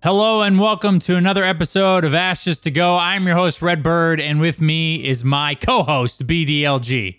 Hello 0.00 0.42
and 0.42 0.60
welcome 0.60 1.00
to 1.00 1.16
another 1.16 1.42
episode 1.42 2.04
of 2.04 2.14
Ashes 2.14 2.60
to 2.60 2.70
Go. 2.70 2.96
I'm 2.96 3.26
your 3.26 3.34
host 3.34 3.60
Redbird, 3.60 4.20
and 4.20 4.40
with 4.40 4.60
me 4.60 5.04
is 5.04 5.24
my 5.24 5.56
co-host 5.56 6.24
BDLG. 6.24 7.18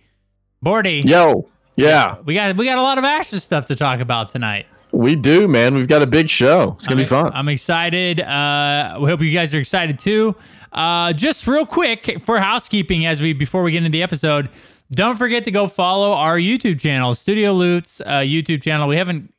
Bordy, 0.66 1.04
Yo, 1.04 1.50
yeah, 1.76 2.18
we 2.24 2.34
got 2.34 2.56
we 2.56 2.64
got 2.64 2.78
a 2.78 2.82
lot 2.82 2.98
of 2.98 3.04
Ashes 3.04 3.44
stuff 3.44 3.66
to 3.66 3.76
talk 3.76 4.00
about 4.00 4.30
tonight. 4.30 4.66
we 4.94 5.16
do, 5.16 5.46
man. 5.50 5.76
We've 5.76 5.90
got 5.90 6.02
a 6.02 6.08
big 6.08 6.30
show. 6.30 6.74
It's 6.78 6.88
gonna 6.88 7.02
I'm, 7.02 7.06
be 7.06 7.10
fun. 7.10 7.32
I'm 7.34 7.50
excited. 7.50 8.22
Uh, 8.22 8.98
we 9.02 9.10
hope 9.10 9.22
you 9.22 9.32
guys 9.32 9.54
are 9.54 9.60
excited 9.60 10.00
too. 10.00 10.36
Uh, 10.72 11.12
just 11.12 11.48
real 11.48 11.66
quick 11.66 12.22
for 12.22 12.40
housekeeping, 12.40 13.06
as 13.06 13.20
we 13.20 13.34
before 13.34 13.62
we 13.62 13.72
get 13.74 13.80
into 13.80 13.90
the 13.90 14.04
episode, 14.04 14.50
don't 14.92 15.18
forget 15.18 15.44
to 15.46 15.52
go 15.52 15.68
follow 15.68 16.14
our 16.14 16.38
YouTube 16.38 16.80
channel, 16.80 17.14
Studio 17.14 17.52
Loot's 17.52 18.00
uh, 18.02 18.20
YouTube 18.20 18.64
channel. 18.64 18.88
We 18.88 18.96
haven't 18.96 19.34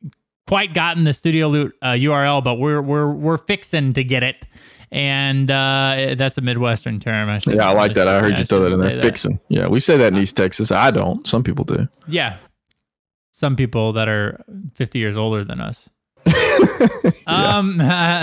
quite 0.51 0.73
gotten 0.73 1.05
the 1.05 1.13
Studio 1.13 1.47
Loot 1.47 1.73
uh, 1.81 1.91
URL, 1.91 2.43
but 2.43 2.55
we're 2.55 2.81
we're 2.81 3.09
we're 3.09 3.37
fixing 3.37 3.93
to 3.93 4.03
get 4.03 4.21
it. 4.21 4.45
And 4.91 5.49
uh, 5.49 6.15
that's 6.17 6.37
a 6.37 6.41
Midwestern 6.41 6.99
term. 6.99 7.29
I 7.29 7.39
yeah, 7.47 7.69
I 7.69 7.71
like 7.71 7.93
that. 7.93 8.09
I 8.09 8.19
heard 8.19 8.33
yeah, 8.33 8.39
you 8.39 8.45
throw 8.45 8.59
that 8.59 8.73
in 8.73 8.79
there. 8.79 9.01
Fixing. 9.01 9.39
Yeah, 9.47 9.69
we 9.69 9.79
say 9.79 9.95
that 9.95 10.11
in 10.11 10.19
East 10.19 10.35
Texas. 10.35 10.69
I 10.69 10.91
don't. 10.91 11.25
Some 11.25 11.41
people 11.41 11.63
do. 11.63 11.87
Yeah. 12.05 12.35
Some 13.31 13.55
people 13.55 13.93
that 13.93 14.09
are 14.09 14.43
50 14.73 14.99
years 14.99 15.15
older 15.15 15.45
than 15.45 15.61
us. 15.61 15.89
Um. 17.27 17.79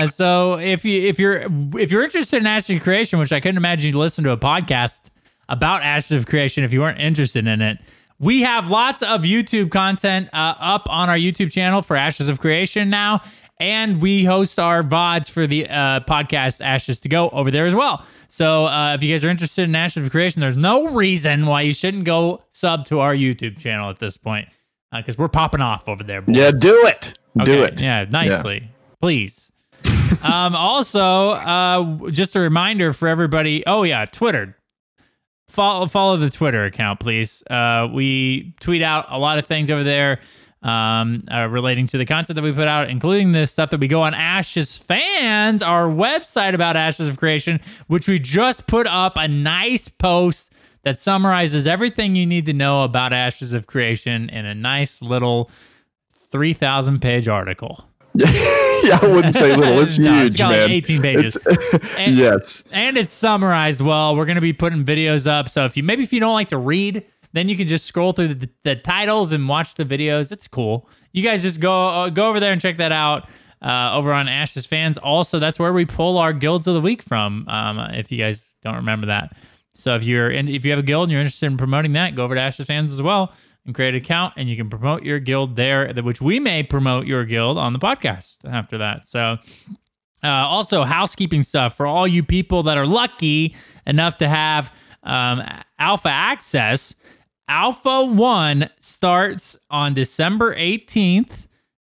so 0.12 0.58
if 0.58 0.84
you 0.84 1.00
if 1.08 1.18
you're 1.18 1.46
if 1.78 1.90
you're 1.90 2.02
interested 2.02 2.38
in 2.38 2.46
Ashes 2.46 2.76
of 2.76 2.82
Creation, 2.82 3.18
which 3.18 3.32
I 3.32 3.40
couldn't 3.40 3.56
imagine 3.56 3.90
you 3.90 3.98
listen 3.98 4.24
to 4.24 4.32
a 4.32 4.36
podcast 4.36 4.98
about 5.48 5.82
Ashes 5.82 6.10
of 6.10 6.26
Creation 6.26 6.62
if 6.64 6.74
you 6.74 6.80
weren't 6.80 7.00
interested 7.00 7.46
in 7.46 7.62
it, 7.62 7.78
we 8.20 8.42
have 8.42 8.68
lots 8.70 9.02
of 9.02 9.22
YouTube 9.22 9.70
content 9.70 10.28
uh, 10.32 10.54
up 10.58 10.88
on 10.90 11.08
our 11.08 11.16
YouTube 11.16 11.52
channel 11.52 11.82
for 11.82 11.96
Ashes 11.96 12.28
of 12.28 12.40
Creation 12.40 12.90
now, 12.90 13.22
and 13.60 14.00
we 14.00 14.24
host 14.24 14.58
our 14.58 14.82
vods 14.82 15.30
for 15.30 15.46
the 15.46 15.68
uh, 15.68 16.00
podcast 16.00 16.60
Ashes 16.64 17.00
to 17.00 17.08
Go 17.08 17.28
over 17.30 17.50
there 17.50 17.66
as 17.66 17.74
well. 17.74 18.04
So 18.28 18.66
uh, 18.66 18.94
if 18.94 19.02
you 19.02 19.12
guys 19.14 19.24
are 19.24 19.28
interested 19.28 19.62
in 19.64 19.74
Ashes 19.74 20.04
of 20.04 20.10
Creation, 20.10 20.40
there's 20.40 20.56
no 20.56 20.88
reason 20.88 21.46
why 21.46 21.62
you 21.62 21.72
shouldn't 21.72 22.04
go 22.04 22.42
sub 22.50 22.86
to 22.86 23.00
our 23.00 23.14
YouTube 23.14 23.58
channel 23.58 23.88
at 23.88 23.98
this 23.98 24.16
point 24.16 24.48
because 24.92 25.16
we're 25.16 25.28
popping 25.28 25.60
off 25.60 25.88
over 25.88 26.02
there. 26.02 26.22
boys. 26.22 26.36
Yeah, 26.36 26.50
do 26.58 26.86
it. 26.86 27.18
Do 27.44 27.62
it. 27.62 27.80
Yeah, 27.80 28.04
nicely. 28.08 28.68
Please. 29.00 29.50
um, 30.22 30.56
also, 30.56 31.30
uh, 31.30 32.10
just 32.10 32.34
a 32.34 32.40
reminder 32.40 32.92
for 32.92 33.06
everybody. 33.06 33.64
Oh 33.66 33.84
yeah, 33.84 34.04
Twitter. 34.06 34.57
Follow 35.48 35.86
follow 35.86 36.16
the 36.16 36.28
Twitter 36.30 36.64
account, 36.64 37.00
please. 37.00 37.42
Uh, 37.48 37.88
we 37.92 38.54
tweet 38.60 38.82
out 38.82 39.06
a 39.08 39.18
lot 39.18 39.38
of 39.38 39.46
things 39.46 39.70
over 39.70 39.82
there 39.82 40.20
um, 40.62 41.24
uh, 41.32 41.46
relating 41.48 41.86
to 41.86 41.98
the 41.98 42.04
content 42.04 42.34
that 42.34 42.42
we 42.42 42.52
put 42.52 42.68
out, 42.68 42.90
including 42.90 43.32
the 43.32 43.46
stuff 43.46 43.70
that 43.70 43.80
we 43.80 43.88
go 43.88 44.02
on 44.02 44.14
Ashes 44.14 44.76
Fans, 44.76 45.62
our 45.62 45.88
website 45.88 46.54
about 46.54 46.76
Ashes 46.76 47.08
of 47.08 47.16
Creation, 47.16 47.60
which 47.86 48.08
we 48.08 48.18
just 48.18 48.66
put 48.66 48.86
up 48.86 49.16
a 49.16 49.28
nice 49.28 49.88
post 49.88 50.52
that 50.82 50.98
summarizes 50.98 51.66
everything 51.66 52.14
you 52.14 52.26
need 52.26 52.46
to 52.46 52.52
know 52.52 52.84
about 52.84 53.12
Ashes 53.12 53.54
of 53.54 53.66
Creation 53.66 54.28
in 54.30 54.46
a 54.46 54.54
nice 54.54 55.00
little 55.00 55.50
3,000 56.12 57.00
page 57.00 57.28
article. 57.28 57.87
yeah, 58.84 58.98
I 59.00 59.06
wouldn't 59.06 59.34
say 59.34 59.54
little. 59.54 59.80
It's 59.80 59.98
No, 59.98 60.22
it's 60.24 60.34
huge, 60.34 60.38
got 60.38 60.48
like 60.48 60.58
man. 60.58 60.70
18 60.70 61.02
pages. 61.02 61.38
And- 61.96 62.16
yes. 62.16 62.64
And 62.72 62.96
it's 62.96 63.12
summarized 63.12 63.80
well. 63.80 64.16
We're 64.16 64.24
going 64.24 64.36
to 64.36 64.40
be 64.40 64.52
putting 64.52 64.84
videos 64.84 65.26
up. 65.26 65.48
So 65.48 65.64
if 65.64 65.76
you 65.76 65.82
maybe 65.82 66.02
if 66.02 66.12
you 66.12 66.20
don't 66.20 66.34
like 66.34 66.48
to 66.48 66.58
read, 66.58 67.04
then 67.32 67.48
you 67.48 67.56
can 67.56 67.66
just 67.66 67.84
scroll 67.84 68.12
through 68.12 68.34
the, 68.34 68.50
the 68.64 68.76
titles 68.76 69.32
and 69.32 69.48
watch 69.48 69.74
the 69.74 69.84
videos. 69.84 70.32
It's 70.32 70.48
cool. 70.48 70.88
You 71.12 71.22
guys 71.22 71.42
just 71.42 71.60
go 71.60 71.86
uh, 71.88 72.08
go 72.10 72.28
over 72.28 72.40
there 72.40 72.52
and 72.52 72.60
check 72.60 72.76
that 72.78 72.92
out. 72.92 73.28
Uh, 73.60 73.90
over 73.94 74.12
on 74.12 74.28
Ashes 74.28 74.66
fans. 74.66 74.96
Also, 74.98 75.40
that's 75.40 75.58
where 75.58 75.72
we 75.72 75.84
pull 75.84 76.16
our 76.16 76.32
guilds 76.32 76.68
of 76.68 76.74
the 76.74 76.80
week 76.80 77.02
from. 77.02 77.44
Um, 77.48 77.80
if 77.92 78.12
you 78.12 78.16
guys 78.16 78.54
don't 78.62 78.76
remember 78.76 79.06
that, 79.06 79.36
so 79.74 79.96
if 79.96 80.04
you're 80.04 80.30
in, 80.30 80.48
if 80.48 80.64
you 80.64 80.70
have 80.70 80.78
a 80.78 80.82
guild 80.84 81.04
and 81.08 81.12
you're 81.12 81.20
interested 81.20 81.46
in 81.46 81.56
promoting 81.56 81.92
that, 81.94 82.14
go 82.14 82.22
over 82.22 82.36
to 82.36 82.40
Ashes 82.40 82.66
fans 82.66 82.92
as 82.92 83.02
well 83.02 83.32
and 83.68 83.74
create 83.74 83.90
an 83.90 84.00
account, 84.00 84.32
and 84.38 84.48
you 84.48 84.56
can 84.56 84.70
promote 84.70 85.02
your 85.02 85.20
guild 85.20 85.54
there. 85.54 85.92
Which 85.92 86.22
we 86.22 86.40
may 86.40 86.62
promote 86.62 87.06
your 87.06 87.24
guild 87.24 87.58
on 87.58 87.74
the 87.74 87.78
podcast 87.78 88.38
after 88.44 88.78
that. 88.78 89.06
So 89.06 89.36
uh, 90.24 90.28
also, 90.28 90.84
housekeeping 90.84 91.42
stuff 91.42 91.76
for 91.76 91.86
all 91.86 92.08
you 92.08 92.24
people 92.24 92.64
that 92.64 92.76
are 92.76 92.86
lucky 92.86 93.54
enough 93.86 94.18
to 94.18 94.28
have 94.28 94.72
um, 95.02 95.42
alpha 95.78 96.08
access. 96.08 96.94
Alpha 97.46 98.04
1 98.04 98.68
starts 98.80 99.56
on 99.70 99.94
December 99.94 100.54
18th 100.56 101.46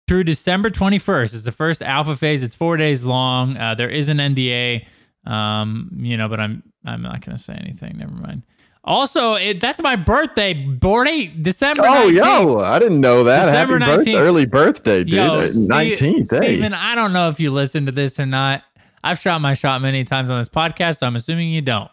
through 0.08 0.24
December 0.24 0.70
21st. 0.70 1.34
It's 1.34 1.44
the 1.44 1.52
first 1.52 1.82
alpha 1.82 2.16
phase. 2.16 2.42
It's 2.42 2.56
four 2.56 2.78
days 2.78 3.04
long. 3.06 3.58
Uh, 3.58 3.76
there 3.76 3.90
is 3.90 4.10
an 4.10 4.18
NDA, 4.18 4.86
um, 5.26 5.92
you 5.98 6.18
know, 6.18 6.28
but 6.28 6.40
I'm 6.40 6.64
I'm 6.86 7.02
not 7.02 7.26
going 7.26 7.38
to 7.38 7.44
say 7.44 7.54
anything. 7.54 7.98
Never 7.98 8.14
mind. 8.14 8.44
Also, 8.86 9.34
it, 9.34 9.60
that's 9.60 9.82
my 9.82 9.96
birthday, 9.96 10.54
Bordy. 10.54 11.42
December 11.42 11.84
Oh, 11.86 12.08
19th. 12.08 12.16
yo, 12.16 12.60
I 12.60 12.78
didn't 12.80 13.02
know 13.02 13.24
that. 13.24 13.46
December 13.46 13.80
Happy 13.80 13.96
birthday, 13.98 14.12
19th. 14.14 14.20
early 14.20 14.46
birthday, 14.46 15.04
dude. 15.04 15.20
Uh, 15.20 15.48
Steve- 15.52 15.70
Nineteenth. 15.70 16.30
Hey. 16.30 16.38
Steven, 16.38 16.74
I 16.74 16.94
don't 16.94 17.12
know 17.12 17.30
if 17.30 17.40
you 17.40 17.50
listen 17.52 17.88
to 17.88 17.92
this 17.92 18.20
or 18.20 18.26
not. 18.28 18.62
I've 19.04 19.20
shot 19.20 19.42
my 19.42 19.54
shot 19.56 19.82
many 19.82 20.04
times 20.04 20.30
on 20.30 20.38
this 20.40 20.50
podcast, 20.50 20.98
so 21.00 21.08
I'm 21.08 21.16
assuming 21.16 21.50
you 21.50 21.62
don't. 21.62 21.90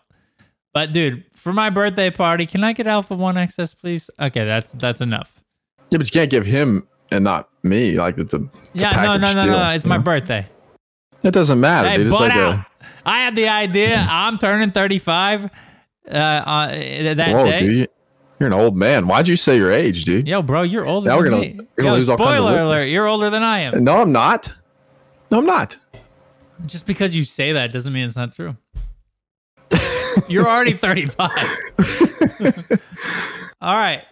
But 0.74 0.92
dude, 0.92 1.24
for 1.34 1.52
my 1.52 1.70
birthday 1.70 2.10
party, 2.10 2.46
can 2.46 2.62
I 2.64 2.72
get 2.74 2.86
Alpha 2.86 3.14
One 3.14 3.36
access, 3.38 3.74
please? 3.74 4.08
Okay, 4.20 4.44
that's 4.44 4.72
that's 4.72 5.00
enough. 5.00 5.30
Yeah, 5.90 5.98
but 5.98 6.06
you 6.06 6.12
can't 6.18 6.30
give 6.30 6.46
him 6.46 6.86
and 7.10 7.24
not 7.24 7.48
me. 7.62 7.96
Like 7.98 8.16
it's 8.18 8.32
a. 8.34 8.48
It's 8.74 8.82
a 8.82 8.86
yeah, 8.86 9.02
no, 9.02 9.16
no, 9.16 9.32
no, 9.34 9.44
deal, 9.44 9.52
no. 9.52 9.70
It's 9.70 9.84
my 9.84 9.96
know? 9.96 10.02
birthday. 10.02 10.46
It 11.22 11.30
doesn't 11.32 11.60
matter, 11.60 11.88
Hey, 11.88 11.98
dude. 11.98 12.08
It's 12.08 12.20
like 12.20 12.32
out. 12.32 12.54
a. 12.54 12.66
I 13.04 13.20
had 13.20 13.34
the 13.34 13.48
idea. 13.48 14.06
I'm 14.10 14.38
turning 14.38 14.70
35 14.72 15.50
uh, 16.10 16.14
uh 16.14 16.66
that 17.14 17.32
Whoa, 17.32 17.44
day. 17.46 17.60
dude. 17.60 17.88
You're 18.38 18.46
an 18.48 18.52
old 18.54 18.76
man. 18.76 19.06
Why'd 19.06 19.28
you 19.28 19.36
say 19.36 19.56
your 19.56 19.70
age, 19.70 20.04
dude? 20.04 20.26
Yo, 20.26 20.42
bro, 20.42 20.62
you're 20.62 20.84
older 20.84 21.08
Now 21.08 21.16
we're 21.18 21.22
than 21.24 21.30
gonna- 21.32 21.42
me. 21.42 21.54
we're 21.76 21.84
gonna 21.84 21.88
Yo, 21.94 21.98
lose 21.98 22.08
all 22.08 22.16
kinds 22.16 22.38
of 22.38 22.44
listeners. 22.44 22.64
alert, 22.66 22.84
you're 22.86 23.06
older 23.06 23.30
than 23.30 23.42
I 23.44 23.60
am. 23.60 23.84
No, 23.84 24.00
I'm 24.02 24.10
not. 24.10 24.52
No, 25.30 25.38
I'm 25.38 25.46
not. 25.46 25.76
Just 26.66 26.86
because 26.86 27.14
you 27.16 27.24
say 27.24 27.52
that 27.52 27.72
doesn't 27.72 27.92
mean 27.92 28.04
it's 28.04 28.16
not 28.16 28.34
true. 28.34 28.56
You're 30.28 30.46
already 30.46 30.72
35. 30.74 31.30
All 33.60 33.74
right. 33.76 34.02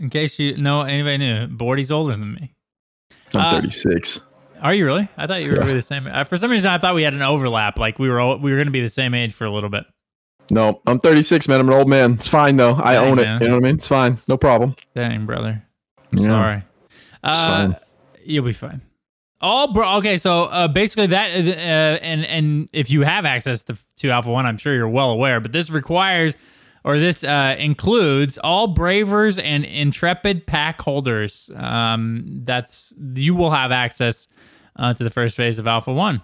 In 0.00 0.10
case 0.10 0.38
you 0.38 0.56
know 0.56 0.82
anybody 0.82 1.18
knew, 1.18 1.46
Bordy's 1.48 1.90
older 1.90 2.12
than 2.12 2.34
me. 2.34 2.54
I'm 3.34 3.40
Uh, 3.40 3.50
36. 3.52 4.20
Are 4.62 4.72
you 4.74 4.86
really? 4.86 5.08
I 5.16 5.26
thought 5.26 5.42
you 5.42 5.50
were 5.50 5.56
Yeah. 5.56 5.62
really 5.62 5.74
the 5.74 5.82
same. 5.82 6.06
Uh, 6.06 6.24
for 6.24 6.36
some 6.36 6.50
reason, 6.50 6.70
I 6.70 6.78
thought 6.78 6.94
we 6.94 7.02
had 7.02 7.14
an 7.14 7.22
overlap. 7.22 7.78
Like 7.78 7.98
we 7.98 8.08
were 8.08 8.20
all, 8.20 8.38
we 8.38 8.50
were 8.50 8.56
going 8.56 8.66
to 8.66 8.72
be 8.72 8.80
the 8.80 8.88
same 8.88 9.14
age 9.14 9.32
for 9.34 9.44
a 9.44 9.50
little 9.50 9.70
bit. 9.70 9.84
No, 10.50 10.80
I'm 10.86 10.98
36, 10.98 11.48
man. 11.48 11.60
I'm 11.60 11.68
an 11.68 11.74
old 11.74 11.88
man. 11.88 12.12
It's 12.14 12.28
fine 12.28 12.56
though. 12.56 12.74
I 12.74 12.94
Dang, 12.94 13.10
own 13.12 13.18
it. 13.18 13.22
man. 13.22 13.40
You 13.42 13.48
know 13.48 13.54
what 13.54 13.64
I 13.64 13.66
mean? 13.66 13.76
It's 13.76 13.88
fine. 13.88 14.18
No 14.28 14.36
problem. 14.36 14.76
Dang, 14.94 15.26
brother. 15.26 15.62
Yeah. 16.12 16.28
Sorry. 16.28 16.62
Uh, 17.22 17.34
fine. 17.68 17.76
You'll 18.24 18.44
be 18.44 18.52
fine. 18.52 18.82
Oh, 19.40 19.72
bro. 19.72 19.96
Okay, 19.98 20.16
so 20.16 20.44
uh, 20.44 20.68
basically 20.68 21.08
that, 21.08 21.30
uh, 21.34 22.02
and 22.02 22.24
and 22.26 22.68
if 22.72 22.90
you 22.90 23.02
have 23.02 23.24
access 23.26 23.64
to, 23.64 23.76
to 23.98 24.10
Alpha 24.10 24.30
One, 24.30 24.46
I'm 24.46 24.56
sure 24.56 24.74
you're 24.74 24.88
well 24.88 25.10
aware. 25.10 25.38
But 25.40 25.52
this 25.52 25.68
requires, 25.70 26.34
or 26.82 26.98
this 26.98 27.24
uh, 27.24 27.54
includes 27.58 28.38
all 28.38 28.68
Bravers 28.68 29.38
and 29.38 29.64
Intrepid 29.64 30.46
pack 30.46 30.80
holders. 30.80 31.50
Um, 31.56 32.24
that's 32.44 32.94
you 33.14 33.34
will 33.34 33.50
have 33.50 33.70
access 33.70 34.28
uh, 34.76 34.94
to 34.94 35.04
the 35.04 35.10
first 35.10 35.36
phase 35.36 35.58
of 35.58 35.66
Alpha 35.66 35.92
One. 35.92 36.22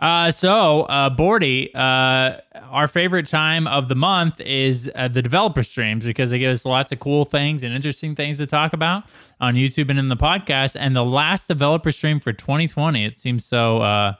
Uh, 0.00 0.30
so, 0.30 0.82
uh, 0.82 1.10
Bordy, 1.10 1.74
uh, 1.74 2.40
our 2.70 2.86
favorite 2.86 3.26
time 3.26 3.66
of 3.66 3.88
the 3.88 3.96
month 3.96 4.40
is 4.40 4.88
uh, 4.94 5.08
the 5.08 5.20
developer 5.22 5.64
streams 5.64 6.04
because 6.04 6.30
they 6.30 6.38
give 6.38 6.52
us 6.52 6.64
lots 6.64 6.92
of 6.92 7.00
cool 7.00 7.24
things 7.24 7.64
and 7.64 7.74
interesting 7.74 8.14
things 8.14 8.38
to 8.38 8.46
talk 8.46 8.72
about 8.72 9.02
on 9.40 9.54
YouTube 9.54 9.90
and 9.90 9.98
in 9.98 10.08
the 10.08 10.16
podcast. 10.16 10.76
And 10.78 10.94
the 10.94 11.04
last 11.04 11.48
developer 11.48 11.90
stream 11.90 12.20
for 12.20 12.32
2020, 12.32 13.04
it 13.04 13.16
seems 13.16 13.44
so 13.44 13.78
uh, 13.82 14.14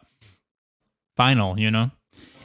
final, 1.17 1.59
you 1.61 1.71
know, 1.71 1.93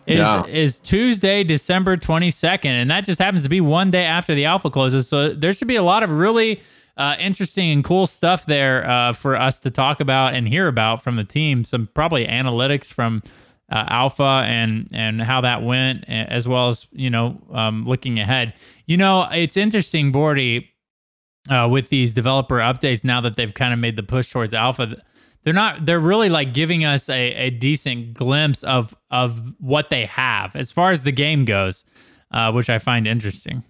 is 0.06 0.20
Yeah. 0.20 0.46
is 0.46 0.80
Tuesday, 0.80 1.44
December 1.44 1.96
22nd, 1.98 2.66
and 2.66 2.92
that 2.92 3.04
just 3.04 3.20
happens 3.20 3.42
to 3.44 3.50
be 3.50 3.62
one 3.62 3.90
day 3.90 4.04
after 4.06 4.36
the 4.36 4.46
alpha 4.46 4.70
closes. 4.70 5.08
So 5.08 5.30
there 5.34 5.54
should 5.54 5.68
be 5.68 5.76
a 5.76 5.84
lot 5.84 6.04
of 6.04 6.12
really 6.12 6.62
uh, 6.98 7.16
interesting 7.20 7.72
and 7.72 7.84
cool 7.84 8.08
stuff 8.08 8.46
there 8.46 8.88
uh, 8.88 9.14
for 9.14 9.36
us 9.36 9.60
to 9.62 9.72
talk 9.72 10.00
about 10.00 10.34
and 10.34 10.48
hear 10.48 10.68
about 10.68 11.04
from 11.04 11.16
the 11.16 11.24
team. 11.24 11.64
Some 11.64 11.90
probably 11.94 12.28
analytics 12.28 12.86
from 12.92 13.24
uh, 13.72 13.86
Alpha 13.88 14.44
and 14.46 14.88
and 14.94 15.22
how 15.22 15.42
that 15.42 15.64
went, 15.64 16.08
as 16.08 16.48
well 16.48 16.70
as 16.70 16.88
you 16.92 17.10
know 17.10 17.42
um, 17.52 17.86
looking 17.86 18.20
ahead. 18.20 18.54
You 18.86 18.98
know, 18.98 19.28
it's 19.32 19.58
interesting, 19.58 20.12
Bordy, 20.12 20.68
uh, 21.50 21.68
with 21.72 21.90
these 21.90 22.14
developer 22.14 22.58
updates 22.58 23.04
now 23.04 23.22
that 23.22 23.36
they've 23.36 23.54
kind 23.54 23.74
of 23.74 23.80
made 23.80 23.96
the 23.96 24.04
push 24.04 24.32
towards 24.32 24.54
Alpha. 24.54 24.96
They're 25.44 25.54
not. 25.54 25.86
They're 25.86 26.00
really 26.00 26.30
like 26.30 26.54
giving 26.54 26.86
us 26.86 27.10
a, 27.10 27.34
a 27.34 27.50
decent 27.50 28.14
glimpse 28.14 28.64
of 28.64 28.96
of 29.10 29.56
what 29.60 29.90
they 29.90 30.06
have 30.06 30.56
as 30.56 30.72
far 30.72 30.92
as 30.92 31.04
the 31.04 31.12
game 31.12 31.44
goes, 31.44 31.84
uh, 32.32 32.52
which 32.52 32.70
I 32.70 32.78
find 32.78 33.08
interesting. 33.08 33.64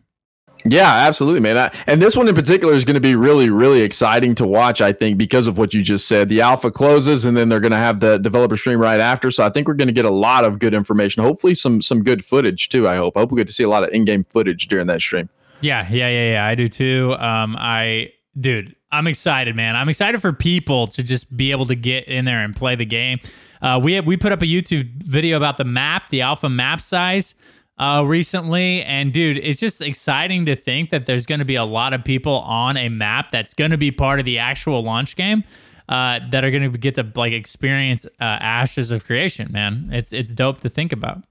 Yeah, 0.66 0.90
absolutely, 0.90 1.42
man. 1.42 1.58
I, 1.58 1.72
and 1.88 2.02
this 2.02 2.16
one 2.16 2.28
in 2.28 2.36
particular 2.36 2.74
is 2.74 2.86
going 2.86 2.96
to 2.96 3.02
be 3.02 3.16
really, 3.16 3.50
really 3.50 3.82
exciting 3.82 4.34
to 4.36 4.48
watch. 4.48 4.80
I 4.82 4.94
think 4.94 5.18
because 5.18 5.46
of 5.48 5.58
what 5.58 5.74
you 5.74 5.82
just 5.82 6.08
said. 6.08 6.30
The 6.30 6.42
alpha 6.42 6.72
closes, 6.72 7.26
and 7.26 7.36
then 7.36 7.50
they're 7.50 7.60
going 7.60 7.72
to 7.72 7.78
have 7.78 8.00
the 8.00 8.18
developer 8.18 8.56
stream 8.56 8.80
right 8.80 9.02
after. 9.02 9.30
So 9.30 9.46
I 9.46 9.50
think 9.50 9.68
we're 9.68 9.74
going 9.74 9.90
to 9.90 9.94
get 9.94 10.06
a 10.06 10.12
lot 10.12 10.46
of 10.46 10.60
good 10.60 10.74
information. 10.74 11.24
Hopefully, 11.24 11.54
some 11.54 11.82
some 11.82 12.04
good 12.04 12.24
footage 12.24 12.70
too. 12.70 12.88
I 12.88 12.96
hope. 12.96 13.18
I 13.18 13.22
hope 13.22 13.32
we 13.32 13.38
get 13.38 13.48
to 13.48 13.54
see 13.54 13.64
a 13.64 13.70
lot 13.70 13.84
of 13.84 13.90
in-game 13.90 14.24
footage 14.24 14.68
during 14.68 14.88
that 14.88 15.02
stream. 15.02 15.30
Yeah, 15.62 15.88
yeah, 15.90 16.10
yeah, 16.10 16.32
yeah. 16.32 16.46
I 16.46 16.56
do 16.56 16.68
too. 16.68 17.16
Um, 17.20 17.56
I, 17.58 18.14
dude, 18.38 18.76
I'm 18.92 19.08
excited, 19.08 19.56
man. 19.56 19.76
I'm 19.76 19.90
excited 19.90 20.22
for 20.22 20.34
people 20.34 20.88
to 20.88 21.04
just 21.04 21.36
be 21.36 21.52
able 21.52 21.66
to 21.68 21.76
get 21.76 22.08
in 22.08 22.26
there 22.26 22.44
and 22.44 22.56
play 22.56 22.76
the 22.76 22.86
game. 22.86 23.20
Uh, 23.62 23.80
we 23.82 23.94
have, 23.94 24.06
we 24.06 24.18
put 24.18 24.34
up 24.34 24.42
a 24.42 24.46
YouTube 24.46 25.04
video 25.04 25.38
about 25.38 25.58
the 25.58 25.64
map, 25.64 26.10
the 26.10 26.22
alpha 26.22 26.50
map 26.50 26.82
size 26.82 27.34
uh, 27.78 28.04
recently. 28.06 28.84
And 28.84 29.14
dude, 29.14 29.38
it's 29.38 29.60
just 29.60 29.82
exciting 29.82 30.46
to 30.46 30.56
think 30.56 30.90
that 30.90 31.06
there's 31.06 31.26
going 31.26 31.40
to 31.40 31.46
be 31.46 31.56
a 31.56 31.66
lot 31.66 31.94
of 31.94 32.04
people 32.04 32.40
on 32.40 32.78
a 32.78 32.90
map 32.90 33.32
that's 33.32 33.54
going 33.54 33.72
to 33.72 33.78
be 33.78 33.92
part 33.92 34.20
of 34.20 34.26
the 34.26 34.40
actual 34.40 34.82
launch 34.82 35.16
game. 35.16 35.44
Uh, 35.90 36.20
that 36.32 36.46
are 36.46 36.50
going 36.50 36.72
to 36.72 36.78
get 36.78 36.96
to 36.96 37.06
like 37.14 37.34
experience 37.34 38.06
uh, 38.06 38.24
Ashes 38.24 38.90
of 38.90 39.04
Creation, 39.04 39.52
man. 39.52 39.90
It's 39.92 40.14
it's 40.14 40.34
dope 40.34 40.62
to 40.62 40.70
think 40.70 40.94
about. 40.94 41.24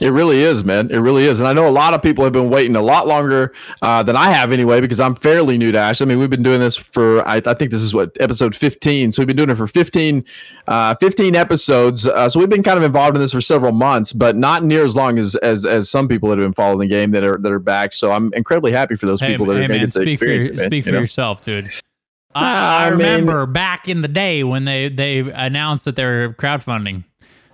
It 0.00 0.10
really 0.10 0.40
is, 0.40 0.64
man. 0.64 0.90
It 0.90 0.98
really 0.98 1.26
is. 1.26 1.40
And 1.40 1.48
I 1.48 1.52
know 1.52 1.68
a 1.68 1.70
lot 1.70 1.92
of 1.92 2.02
people 2.02 2.24
have 2.24 2.32
been 2.32 2.48
waiting 2.48 2.74
a 2.74 2.80
lot 2.80 3.06
longer 3.06 3.52
uh, 3.82 4.02
than 4.02 4.16
I 4.16 4.30
have 4.30 4.50
anyway, 4.50 4.80
because 4.80 4.98
I'm 4.98 5.14
fairly 5.14 5.58
new 5.58 5.72
to 5.72 5.78
Ash. 5.78 6.00
I 6.00 6.06
mean, 6.06 6.18
we've 6.18 6.30
been 6.30 6.42
doing 6.42 6.58
this 6.60 6.74
for, 6.74 7.26
I, 7.28 7.42
I 7.44 7.52
think 7.52 7.70
this 7.70 7.82
is 7.82 7.92
what, 7.92 8.16
episode 8.18 8.56
15. 8.56 9.12
So 9.12 9.20
we've 9.20 9.26
been 9.26 9.36
doing 9.36 9.50
it 9.50 9.56
for 9.56 9.66
15, 9.66 10.24
uh, 10.68 10.94
15 11.00 11.36
episodes. 11.36 12.06
Uh, 12.06 12.30
so 12.30 12.40
we've 12.40 12.48
been 12.48 12.62
kind 12.62 12.78
of 12.78 12.82
involved 12.82 13.14
in 13.14 13.20
this 13.20 13.32
for 13.32 13.42
several 13.42 13.72
months, 13.72 14.14
but 14.14 14.36
not 14.36 14.64
near 14.64 14.84
as 14.84 14.96
long 14.96 15.18
as, 15.18 15.34
as, 15.36 15.66
as 15.66 15.90
some 15.90 16.08
people 16.08 16.30
that 16.30 16.38
have 16.38 16.46
been 16.46 16.54
following 16.54 16.78
the 16.78 16.88
game 16.88 17.10
that 17.10 17.22
are, 17.22 17.36
that 17.36 17.52
are 17.52 17.58
back. 17.58 17.92
So 17.92 18.10
I'm 18.10 18.32
incredibly 18.32 18.72
happy 18.72 18.96
for 18.96 19.04
those 19.04 19.20
hey, 19.20 19.28
people 19.28 19.46
that 19.46 19.58
hey, 19.58 19.64
are 19.64 19.68
going 19.68 19.90
to 19.90 20.00
experience 20.00 20.46
for, 20.46 20.52
it. 20.54 20.56
Man, 20.56 20.66
speak 20.66 20.86
you 20.86 20.92
for 20.92 20.94
know? 20.94 21.00
yourself, 21.00 21.44
dude. 21.44 21.70
I, 22.34 22.54
I, 22.54 22.84
I 22.86 22.88
remember 22.88 23.44
mean- 23.44 23.52
back 23.52 23.86
in 23.86 24.00
the 24.00 24.08
day 24.08 24.44
when 24.44 24.64
they, 24.64 24.88
they 24.88 25.18
announced 25.18 25.84
that 25.84 25.96
they 25.96 26.04
were 26.04 26.34
crowdfunding. 26.38 27.04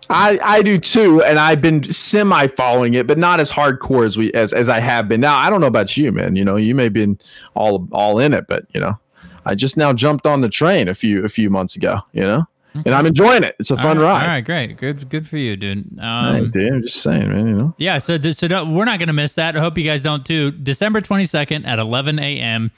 I, 0.09 0.39
I 0.43 0.63
do 0.63 0.79
too, 0.79 1.23
and 1.23 1.39
I've 1.39 1.61
been 1.61 1.83
semi 1.93 2.47
following 2.49 2.95
it, 2.95 3.07
but 3.07 3.19
not 3.19 3.41
as 3.41 3.51
hardcore 3.51 4.07
as 4.07 4.17
we 4.17 4.33
as 4.33 4.53
as 4.53 4.69
I 4.69 4.81
have 4.81 5.09
been. 5.09 5.21
Now 5.21 5.37
I 5.37 5.51
don't 5.51 5.61
know 5.61 5.67
about 5.67 5.97
you, 5.97 6.13
man. 6.13 6.37
You 6.37 6.45
know, 6.45 6.57
you 6.57 6.75
may 6.75 6.85
have 6.85 6.93
been 6.93 7.19
all 7.55 7.89
all 7.93 8.19
in 8.19 8.33
it, 8.35 8.47
but 8.47 8.67
you 8.75 8.81
know, 8.81 8.99
I 9.45 9.55
just 9.55 9.77
now 9.77 9.93
jumped 9.93 10.27
on 10.27 10.41
the 10.41 10.49
train 10.49 10.89
a 10.89 10.95
few 10.95 11.25
a 11.25 11.29
few 11.29 11.51
months 11.51 11.77
ago. 11.77 12.01
You 12.13 12.23
know, 12.23 12.45
and 12.85 12.95
I'm 12.95 13.07
enjoying 13.07 13.43
it. 13.43 13.57
It's 13.59 13.71
a 13.71 13.77
fun 13.77 13.99
all 13.99 14.05
right, 14.05 14.11
ride. 14.11 14.23
All 14.23 14.29
right, 14.29 14.45
great, 14.45 14.77
good, 14.77 15.09
good 15.09 15.27
for 15.27 15.37
you, 15.37 15.57
dude. 15.57 15.99
Um, 15.99 16.51
dude, 16.51 16.73
I'm 16.73 16.83
just 16.83 17.03
saying, 17.03 17.29
man. 17.29 17.47
You 17.49 17.55
know, 17.55 17.75
yeah, 17.79 17.99
so 17.99 18.21
so 18.33 18.49
don't, 18.49 18.75
we're 18.75 18.85
not 18.85 18.99
gonna 18.99 19.13
miss 19.13 19.35
that. 19.37 19.57
I 19.57 19.61
hope 19.61 19.77
you 19.79 19.85
guys 19.85 20.03
don't 20.03 20.25
too. 20.25 20.51
December 20.51 21.01
twenty 21.01 21.25
second 21.25 21.65
at 21.65 21.79
eleven 21.79 22.19
a.m. 22.19 22.71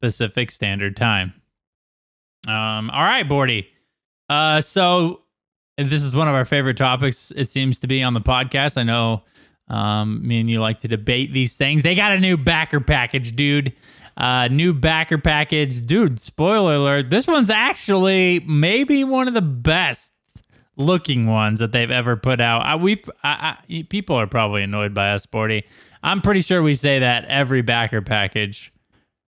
Pacific 0.00 0.50
Standard 0.50 0.96
Time. 0.96 1.32
Um, 2.46 2.90
all 2.90 3.04
right, 3.04 3.26
Bordy. 3.26 3.66
Uh, 4.28 4.60
so 4.60 5.22
this 5.76 6.02
is 6.02 6.14
one 6.14 6.28
of 6.28 6.34
our 6.34 6.44
favorite 6.44 6.76
topics. 6.76 7.32
It 7.32 7.48
seems 7.48 7.80
to 7.80 7.86
be 7.86 8.02
on 8.02 8.14
the 8.14 8.20
podcast. 8.20 8.78
I 8.78 8.82
know, 8.84 9.22
um, 9.68 10.26
me 10.26 10.40
and 10.40 10.50
you 10.50 10.60
like 10.60 10.80
to 10.80 10.88
debate 10.88 11.32
these 11.32 11.56
things. 11.56 11.82
They 11.82 11.94
got 11.94 12.12
a 12.12 12.20
new 12.20 12.36
backer 12.36 12.80
package, 12.80 13.34
dude. 13.34 13.72
Uh, 14.16 14.48
new 14.48 14.72
backer 14.72 15.18
package, 15.18 15.84
dude. 15.84 16.20
Spoiler 16.20 16.74
alert: 16.74 17.10
this 17.10 17.26
one's 17.26 17.50
actually 17.50 18.40
maybe 18.40 19.02
one 19.02 19.26
of 19.26 19.34
the 19.34 19.42
best 19.42 20.12
looking 20.76 21.26
ones 21.26 21.60
that 21.60 21.72
they've 21.72 21.90
ever 21.90 22.16
put 22.16 22.40
out. 22.40 22.64
I, 22.64 22.76
we, 22.76 23.02
I, 23.22 23.56
I, 23.68 23.82
people 23.88 24.16
are 24.16 24.26
probably 24.26 24.62
annoyed 24.62 24.94
by 24.94 25.12
us, 25.12 25.22
sporty. 25.22 25.64
I'm 26.02 26.20
pretty 26.20 26.42
sure 26.42 26.62
we 26.62 26.74
say 26.74 27.00
that 27.00 27.24
every 27.26 27.62
backer 27.62 28.02
package. 28.02 28.72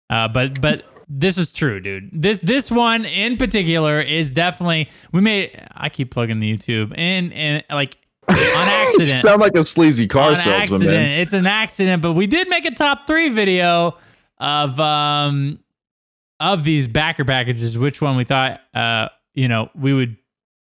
Uh, 0.09 0.27
but 0.27 0.61
but 0.61 0.85
this 1.09 1.37
is 1.37 1.53
true, 1.53 1.79
dude. 1.79 2.09
This 2.13 2.39
this 2.39 2.69
one 2.69 3.05
in 3.05 3.37
particular 3.37 3.99
is 4.01 4.31
definitely 4.31 4.89
we 5.11 5.21
made. 5.21 5.59
I 5.75 5.89
keep 5.89 6.11
plugging 6.11 6.39
the 6.39 6.51
YouTube 6.55 6.93
and 6.97 7.33
and 7.33 7.63
like 7.69 7.97
on 8.29 8.35
you 8.35 8.43
accident. 8.43 9.21
sound 9.21 9.41
like 9.41 9.55
a 9.55 9.63
sleazy 9.63 10.07
car 10.07 10.31
on 10.31 10.35
salesman, 10.35 10.61
accident. 10.61 10.85
man. 10.85 11.19
It's 11.21 11.33
an 11.33 11.47
accident, 11.47 12.01
but 12.01 12.13
we 12.13 12.27
did 12.27 12.49
make 12.49 12.65
a 12.65 12.71
top 12.71 13.07
three 13.07 13.29
video 13.29 13.97
of 14.37 14.79
um 14.79 15.59
of 16.39 16.63
these 16.63 16.87
backer 16.87 17.25
packages. 17.25 17.77
Which 17.77 18.01
one 18.01 18.17
we 18.17 18.23
thought 18.25 18.59
uh 18.73 19.09
you 19.33 19.47
know 19.47 19.69
we 19.75 19.93
would 19.93 20.17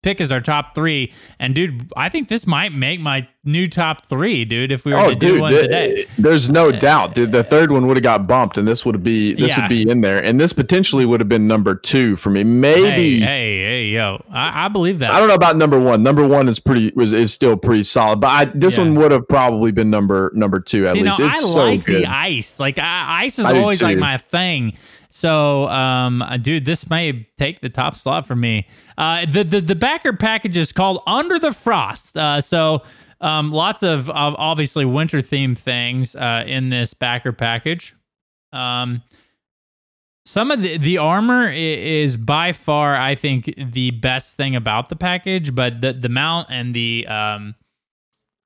pick 0.05 0.21
as 0.21 0.31
our 0.31 0.41
top 0.41 0.75
three. 0.75 1.13
And 1.41 1.55
dude, 1.55 1.91
I 1.97 2.09
think 2.09 2.29
this 2.29 2.47
might 2.47 2.73
make 2.73 3.01
my 3.01 3.27
new 3.47 3.67
top 3.67 4.07
three, 4.07 4.45
dude. 4.45 4.71
If 4.71 4.85
we 4.85 4.93
were 4.93 4.99
Oh, 4.99 5.09
to 5.11 5.17
do 5.17 5.41
one 5.41 5.51
th- 5.53 5.63
today. 5.65 6.07
there's 6.19 6.49
no 6.49 6.69
uh, 6.69 6.73
doubt. 6.73 7.15
Dude, 7.15 7.33
the 7.33 7.43
third 7.45 7.73
one 7.73 7.87
would 7.87 7.97
have 7.97 8.05
got 8.05 8.27
bumped, 8.27 8.57
and 8.59 8.67
this 8.69 8.87
would 8.87 9.03
be 9.03 9.35
this 9.35 9.49
Yeah. 9.49 9.63
would 9.63 9.69
be 9.69 9.89
in 9.91 10.01
there, 10.03 10.23
and 10.23 10.39
this 10.41 10.53
potentially 10.53 11.05
would 11.07 11.21
have 11.21 11.29
been 11.29 11.47
number 11.47 11.75
two 11.75 12.17
for 12.17 12.31
me. 12.31 12.45
Maybe 12.45 13.19
Hey, 13.21 13.27
hey, 13.27 13.63
hey, 13.65 13.85
yo, 13.87 14.23
I, 14.31 14.67
I 14.67 14.69
believe 14.69 14.99
that. 15.01 15.13
I 15.13 15.19
don't 15.19 15.29
know 15.29 15.35
about 15.35 15.57
number 15.57 15.79
one. 15.81 16.03
Number 16.03 16.27
one 16.27 16.49
is 16.49 16.59
pretty 16.61 16.93
was 16.95 17.13
is 17.13 17.33
still 17.33 17.57
pretty 17.57 17.83
solid, 17.83 18.21
but 18.21 18.29
I, 18.31 18.45
this 18.55 18.77
Yeah. 18.77 18.85
one 18.85 18.95
would 18.97 19.11
have 19.11 19.27
probably 19.27 19.73
been 19.73 19.91
number 19.91 20.31
number 20.35 20.61
two 20.61 20.87
at 20.87 20.95
See, 20.95 21.03
least. 21.03 21.19
no, 21.19 21.27
it's 21.27 21.45
I 21.45 21.47
so 21.49 21.59
like 21.65 21.85
good. 21.85 22.03
the 22.03 22.07
ice. 22.07 22.61
Like 22.61 22.79
I, 22.79 23.25
ice 23.25 23.39
is 23.39 23.47
I 23.47 23.59
always 23.59 23.83
like 23.83 23.99
my 23.99 24.17
thing. 24.19 24.75
So, 25.15 25.69
um, 25.69 26.23
uh, 26.23 26.37
dude, 26.39 26.65
this 26.65 26.91
may 26.91 27.29
take 27.39 27.61
the 27.61 27.69
top 27.69 27.95
slot 27.97 28.27
for 28.27 28.35
me. 28.35 28.67
Uh, 28.99 29.25
the 29.27 29.45
the 29.45 29.61
the 29.61 29.77
backer 29.77 30.13
package 30.13 30.57
is 30.57 30.73
called 30.73 31.03
Under 31.07 31.39
the 31.39 31.53
Frost. 31.53 32.17
Uh, 32.17 32.41
so, 32.41 32.83
um, 33.21 33.53
lots 33.53 33.85
of, 33.85 34.11
of 34.11 34.35
obviously 34.37 34.85
winter 34.85 35.19
themed 35.19 35.57
things 35.57 36.17
uh, 36.17 36.43
in 36.49 36.69
this 36.69 36.95
backer 36.95 37.33
package. 37.33 37.95
Um, 38.53 39.03
some 40.27 40.51
of 40.51 40.63
the 40.63 40.79
the 40.79 40.99
armor 40.99 41.49
is 41.49 42.17
by 42.17 42.51
far, 42.51 42.97
I 42.97 43.15
think, 43.15 43.55
the 43.57 43.93
best 43.93 44.37
thing 44.37 44.57
about 44.57 44.89
the 44.89 44.97
package. 44.97 45.55
But 45.55 45.81
the 45.81 45.93
the 45.93 46.09
mount 46.09 46.49
and 46.51 46.75
the 46.75 47.07
um, 47.07 47.55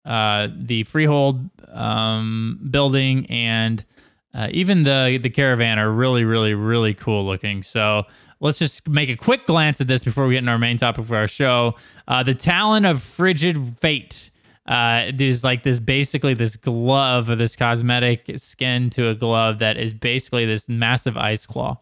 uh, 0.05 0.49
the 0.55 0.83
freehold 0.83 1.49
um, 1.73 2.69
building 2.71 3.25
and 3.31 3.87
uh, 4.35 4.49
even 4.51 4.83
the 4.83 5.19
the 5.23 5.31
caravan 5.31 5.79
are 5.79 5.91
really, 5.91 6.25
really, 6.25 6.55
really 6.55 6.95
cool 6.95 7.25
looking. 7.25 7.63
So 7.63 8.05
let's 8.41 8.59
just 8.59 8.89
make 8.89 9.09
a 9.09 9.17
quick 9.17 9.47
glance 9.47 9.81
at 9.81 9.89
this 9.89 10.03
before 10.03 10.27
we 10.27 10.35
get 10.35 10.41
into 10.41 10.53
our 10.53 10.59
main 10.59 10.77
topic 10.77 11.07
for 11.07 11.17
our 11.17 11.29
show. 11.29 11.77
Uh, 12.07 12.23
the 12.23 12.35
Talon 12.35 12.85
of 12.85 13.03
Frigid 13.03 13.79
Fate. 13.79 14.31
Uh, 14.67 15.11
there's 15.15 15.43
like 15.43 15.63
this 15.63 15.81
basically 15.81 16.35
this 16.35 16.55
glove 16.57 17.31
or 17.31 17.37
this 17.37 17.57
cosmetic 17.57 18.31
skin 18.37 18.91
to 18.91 19.09
a 19.09 19.15
glove 19.15 19.61
that 19.61 19.79
is 19.79 19.95
basically 19.95 20.45
this 20.45 20.69
massive 20.69 21.17
ice 21.17 21.47
claw. 21.47 21.79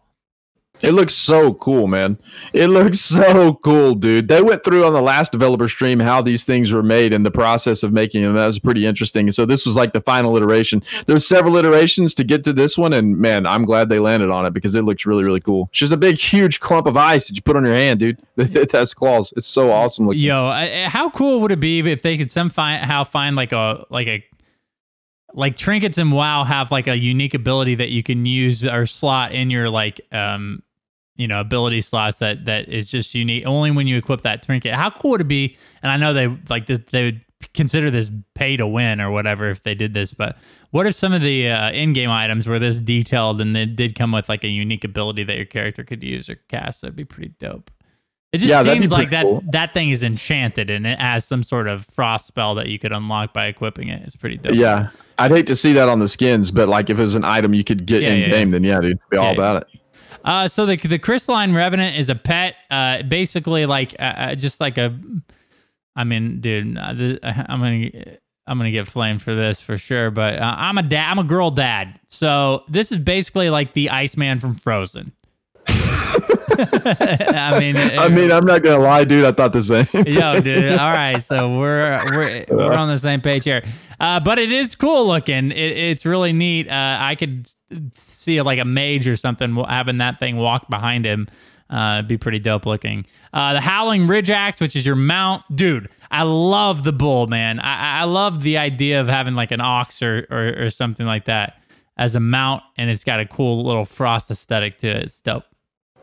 It 0.81 0.91
looks 0.91 1.13
so 1.13 1.53
cool, 1.55 1.87
man. 1.87 2.17
It 2.53 2.67
looks 2.67 2.99
so 2.99 3.55
cool, 3.55 3.95
dude. 3.95 4.27
They 4.27 4.41
went 4.41 4.63
through 4.63 4.85
on 4.85 4.93
the 4.93 5.01
last 5.01 5.31
developer 5.31 5.67
stream 5.67 5.99
how 5.99 6.21
these 6.21 6.43
things 6.43 6.71
were 6.71 6.83
made 6.83 7.13
and 7.13 7.25
the 7.25 7.31
process 7.31 7.83
of 7.83 7.93
making 7.93 8.23
them. 8.23 8.35
That 8.35 8.45
was 8.45 8.59
pretty 8.59 8.85
interesting. 8.85 9.31
So 9.31 9.45
this 9.45 9.65
was 9.65 9.75
like 9.75 9.93
the 9.93 10.01
final 10.01 10.37
iteration. 10.37 10.83
There's 11.05 11.27
several 11.27 11.57
iterations 11.57 12.13
to 12.15 12.23
get 12.23 12.43
to 12.43 12.53
this 12.53 12.77
one, 12.77 12.93
and 12.93 13.17
man, 13.17 13.47
I'm 13.47 13.65
glad 13.65 13.89
they 13.89 13.99
landed 13.99 14.29
on 14.29 14.45
it 14.45 14.53
because 14.53 14.75
it 14.75 14.83
looks 14.83 15.05
really, 15.05 15.23
really 15.23 15.41
cool. 15.41 15.69
It's 15.71 15.79
just 15.79 15.93
a 15.93 15.97
big, 15.97 16.17
huge 16.17 16.59
clump 16.59 16.87
of 16.87 16.97
ice 16.97 17.27
that 17.27 17.35
you 17.35 17.41
put 17.41 17.55
on 17.55 17.65
your 17.65 17.75
hand, 17.75 17.99
dude. 17.99 18.19
That 18.47 18.71
has 18.71 18.93
claws. 18.93 19.33
It's 19.35 19.47
so 19.47 19.71
awesome 19.71 20.07
looking. 20.07 20.21
Yo, 20.21 20.87
how 20.87 21.09
cool 21.09 21.41
would 21.41 21.51
it 21.51 21.59
be 21.59 21.79
if 21.79 22.01
they 22.01 22.17
could 22.17 22.31
somehow 22.31 23.03
find 23.03 23.35
like 23.35 23.51
a 23.51 23.85
like 23.89 24.07
a 24.07 24.23
like 25.33 25.57
trinkets 25.57 25.97
and 25.97 26.11
WoW 26.11 26.43
have 26.43 26.71
like 26.71 26.87
a 26.87 26.99
unique 26.99 27.33
ability 27.33 27.75
that 27.75 27.89
you 27.89 28.03
can 28.03 28.25
use 28.25 28.65
or 28.65 28.85
slot 28.85 29.33
in 29.33 29.49
your 29.49 29.69
like 29.69 30.01
um 30.11 30.63
you 31.17 31.27
know 31.27 31.39
ability 31.41 31.81
slots 31.81 32.19
that 32.19 32.45
that 32.45 32.69
is 32.69 32.87
just 32.87 33.13
unique 33.13 33.45
only 33.45 33.71
when 33.71 33.87
you 33.87 33.97
equip 33.97 34.21
that 34.21 34.43
trinket. 34.43 34.73
How 34.73 34.89
cool 34.89 35.11
would 35.11 35.21
it 35.21 35.27
be? 35.27 35.57
And 35.83 35.91
I 35.91 35.97
know 35.97 36.13
they 36.13 36.27
like 36.49 36.67
this, 36.67 36.79
they 36.91 37.03
would 37.05 37.21
consider 37.53 37.91
this 37.91 38.09
pay 38.33 38.57
to 38.57 38.65
win 38.67 38.99
or 39.01 39.11
whatever 39.11 39.49
if 39.49 39.63
they 39.63 39.75
did 39.75 39.93
this, 39.93 40.13
but 40.13 40.37
what 40.71 40.85
if 40.87 40.95
some 40.95 41.13
of 41.13 41.21
the 41.21 41.49
uh, 41.49 41.71
in-game 41.71 42.09
items 42.09 42.47
were 42.47 42.59
this 42.59 42.79
detailed 42.79 43.39
and 43.41 43.55
they 43.55 43.65
did 43.65 43.95
come 43.95 44.11
with 44.11 44.27
like 44.29 44.43
a 44.43 44.49
unique 44.49 44.83
ability 44.83 45.23
that 45.23 45.35
your 45.37 45.45
character 45.45 45.83
could 45.83 46.03
use 46.03 46.29
or 46.29 46.35
cast? 46.49 46.81
That'd 46.81 46.95
be 46.95 47.05
pretty 47.05 47.33
dope. 47.39 47.71
It 48.33 48.39
just 48.39 48.49
Yeah, 48.49 48.63
seems 48.63 48.91
like 48.91 49.09
that 49.11 49.23
cool. 49.23 49.43
that 49.51 49.73
thing 49.73 49.89
is 49.89 50.03
enchanted 50.03 50.69
and 50.69 50.85
it 50.85 50.99
has 50.99 51.25
some 51.25 51.43
sort 51.43 51.67
of 51.67 51.85
frost 51.85 52.27
spell 52.27 52.55
that 52.55 52.67
you 52.67 52.77
could 52.77 52.91
unlock 52.91 53.33
by 53.33 53.45
equipping 53.47 53.87
it. 53.89 54.01
It's 54.03 54.15
pretty 54.15 54.37
dope. 54.37 54.53
Yeah. 54.55 54.89
I'd 55.17 55.31
hate 55.31 55.47
to 55.47 55.55
see 55.55 55.73
that 55.73 55.89
on 55.89 55.99
the 55.99 56.07
skins, 56.07 56.51
but 56.51 56.67
like 56.67 56.89
if 56.89 56.99
it 56.99 57.01
was 57.01 57.15
an 57.15 57.23
item 57.23 57.53
you 57.53 57.63
could 57.63 57.85
get 57.85 58.03
Yeah, 58.03 58.09
in 58.09 58.19
yeah, 58.21 58.29
game, 58.29 58.49
then 58.49 58.63
yeah, 58.63 58.79
dude, 58.81 58.99
be 59.09 59.17
all 59.17 59.27
Yeah, 59.27 59.31
about 59.31 59.57
it. 59.63 59.76
Uh, 60.27 60.45
so 60.45 60.65
the 60.65 60.75
the 60.75 60.99
crystalline 60.99 61.55
revenant 61.55 61.95
is 61.95 62.09
a 62.09 62.15
pet. 62.15 62.55
Uh, 62.69 63.01
basically 63.03 63.65
like 63.65 63.95
uh, 63.97 64.03
uh, 64.03 64.35
just 64.35 64.59
like 64.59 64.77
a. 64.77 64.93
I 65.95 66.03
mean, 66.03 66.41
dude, 66.41 66.77
uh, 66.77 66.93
I'm 67.23 67.61
gonna 67.61 67.89
I'm 68.45 68.57
gonna 68.57 68.71
get 68.71 68.87
flamed 68.89 69.21
for 69.21 69.33
this 69.33 69.61
for 69.61 69.77
sure. 69.77 70.11
But 70.11 70.35
uh, 70.39 70.55
I'm 70.57 70.77
a 70.77 70.83
dad. 70.83 71.09
I'm 71.09 71.17
a 71.17 71.23
girl 71.23 71.49
dad. 71.49 71.97
So 72.09 72.65
this 72.67 72.91
is 72.91 72.99
basically 72.99 73.49
like 73.49 73.73
the 73.73 73.89
Iceman 73.89 74.41
from 74.41 74.55
Frozen. 74.55 75.13
I 76.57 77.59
mean, 77.59 77.77
I 77.99 78.09
mean, 78.09 78.31
I'm 78.31 78.45
not 78.45 78.63
gonna 78.63 78.81
lie, 78.81 79.03
dude. 79.03 79.25
I 79.25 79.31
thought 79.31 79.53
the 79.53 79.63
same. 79.63 79.87
Yo, 80.05 80.41
dude. 80.41 80.73
All 80.73 80.91
right, 80.91 81.19
so 81.19 81.57
we're 81.57 81.99
we're 82.13 82.45
we're 82.49 82.73
on 82.73 82.89
the 82.89 82.97
same 82.97 83.21
page 83.21 83.43
here. 83.43 83.63
Uh, 83.99 84.19
but 84.19 84.39
it 84.39 84.51
is 84.51 84.75
cool 84.75 85.07
looking. 85.07 85.51
It, 85.51 85.77
it's 85.77 86.05
really 86.05 86.33
neat. 86.33 86.69
Uh, 86.69 86.97
I 86.99 87.15
could 87.15 87.51
see 87.95 88.41
like 88.41 88.59
a 88.59 88.65
mage 88.65 89.07
or 89.07 89.17
something 89.17 89.55
having 89.55 89.97
that 89.97 90.19
thing 90.19 90.37
walk 90.37 90.69
behind 90.69 91.05
him. 91.05 91.27
Uh, 91.69 92.01
be 92.01 92.17
pretty 92.17 92.39
dope 92.39 92.65
looking. 92.65 93.05
Uh, 93.33 93.53
the 93.53 93.59
Howling 93.61 94.07
Ridge 94.07 94.31
Ox, 94.31 94.61
which 94.61 94.75
is 94.75 94.85
your 94.85 94.95
mount, 94.95 95.43
dude. 95.53 95.89
I 96.09 96.23
love 96.23 96.83
the 96.83 96.93
bull, 96.93 97.27
man. 97.27 97.59
I, 97.59 98.01
I 98.01 98.03
love 98.05 98.41
the 98.41 98.57
idea 98.57 99.01
of 99.01 99.09
having 99.09 99.33
like 99.35 99.51
an 99.51 99.59
ox 99.59 100.01
or, 100.01 100.25
or 100.31 100.65
or 100.65 100.69
something 100.69 101.05
like 101.05 101.25
that 101.25 101.55
as 101.97 102.15
a 102.15 102.19
mount, 102.19 102.63
and 102.77 102.89
it's 102.89 103.03
got 103.03 103.19
a 103.19 103.25
cool 103.25 103.65
little 103.65 103.85
frost 103.85 104.31
aesthetic 104.31 104.77
to 104.79 104.87
it. 104.87 105.03
It's 105.03 105.21
dope. 105.21 105.43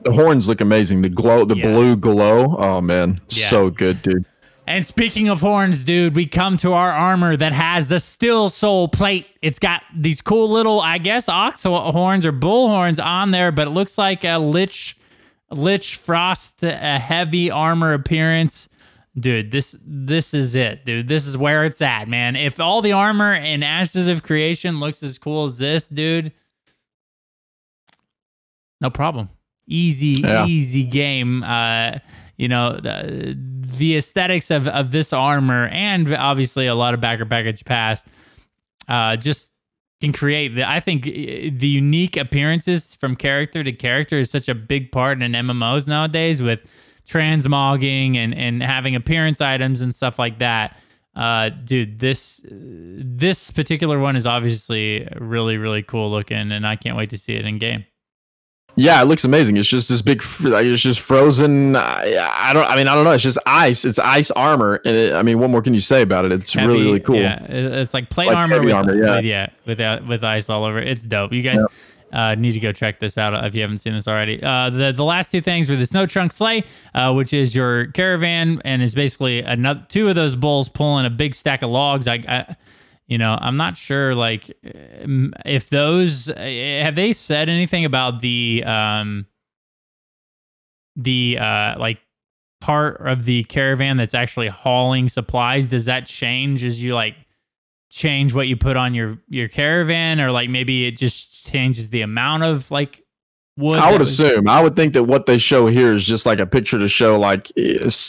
The 0.04 0.12
horns 0.12 0.46
look 0.48 0.60
amazing. 0.60 1.02
The 1.02 1.08
glow, 1.08 1.44
the 1.44 1.56
Yeah. 1.56 1.72
blue 1.72 1.96
glow. 1.96 2.56
Oh 2.58 2.80
man, 2.80 3.20
Yeah. 3.30 3.48
so 3.48 3.70
good, 3.70 4.02
dude. 4.02 4.24
And 4.66 4.86
speaking 4.86 5.28
of 5.28 5.40
horns, 5.40 5.84
dude, 5.84 6.14
we 6.14 6.24
come 6.26 6.56
to 6.58 6.72
our 6.72 6.90
armor 6.90 7.36
that 7.36 7.52
has 7.52 7.88
the 7.88 8.00
still 8.00 8.48
soul 8.48 8.88
plate. 8.88 9.26
It's 9.42 9.58
got 9.58 9.82
these 9.94 10.22
cool 10.22 10.48
little, 10.50 10.80
I 10.80 10.96
guess, 10.98 11.28
ox 11.28 11.64
horns 11.64 12.24
or 12.24 12.32
bull 12.32 12.68
horns 12.68 12.98
on 12.98 13.30
there, 13.30 13.52
but 13.52 13.66
it 13.68 13.70
looks 13.72 13.98
like 13.98 14.24
a 14.24 14.38
lich, 14.38 14.96
lich 15.50 15.96
frost, 15.96 16.62
a 16.62 16.98
heavy 16.98 17.50
armor 17.50 17.92
appearance. 17.92 18.68
Dude, 19.18 19.50
this 19.50 19.76
this 19.86 20.32
is 20.34 20.54
it, 20.56 20.84
dude. 20.86 21.08
This 21.08 21.26
is 21.26 21.36
where 21.36 21.64
it's 21.64 21.80
at, 21.82 22.08
man. 22.08 22.34
If 22.34 22.58
all 22.58 22.80
the 22.82 22.92
armor 22.92 23.32
in 23.34 23.62
Ashes 23.62 24.08
of 24.08 24.22
Creation 24.22 24.80
looks 24.80 25.02
as 25.02 25.18
cool 25.18 25.44
as 25.44 25.58
this, 25.58 25.88
dude, 25.88 26.32
no 28.80 28.90
problem. 28.90 29.28
Easy, 29.66 30.20
Yeah. 30.20 30.46
easy 30.46 30.84
game. 30.84 31.42
Uh, 31.42 31.98
you 32.36 32.48
know, 32.48 32.78
the, 32.80 33.38
the 33.78 33.96
aesthetics 33.96 34.50
of, 34.50 34.66
of 34.68 34.90
this 34.90 35.12
armor 35.12 35.68
and 35.68 36.12
obviously 36.14 36.66
a 36.66 36.74
lot 36.74 36.92
of 36.94 37.00
backer 37.00 37.24
package 37.26 37.64
pass 37.64 38.02
uh, 38.88 39.16
just 39.16 39.50
can 40.00 40.12
create 40.12 40.48
the 40.48 40.68
I 40.68 40.80
think 40.80 41.06
uh, 41.06 41.10
the 41.10 41.68
unique 41.68 42.16
appearances 42.16 42.94
from 42.96 43.14
character 43.16 43.62
to 43.64 43.72
character 43.72 44.18
is 44.18 44.30
such 44.30 44.48
a 44.48 44.54
big 44.54 44.90
part 44.92 45.22
in 45.22 45.32
MMOs 45.32 45.86
nowadays 45.88 46.42
with 46.42 46.60
transmogging 47.08 48.16
and 48.16 48.34
and 48.34 48.62
having 48.62 48.94
appearance 48.94 49.40
items 49.40 49.80
and 49.80 49.94
stuff 49.94 50.18
like 50.18 50.38
that. 50.40 50.76
Uh, 51.14 51.48
dude, 51.48 52.00
this 52.00 52.40
this 52.50 53.50
particular 53.50 53.98
one 54.00 54.16
is 54.16 54.26
obviously 54.26 55.08
really 55.20 55.56
really 55.56 55.82
cool 55.82 56.10
looking, 56.10 56.50
and 56.52 56.66
I 56.66 56.76
can't 56.76 56.96
wait 56.96 57.10
to 57.10 57.18
see 57.18 57.34
it 57.34 57.44
in 57.46 57.58
game. 57.58 57.84
Yeah, 58.76 59.00
it 59.00 59.04
looks 59.04 59.24
amazing. 59.24 59.56
It's 59.56 59.68
just 59.68 59.88
this 59.88 60.02
big. 60.02 60.22
Like, 60.40 60.66
it's 60.66 60.82
just 60.82 61.00
frozen. 61.00 61.76
I, 61.76 62.16
I 62.32 62.52
don't. 62.52 62.66
I 62.66 62.76
mean, 62.76 62.88
I 62.88 62.94
don't 62.94 63.04
know. 63.04 63.12
It's 63.12 63.22
just 63.22 63.38
ice. 63.46 63.84
It's 63.84 63.98
ice 64.00 64.30
armor. 64.32 64.80
And 64.84 64.96
it, 64.96 65.14
I 65.14 65.22
mean, 65.22 65.38
what 65.38 65.50
more 65.50 65.62
can 65.62 65.74
you 65.74 65.80
say 65.80 66.02
about 66.02 66.24
it? 66.24 66.32
It's 66.32 66.56
really, 66.56 66.72
Heavy- 66.72 66.84
really 66.84 67.00
cool. 67.00 67.16
Yeah, 67.16 67.44
it's 67.44 67.94
like 67.94 68.10
plate 68.10 68.28
Like 68.28 68.36
armor, 68.36 68.62
with, 68.62 68.74
armor, 68.74 68.94
yeah. 68.94 69.16
with 69.16 69.24
yeah, 69.24 69.46
with 69.64 69.80
uh, 69.80 70.00
with 70.08 70.24
ice 70.24 70.50
all 70.50 70.64
over. 70.64 70.78
It's 70.80 71.02
dope. 71.02 71.32
You 71.32 71.42
guys 71.42 71.64
uh, 72.12 72.34
need 72.34 72.52
to 72.52 72.60
go 72.60 72.72
check 72.72 72.98
this 72.98 73.16
out 73.16 73.44
if 73.44 73.54
you 73.54 73.60
haven't 73.62 73.78
seen 73.78 73.92
this 73.94 74.08
already. 74.08 74.42
Uh, 74.42 74.70
the 74.70 74.92
the 74.92 75.04
last 75.04 75.30
two 75.30 75.40
things 75.40 75.68
were 75.70 75.76
the 75.76 75.86
snow 75.86 76.06
trunk 76.06 76.32
sleigh, 76.32 76.64
uh, 76.94 77.12
which 77.12 77.32
is 77.32 77.54
your 77.54 77.86
caravan, 77.88 78.60
and 78.64 78.82
is 78.82 78.94
basically 78.94 79.40
another 79.40 79.84
two 79.88 80.08
of 80.08 80.16
those 80.16 80.34
bulls 80.34 80.68
pulling 80.68 81.06
a 81.06 81.10
big 81.10 81.34
stack 81.36 81.62
of 81.62 81.70
logs. 81.70 82.08
I, 82.08 82.14
I 82.26 82.56
you 83.06 83.18
know, 83.18 83.36
I'm 83.40 83.56
not 83.56 83.76
sure 83.76 84.14
like 84.14 84.50
if 84.62 85.68
those 85.68 86.30
uh, 86.30 86.34
have 86.82 86.94
they 86.94 87.12
said 87.12 87.48
anything 87.48 87.84
about 87.84 88.20
the 88.20 88.64
um 88.64 89.26
the 90.96 91.38
uh 91.38 91.78
like 91.78 91.98
part 92.60 93.06
of 93.06 93.24
the 93.26 93.44
caravan 93.44 93.98
that's 93.98 94.14
actually 94.14 94.48
hauling 94.48 95.08
supplies? 95.08 95.68
Does 95.68 95.84
that 95.84 96.06
change 96.06 96.64
as 96.64 96.82
you 96.82 96.94
like 96.94 97.14
change 97.90 98.32
what 98.32 98.48
you 98.48 98.56
put 98.56 98.76
on 98.76 98.94
your 98.94 99.18
your 99.28 99.48
caravan? 99.48 100.18
Or 100.18 100.30
like 100.30 100.48
maybe 100.48 100.86
it 100.86 100.96
just 100.96 101.46
changes 101.46 101.90
the 101.90 102.00
amount 102.00 102.44
of 102.44 102.70
like 102.70 103.03
wood 103.56 103.78
I 103.78 103.92
would 103.92 104.00
assume. 104.00 104.48
I 104.48 104.62
would 104.62 104.74
think 104.76 104.94
that 104.94 105.04
what 105.04 105.26
they 105.26 105.38
show 105.38 105.66
here 105.68 105.92
is 105.92 106.04
just 106.04 106.26
like 106.26 106.38
a 106.38 106.46
picture 106.46 106.78
to 106.78 106.88
show 106.88 107.18
like 107.18 107.52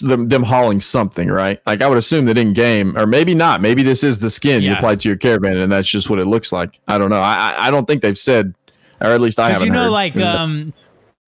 them, 0.01 0.29
them 0.29 0.43
hauling 0.43 0.81
something, 0.81 1.27
right? 1.29 1.59
Like 1.65 1.81
I 1.81 1.87
would 1.87 1.97
assume 1.97 2.25
that 2.25 2.37
in 2.37 2.53
game, 2.53 2.97
or 2.97 3.05
maybe 3.05 3.35
not. 3.35 3.61
Maybe 3.61 3.83
this 3.83 4.03
is 4.03 4.19
the 4.19 4.29
skin 4.29 4.61
you 4.63 4.71
Yeah. 4.71 4.77
apply 4.77 4.95
to 4.95 5.07
your 5.09 5.17
caravan, 5.17 5.57
and 5.57 5.71
that's 5.71 5.87
just 5.87 6.09
what 6.09 6.19
it 6.19 6.25
looks 6.25 6.51
like. 6.51 6.79
I 6.87 6.97
don't 6.97 7.09
know. 7.09 7.19
I 7.21 7.35
I, 7.57 7.67
I 7.67 7.71
don't 7.71 7.85
think 7.87 8.01
they've 8.01 8.17
said, 8.17 8.53
or 9.01 9.07
at 9.07 9.21
least 9.21 9.39
I 9.39 9.51
haven't. 9.51 9.67
you 9.67 9.73
know 9.73 9.83
heard. 9.83 9.89
like 9.91 10.17
um 10.19 10.73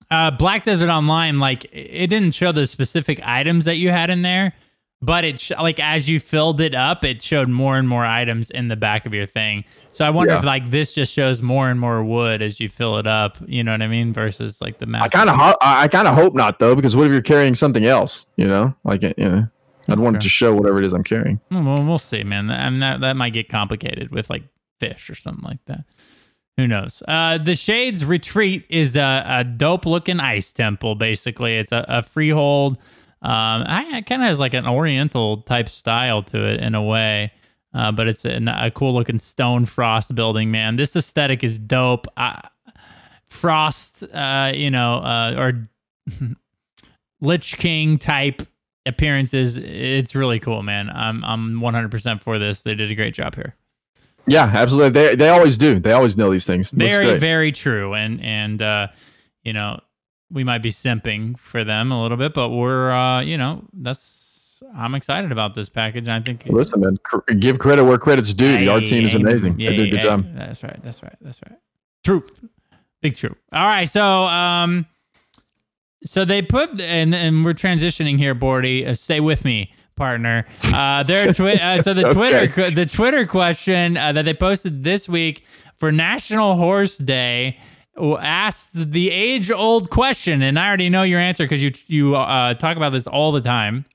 uh 0.10 0.32
black 0.32 0.64
desert 0.64 0.90
online 0.90 1.38
like 1.40 1.66
it 1.74 2.08
didn't 2.08 2.32
show 2.32 2.52
the 2.54 2.66
specific 2.66 3.20
items 3.28 3.66
that 3.66 3.76
you 3.76 3.90
had 3.90 4.10
in 4.10 4.22
there 4.22 4.54
but 5.02 5.24
it 5.24 5.40
sh- 5.40 5.52
like 5.62 5.80
as 5.80 6.10
you 6.10 6.20
filled 6.20 6.60
it 6.60 6.74
up 6.74 7.04
it 7.04 7.22
showed 7.22 7.48
more 7.50 7.78
and 7.78 7.88
more 7.88 8.06
items 8.06 8.50
in 8.50 8.68
the 8.68 8.76
back 8.76 9.06
of 9.06 9.14
your 9.14 9.28
thing 9.28 9.64
so 9.92 10.04
i 10.04 10.10
wonder 10.10 10.34
Yeah. 10.34 10.40
if 10.40 10.44
like 10.46 10.72
this 10.72 10.94
just 10.96 11.14
shows 11.14 11.42
more 11.42 11.70
and 11.70 11.80
more 11.80 12.04
wood 12.04 12.42
as 12.42 12.60
you 12.60 12.68
fill 12.68 12.98
it 12.98 13.06
up 13.06 13.38
you 13.46 13.64
know 13.64 13.74
what 13.74 13.82
i 13.84 13.88
mean 13.88 14.12
versus 14.12 14.60
like 14.60 14.80
the 14.80 14.88
mass 14.88 15.04
I 15.06 15.08
kind 15.10 15.30
of 15.30 15.36
ho- 15.36 15.58
I, 15.62 15.88
kind 15.88 16.08
of 16.08 16.16
hope 16.16 16.34
not 16.34 16.58
though, 16.60 16.76
because 16.76 16.96
what 16.96 17.06
if 17.06 17.12
you're 17.14 17.22
carrying 17.22 17.54
something 17.54 17.86
else? 17.86 18.26
You 18.38 18.48
know, 18.48 18.76
like 18.84 19.04
you 19.04 19.14
know, 19.18 19.48
I'd 19.88 20.00
want 20.00 20.16
true. 20.16 20.18
it 20.18 20.22
to 20.24 20.30
show 20.30 20.56
whatever 20.56 20.80
it 20.80 20.86
is 20.86 20.94
I'm 20.94 21.04
carrying. 21.04 21.40
well, 21.52 21.84
we'll 21.84 21.98
see 22.00 22.24
man 22.24 22.50
I 22.50 22.68
mean, 22.70 22.80
that, 22.80 23.02
that 23.02 23.16
might 23.16 23.34
get 23.34 23.50
complicated 23.50 24.10
with 24.12 24.30
like 24.32 24.44
fish 24.80 25.10
or 25.12 25.16
something 25.16 25.44
like 25.44 25.60
that 25.68 25.86
who 26.58 26.68
knows 26.68 27.04
uh 27.08 27.38
the 27.38 27.56
shades 27.56 28.04
retreat 28.04 28.66
is 28.70 28.96
a, 28.96 29.24
a 29.28 29.44
dope 29.44 29.86
looking 29.86 30.20
ice 30.20 30.54
temple 30.54 30.96
basically 30.96 31.56
it's 31.58 31.72
a, 31.72 31.86
a 31.88 32.02
freehold 32.02 32.78
um 33.22 33.64
I, 33.68 33.98
it 33.98 34.06
kind 34.06 34.22
of 34.22 34.28
has 34.28 34.40
like 34.40 34.54
an 34.54 34.68
oriental 34.68 35.42
type 35.42 35.70
style 35.70 36.24
to 36.24 36.46
it 36.46 36.62
in 36.62 36.76
a 36.76 36.84
way 36.84 37.32
uh, 37.74 37.92
but 37.92 38.08
it's 38.08 38.26
a, 38.26 38.42
a 38.60 38.72
cool 38.72 38.94
looking 38.94 39.20
stone 39.20 39.66
frost 39.66 40.16
building 40.16 40.50
man. 40.50 40.78
This 40.78 40.96
aesthetic 40.96 41.44
is 41.44 41.60
dope. 41.60 42.08
I, 42.18 42.50
frost 43.26 44.04
uh 44.14 44.54
you 44.56 44.72
know 44.72 44.96
uh 44.96 45.36
or 45.38 45.70
lich 47.22 47.58
king 47.58 47.98
type 47.98 48.42
appearances 48.86 49.58
it's 49.58 50.16
really 50.16 50.40
cool 50.40 50.64
man. 50.64 50.90
I'm 50.90 51.24
i'm 51.26 51.60
100% 51.60 52.22
for 52.22 52.40
this. 52.40 52.64
They 52.64 52.74
did 52.74 52.90
a 52.90 52.96
great 52.96 53.14
job 53.14 53.36
here. 53.36 53.54
Yeah, 54.26 54.44
absolutely. 54.46 54.90
They 54.90 55.16
they 55.16 55.30
always 55.30 55.58
do. 55.58 55.80
They 55.80 55.92
always 55.92 56.18
know 56.18 56.32
these 56.32 56.46
things. 56.46 56.72
Very 56.72 57.18
very 57.20 57.52
true. 57.52 57.94
And 57.94 58.22
and 58.24 58.62
uh 58.62 58.88
you 59.44 59.54
know 59.54 59.82
we 60.32 60.44
might 60.44 60.62
be 60.62 60.70
simping 60.72 61.38
for 61.40 61.64
them 61.64 61.92
a 61.92 62.02
little 62.02 62.18
bit 62.18 62.34
but 62.34 62.50
we're 62.50 62.92
uh 62.92 63.22
you 63.22 63.38
know 63.38 63.64
that's 63.74 64.62
i'm 64.76 64.96
excited 64.96 65.32
about 65.32 65.56
this 65.56 65.70
package 65.70 66.08
and 66.08 66.14
i 66.14 66.20
think 66.20 66.46
Listen, 66.48 66.82
man, 66.82 66.98
cr- 67.04 67.20
give 67.40 67.60
credit 67.60 67.84
where 67.86 67.98
credit's 67.98 68.34
due. 68.34 68.58
the 68.58 68.68
art 68.70 68.86
team 68.86 69.06
is 69.06 69.14
amazing. 69.14 69.60
yeah, 69.60 69.70
they 69.70 69.76
did 69.78 69.88
a 69.88 69.92
good 69.92 69.96
yeah, 69.98 70.02
job. 70.04 70.26
that's 70.36 70.64
right 70.64 70.80
that's 70.84 71.02
right 71.04 71.16
that's 71.22 71.40
right 71.50 71.60
truth 72.04 72.44
big 73.02 73.16
truth 73.16 73.38
all 73.54 73.64
right 73.64 73.90
so 73.90 74.24
um 74.24 74.86
so 76.04 76.26
they 76.26 76.42
put 76.42 76.80
and 76.80 77.14
and 77.16 77.44
we're 77.46 77.54
transitioning 77.54 78.18
here 78.18 78.34
bordy 78.36 78.86
uh, 78.86 78.94
stay 78.96 79.20
with 79.20 79.46
me 79.46 79.72
partner 79.96 80.46
uh 80.74 81.04
their 81.04 81.34
twi- 81.34 81.54
uh, 81.56 81.82
so 81.84 81.94
the 81.94 82.14
twitter 82.14 82.48
que- 82.48 82.72
the 82.72 82.86
twitter 82.86 83.26
question 83.26 83.96
uh, 83.98 84.12
that 84.12 84.26
they 84.26 84.34
posted 84.34 84.84
this 84.84 85.08
week 85.10 85.44
for 85.78 85.92
national 85.92 86.56
horse 86.56 86.98
day 86.98 87.58
asked 88.00 88.72
the 88.74 89.10
age 89.10 89.50
old 89.52 89.90
question 89.90 90.42
and 90.42 90.60
i 90.60 90.68
already 90.68 90.90
know 90.90 91.04
your 91.04 91.20
answer 91.20 91.44
because 91.44 91.64
you 91.64 91.72
you 91.88 92.16
uh 92.16 92.54
talk 92.54 92.78
about 92.78 92.92
this 92.92 93.08
all 93.08 93.32
the 93.32 93.42
time 93.42 93.86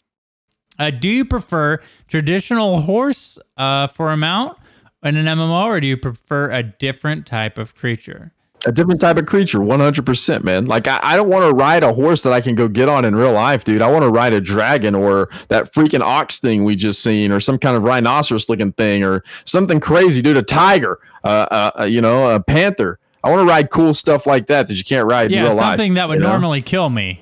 uh, 0.79 0.91
do 0.91 1.09
you 1.09 1.25
prefer 1.25 1.81
traditional 2.09 2.81
horse 2.81 3.39
uh, 3.57 3.87
for 3.87 4.11
a 4.11 4.17
mount 4.17 4.59
in 5.03 5.17
an 5.17 5.27
MMO, 5.27 5.65
or 5.65 5.81
do 5.81 5.87
you 5.87 5.97
prefer 5.97 6.51
a 6.51 6.63
different 6.63 7.27
type 7.27 7.59
of 7.59 7.75
creature? 7.75 8.33
A 8.65 8.71
different 8.71 9.01
type 9.01 9.17
of 9.17 9.27
creature, 9.27 9.59
100%, 9.59 10.45
man. 10.45 10.67
Like, 10.67 10.87
I, 10.87 11.01
I 11.03 11.17
don't 11.17 11.29
want 11.29 11.45
to 11.45 11.53
ride 11.53 11.83
a 11.83 11.93
horse 11.93 12.23
that 12.23 12.33
I 12.33 12.41
can 12.41 12.55
go 12.55 12.69
get 12.69 12.89
on 12.89 13.05
in 13.05 13.17
real 13.17 13.33
life, 13.33 13.65
dude. 13.65 13.83
I 13.83 13.91
want 13.91 14.05
to 14.05 14.09
ride 14.09 14.33
a 14.33 14.41
dragon 14.41 14.95
or 14.95 15.31
that 15.49 15.73
freaking 15.73 16.01
ox 16.01 16.39
thing 16.39 16.63
we 16.63 16.77
just 16.77 17.03
seen 17.03 17.33
or 17.33 17.41
some 17.41 17.59
kind 17.59 17.77
of 17.77 17.83
rhinoceros 17.83 18.49
looking 18.49 18.73
thing 18.73 19.03
or 19.03 19.25
something 19.45 19.81
crazy, 19.81 20.23
dude. 20.23 20.37
A 20.37 20.43
tiger, 20.43 21.01
uh, 21.25 21.47
uh, 21.51 21.71
uh, 21.81 21.85
you 21.85 22.01
know, 22.01 22.33
a 22.33 22.41
panther. 22.41 23.01
I 23.25 23.31
want 23.31 23.41
to 23.41 23.47
ride 23.47 23.71
cool 23.71 23.95
stuff 23.95 24.27
like 24.27 24.47
that 24.49 24.69
that 24.69 24.75
you 24.75 24.85
can't 24.85 25.07
ride 25.09 25.27
in 25.27 25.39
Yeah, 25.39 25.45
real 25.45 25.55
life. 25.57 25.71
something 25.73 25.95
that 25.95 26.09
would 26.09 26.17
you 26.17 26.21
know? 26.23 26.31
normally 26.31 26.61
kill 26.63 26.91
me. 26.91 27.21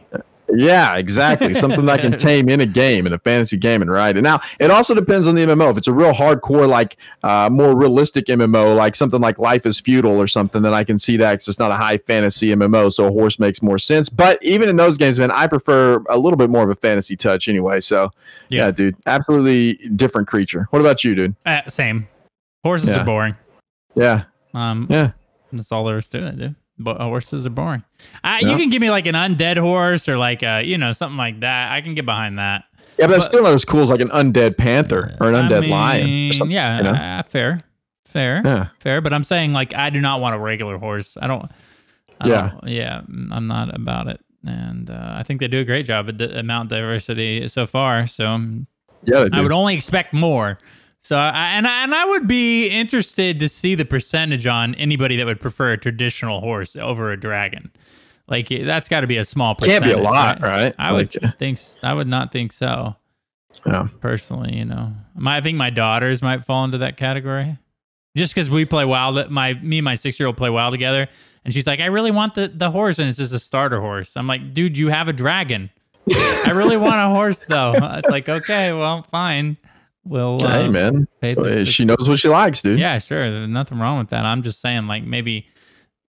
Yeah, 0.52 0.96
exactly. 0.96 1.54
Something 1.54 1.86
that 1.86 2.00
I 2.00 2.02
can 2.02 2.16
tame 2.18 2.48
in 2.48 2.60
a 2.60 2.66
game, 2.66 3.06
in 3.06 3.12
a 3.12 3.18
fantasy 3.20 3.56
game, 3.56 3.82
and 3.82 3.90
ride 3.90 4.16
it. 4.16 4.22
Now, 4.22 4.40
it 4.58 4.68
also 4.72 4.96
depends 4.96 5.28
on 5.28 5.36
the 5.36 5.42
MMO. 5.46 5.70
If 5.70 5.78
it's 5.78 5.86
a 5.86 5.92
real 5.92 6.12
hardcore, 6.12 6.68
like 6.68 6.96
uh, 7.22 7.48
more 7.52 7.76
realistic 7.78 8.26
MMO, 8.26 8.74
like 8.74 8.96
something 8.96 9.20
like 9.20 9.38
Life 9.38 9.64
is 9.64 9.78
Feudal 9.78 10.16
or 10.16 10.26
something, 10.26 10.60
then 10.62 10.74
I 10.74 10.82
can 10.82 10.98
see 10.98 11.16
that 11.18 11.34
because 11.34 11.46
it's 11.46 11.60
not 11.60 11.70
a 11.70 11.76
high 11.76 11.98
fantasy 11.98 12.48
MMO, 12.48 12.92
so 12.92 13.04
a 13.06 13.12
horse 13.12 13.38
makes 13.38 13.62
more 13.62 13.78
sense. 13.78 14.08
But 14.08 14.42
even 14.42 14.68
in 14.68 14.74
those 14.74 14.98
games, 14.98 15.20
man, 15.20 15.30
I 15.30 15.46
prefer 15.46 16.02
a 16.10 16.18
little 16.18 16.36
bit 16.36 16.50
more 16.50 16.64
of 16.64 16.70
a 16.70 16.74
fantasy 16.74 17.14
touch 17.16 17.48
anyway. 17.48 17.78
So, 17.78 18.10
yeah, 18.48 18.64
Yeah. 18.64 18.70
dude, 18.72 18.96
absolutely 19.06 19.74
different 19.94 20.26
creature. 20.26 20.66
What 20.70 20.80
about 20.80 21.04
you, 21.04 21.14
dude? 21.14 21.36
Uh, 21.46 21.60
same. 21.68 22.08
Horses 22.64 22.88
Yeah. 22.88 23.02
are 23.02 23.04
boring. 23.04 23.36
Yeah, 23.94 24.22
Um, 24.52 24.88
yeah. 24.90 25.12
That's 25.58 25.72
all 25.72 25.84
there 25.84 25.98
is 25.98 26.08
to 26.10 26.26
it, 26.26 26.38
dude. 26.38 26.54
But 26.78 26.98
horses 27.00 27.44
are 27.46 27.50
boring. 27.50 27.84
Uh, 28.24 28.38
Yeah. 28.40 28.50
You 28.50 28.56
can 28.56 28.70
give 28.70 28.80
me 28.80 28.90
like 28.90 29.06
an 29.06 29.14
undead 29.14 29.58
horse 29.58 30.08
or 30.08 30.16
like 30.16 30.42
a 30.42 30.62
you 30.62 30.78
know 30.78 30.92
something 30.92 31.18
like 31.18 31.40
that. 31.40 31.72
I 31.72 31.80
can 31.82 31.94
get 31.94 32.06
behind 32.06 32.38
that. 32.38 32.64
Yeah, 32.98 33.06
but, 33.06 33.16
it's 33.16 33.24
But- 33.26 33.32
still 33.32 33.42
not 33.44 33.54
as 33.54 33.64
cool 33.64 33.82
as 33.82 33.90
like 33.90 34.00
an 34.00 34.08
undead 34.10 34.56
panther 34.58 35.14
or 35.20 35.28
an 35.30 35.34
I 35.34 35.42
undead 35.42 35.68
lion. 35.68 36.02
or 36.02 36.04
mean, 36.06 36.32
something, 36.32 36.52
yeah, 36.54 36.76
you 36.78 36.82
know? 36.84 36.90
uh, 36.90 37.22
fair, 37.22 37.58
fair, 38.06 38.42
Yeah. 38.44 38.68
fair. 38.80 39.00
But 39.00 39.12
I'm 39.12 39.24
saying 39.24 39.52
like 39.52 39.74
I 39.74 39.90
do 39.90 40.00
not 40.00 40.20
want 40.20 40.34
a 40.34 40.38
regular 40.38 40.78
horse. 40.78 41.16
I 41.20 41.26
don't. 41.26 41.50
I 42.22 42.28
Yeah. 42.28 42.50
don't- 42.60 42.68
yeah. 42.68 43.00
I'm 43.30 43.46
not 43.46 43.74
about 43.74 44.06
it, 44.08 44.20
and 44.46 44.90
uh, 44.90 45.12
I 45.16 45.22
think 45.22 45.40
they 45.40 45.48
do 45.48 45.60
a 45.60 45.64
great 45.64 45.86
job 45.86 46.08
at 46.08 46.18
the 46.18 46.38
amount 46.38 46.68
diversity 46.70 47.46
so 47.48 47.66
far. 47.66 48.06
So 48.06 48.24
Yeah, 49.04 49.24
I 49.32 49.40
would 49.40 49.52
only 49.52 49.74
expect 49.74 50.12
more. 50.12 50.58
So 51.02 51.16
I, 51.16 51.52
and 51.52 51.66
I, 51.66 51.82
and 51.84 51.94
I 51.94 52.04
would 52.04 52.26
be 52.28 52.68
interested 52.68 53.40
to 53.40 53.48
see 53.48 53.74
the 53.74 53.84
percentage 53.86 54.46
on 54.46 54.74
anybody 54.74 55.16
that 55.16 55.24
would 55.26 55.40
prefer 55.40 55.72
a 55.72 55.78
traditional 55.78 56.40
horse 56.40 56.76
over 56.76 57.10
a 57.10 57.18
dragon. 57.18 57.70
Like 58.28 58.52
eh, 58.52 58.64
that's 58.64 58.88
got 58.88 59.00
to 59.00 59.06
be 59.06 59.16
a 59.16 59.24
small 59.24 59.54
Can't 59.54 59.82
percentage. 59.82 59.96
be 59.96 60.00
a 60.00 60.02
lot, 60.02 60.40
right? 60.42 60.74
I 60.78 60.92
would 60.92 61.14
Like, 61.14 61.24
eh. 61.24 61.30
think. 61.38 61.58
I 61.82 61.94
would 61.94 62.06
not 62.06 62.32
think 62.32 62.52
so 62.52 62.96
yeah. 63.66 63.88
personally. 64.00 64.56
You 64.56 64.66
know, 64.66 64.92
my, 65.14 65.38
I 65.38 65.40
think 65.40 65.56
my 65.56 65.70
daughters 65.70 66.22
might 66.22 66.44
fall 66.44 66.64
into 66.64 66.78
that 66.78 66.96
category, 66.96 67.56
just 68.16 68.34
because 68.34 68.50
we 68.50 68.64
play 68.66 68.84
WoW. 68.84 69.24
My 69.30 69.54
me 69.54 69.78
and 69.78 69.84
my 69.84 69.94
six 69.94 70.20
year 70.20 70.26
old 70.26 70.36
play 70.36 70.50
WoW 70.50 70.68
together, 70.70 71.08
and 71.46 71.54
she's 71.54 71.66
like, 71.66 71.80
"I 71.80 71.86
really 71.86 72.10
want 72.12 72.34
the 72.34 72.46
the 72.54 72.70
horse," 72.70 72.98
and 72.98 73.08
it's 73.08 73.18
just 73.18 73.32
a 73.32 73.38
starter 73.40 73.80
horse. 73.80 74.16
I'm 74.16 74.26
like, 74.26 74.52
"Dude, 74.54 74.76
you 74.78 74.88
have 74.88 75.08
a 75.08 75.12
dragon." 75.14 75.70
I 76.14 76.50
really 76.54 76.76
want 76.76 76.96
a 77.00 77.08
horse 77.14 77.44
though. 77.48 77.72
It's 77.98 78.08
like, 78.10 78.28
okay, 78.28 78.70
well, 78.72 79.02
fine. 79.10 79.56
We'll 80.04 80.40
hey, 80.40 80.68
man. 80.68 81.06
Uh, 81.22 81.34
six- 81.48 81.70
She 81.70 81.84
knows 81.84 82.08
what 82.08 82.18
she 82.18 82.28
likes, 82.28 82.62
dude. 82.62 82.78
yeah, 82.78 82.98
sure. 82.98 83.30
There's 83.30 83.48
nothing 83.48 83.78
wrong 83.78 83.98
with 83.98 84.08
that. 84.08 84.24
I'm 84.24 84.42
just 84.42 84.60
saying, 84.60 84.86
like 84.86 85.04
maybe 85.04 85.46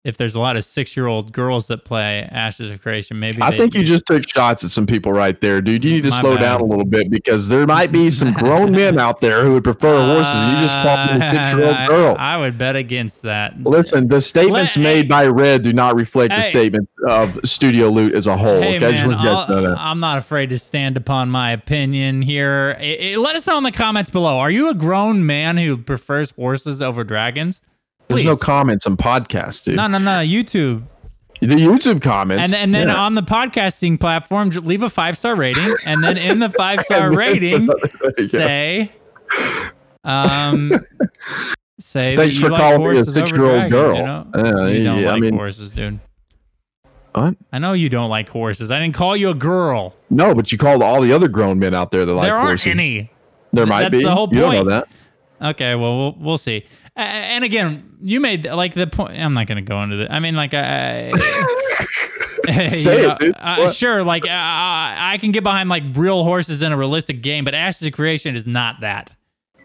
if 0.04 0.18
there's 0.18 0.34
a 0.34 0.38
lot 0.38 0.54
of 0.56 0.64
six 0.66 0.96
year 0.98 1.06
old 1.06 1.32
girls 1.32 1.66
that 1.68 1.84
play 1.86 2.28
Ashes 2.30 2.70
of 2.70 2.82
Creation, 2.82 3.18
maybe 3.18 3.38
I 3.40 3.56
think 3.56 3.74
you 3.74 3.82
just 3.82 4.04
took 4.04 4.28
shots 4.28 4.62
at 4.62 4.70
some 4.70 4.84
people 4.84 5.12
right 5.12 5.40
there, 5.40 5.62
dude. 5.62 5.82
You 5.82 5.92
need 5.92 6.02
to 6.02 6.10
My 6.10 6.20
slow 6.20 6.34
bad. 6.34 6.40
down 6.42 6.60
a 6.60 6.64
little 6.64 6.84
bit 6.84 7.10
because 7.10 7.48
there 7.48 7.66
might 7.66 7.90
be 7.90 8.10
some 8.10 8.32
grown 8.34 8.72
men 8.72 8.98
out 8.98 9.22
there 9.22 9.42
who 9.44 9.54
would 9.54 9.64
prefer 9.64 9.96
horses, 10.14 10.34
and 10.34 10.52
you 10.58 10.62
just 10.62 10.74
called 10.76 11.10
me 11.10 11.24
a 11.24 11.28
Uh, 11.28 11.30
six-year-old 11.30 11.88
girl. 11.88 12.16
I 12.18 12.36
would 12.36 12.58
bet 12.58 12.76
against 12.76 13.22
that. 13.22 13.58
Listen, 13.62 14.08
the 14.08 14.20
statements 14.20 14.76
Let- 14.76 14.82
made 14.82 15.08
by 15.08 15.26
Red 15.26 15.62
do 15.62 15.72
not 15.72 15.96
reflect 15.96 16.34
the 16.34 16.42
statements 16.42 16.92
of 17.08 17.38
Studio 17.44 17.88
Loot 17.88 18.14
as 18.14 18.26
a 18.26 18.36
whole. 18.36 18.60
Hey 18.60 18.76
okay, 18.76 18.92
man, 18.92 19.06
want 19.08 19.20
you 19.20 19.26
guys 19.26 19.46
to 19.46 19.52
know 19.54 19.62
I'll- 19.62 19.62
that. 19.74 19.80
I'm 19.80 20.00
not 20.00 20.18
afraid 20.18 20.50
to 20.50 20.58
stand 20.58 20.98
upon 20.98 21.30
my 21.30 21.50
opinion 21.52 22.20
here. 22.20 22.76
I- 22.78 23.12
I- 23.14 23.16
let 23.16 23.36
us 23.36 23.46
know 23.46 23.56
in 23.56 23.64
the 23.64 23.72
comments 23.72 24.10
below. 24.10 24.38
Are 24.38 24.50
you 24.50 24.68
a 24.68 24.74
grown 24.74 25.24
man 25.24 25.56
who 25.56 25.78
prefers 25.78 26.30
horses 26.32 26.82
over 26.82 27.04
dragons? 27.04 27.62
There's 28.08 28.24
no 28.24 28.36
comments 28.36 28.86
on 28.86 28.96
podcasts, 28.96 29.64
dude. 29.64 29.76
No, 29.76 29.86
no, 29.86 29.98
no. 29.98 30.10
YouTube. 30.20 30.84
The 31.40 31.46
YouTube 31.48 32.00
comments. 32.00 32.44
And 32.44 32.54
and 32.54 32.74
then 32.74 32.88
yeah. 32.88 32.96
on 32.96 33.14
the 33.14 33.22
podcasting 33.22 33.98
platform, 34.00 34.50
leave 34.50 34.82
a 34.82 34.88
five 34.90 35.18
star 35.18 35.34
rating, 35.36 35.74
and 35.84 36.02
then 36.02 36.16
in 36.16 36.38
the 36.38 36.48
five 36.48 36.80
star 36.82 37.12
rating, 37.16 37.68
say, 38.26 38.92
um, 40.04 40.72
say. 41.80 42.16
Thanks 42.16 42.38
for 42.38 42.48
like 42.50 42.60
calling 42.60 42.92
me 42.94 42.98
a 42.98 43.04
six-year-old 43.04 43.70
girl. 43.70 43.96
You, 43.96 44.02
know? 44.02 44.26
Yeah, 44.34 44.66
you 44.68 44.84
don't 44.84 44.98
yeah, 45.00 45.08
I 45.08 45.12
like 45.12 45.20
mean- 45.22 45.34
horses, 45.34 45.72
dude. 45.72 46.00
What? 47.14 47.36
I 47.52 47.60
know 47.60 47.74
you 47.74 47.88
don't 47.88 48.10
like 48.10 48.28
horses. 48.28 48.72
I 48.72 48.80
didn't 48.80 48.94
call 48.96 49.16
you 49.16 49.30
a 49.30 49.34
girl. 49.34 49.94
No, 50.10 50.34
but 50.34 50.50
you 50.50 50.58
called 50.58 50.82
all 50.82 51.00
the 51.00 51.12
other 51.12 51.28
grown 51.28 51.60
men 51.60 51.72
out 51.72 51.92
there 51.92 52.04
that 52.04 52.12
like 52.12 52.26
there 52.26 52.34
aren't 52.34 52.48
horses. 52.60 52.66
any. 52.72 53.10
There 53.52 53.66
might 53.66 53.82
That's 53.82 53.92
be. 53.92 54.02
the 54.02 54.10
whole 54.12 54.28
You 54.32 54.40
don't 54.40 54.52
point. 54.52 54.66
know 54.66 54.70
that. 54.70 54.88
Okay, 55.50 55.76
well, 55.76 55.96
we'll 55.96 56.16
we'll 56.18 56.38
see. 56.38 56.64
And 56.96 57.42
again, 57.44 57.96
you 58.02 58.20
made 58.20 58.44
like 58.46 58.74
the 58.74 58.86
point. 58.86 59.18
I'm 59.18 59.34
not 59.34 59.46
going 59.48 59.56
to 59.56 59.68
go 59.68 59.82
into 59.82 59.96
the. 59.96 60.12
I 60.12 60.20
mean, 60.20 60.36
like, 60.36 60.54
I, 60.54 61.10
Say 62.68 63.02
you 63.02 63.10
it, 63.10 63.18
dude. 63.18 63.34
uh, 63.38 63.72
sure, 63.72 64.02
like 64.02 64.24
uh, 64.24 64.28
I 64.30 65.16
can 65.20 65.32
get 65.32 65.42
behind 65.42 65.68
like 65.70 65.82
real 65.94 66.24
horses 66.24 66.62
in 66.62 66.72
a 66.72 66.76
realistic 66.76 67.22
game, 67.22 67.44
but 67.44 67.54
Ashes 67.54 67.86
of 67.86 67.92
Creation 67.94 68.36
is 68.36 68.46
not 68.46 68.80
that. 68.82 69.10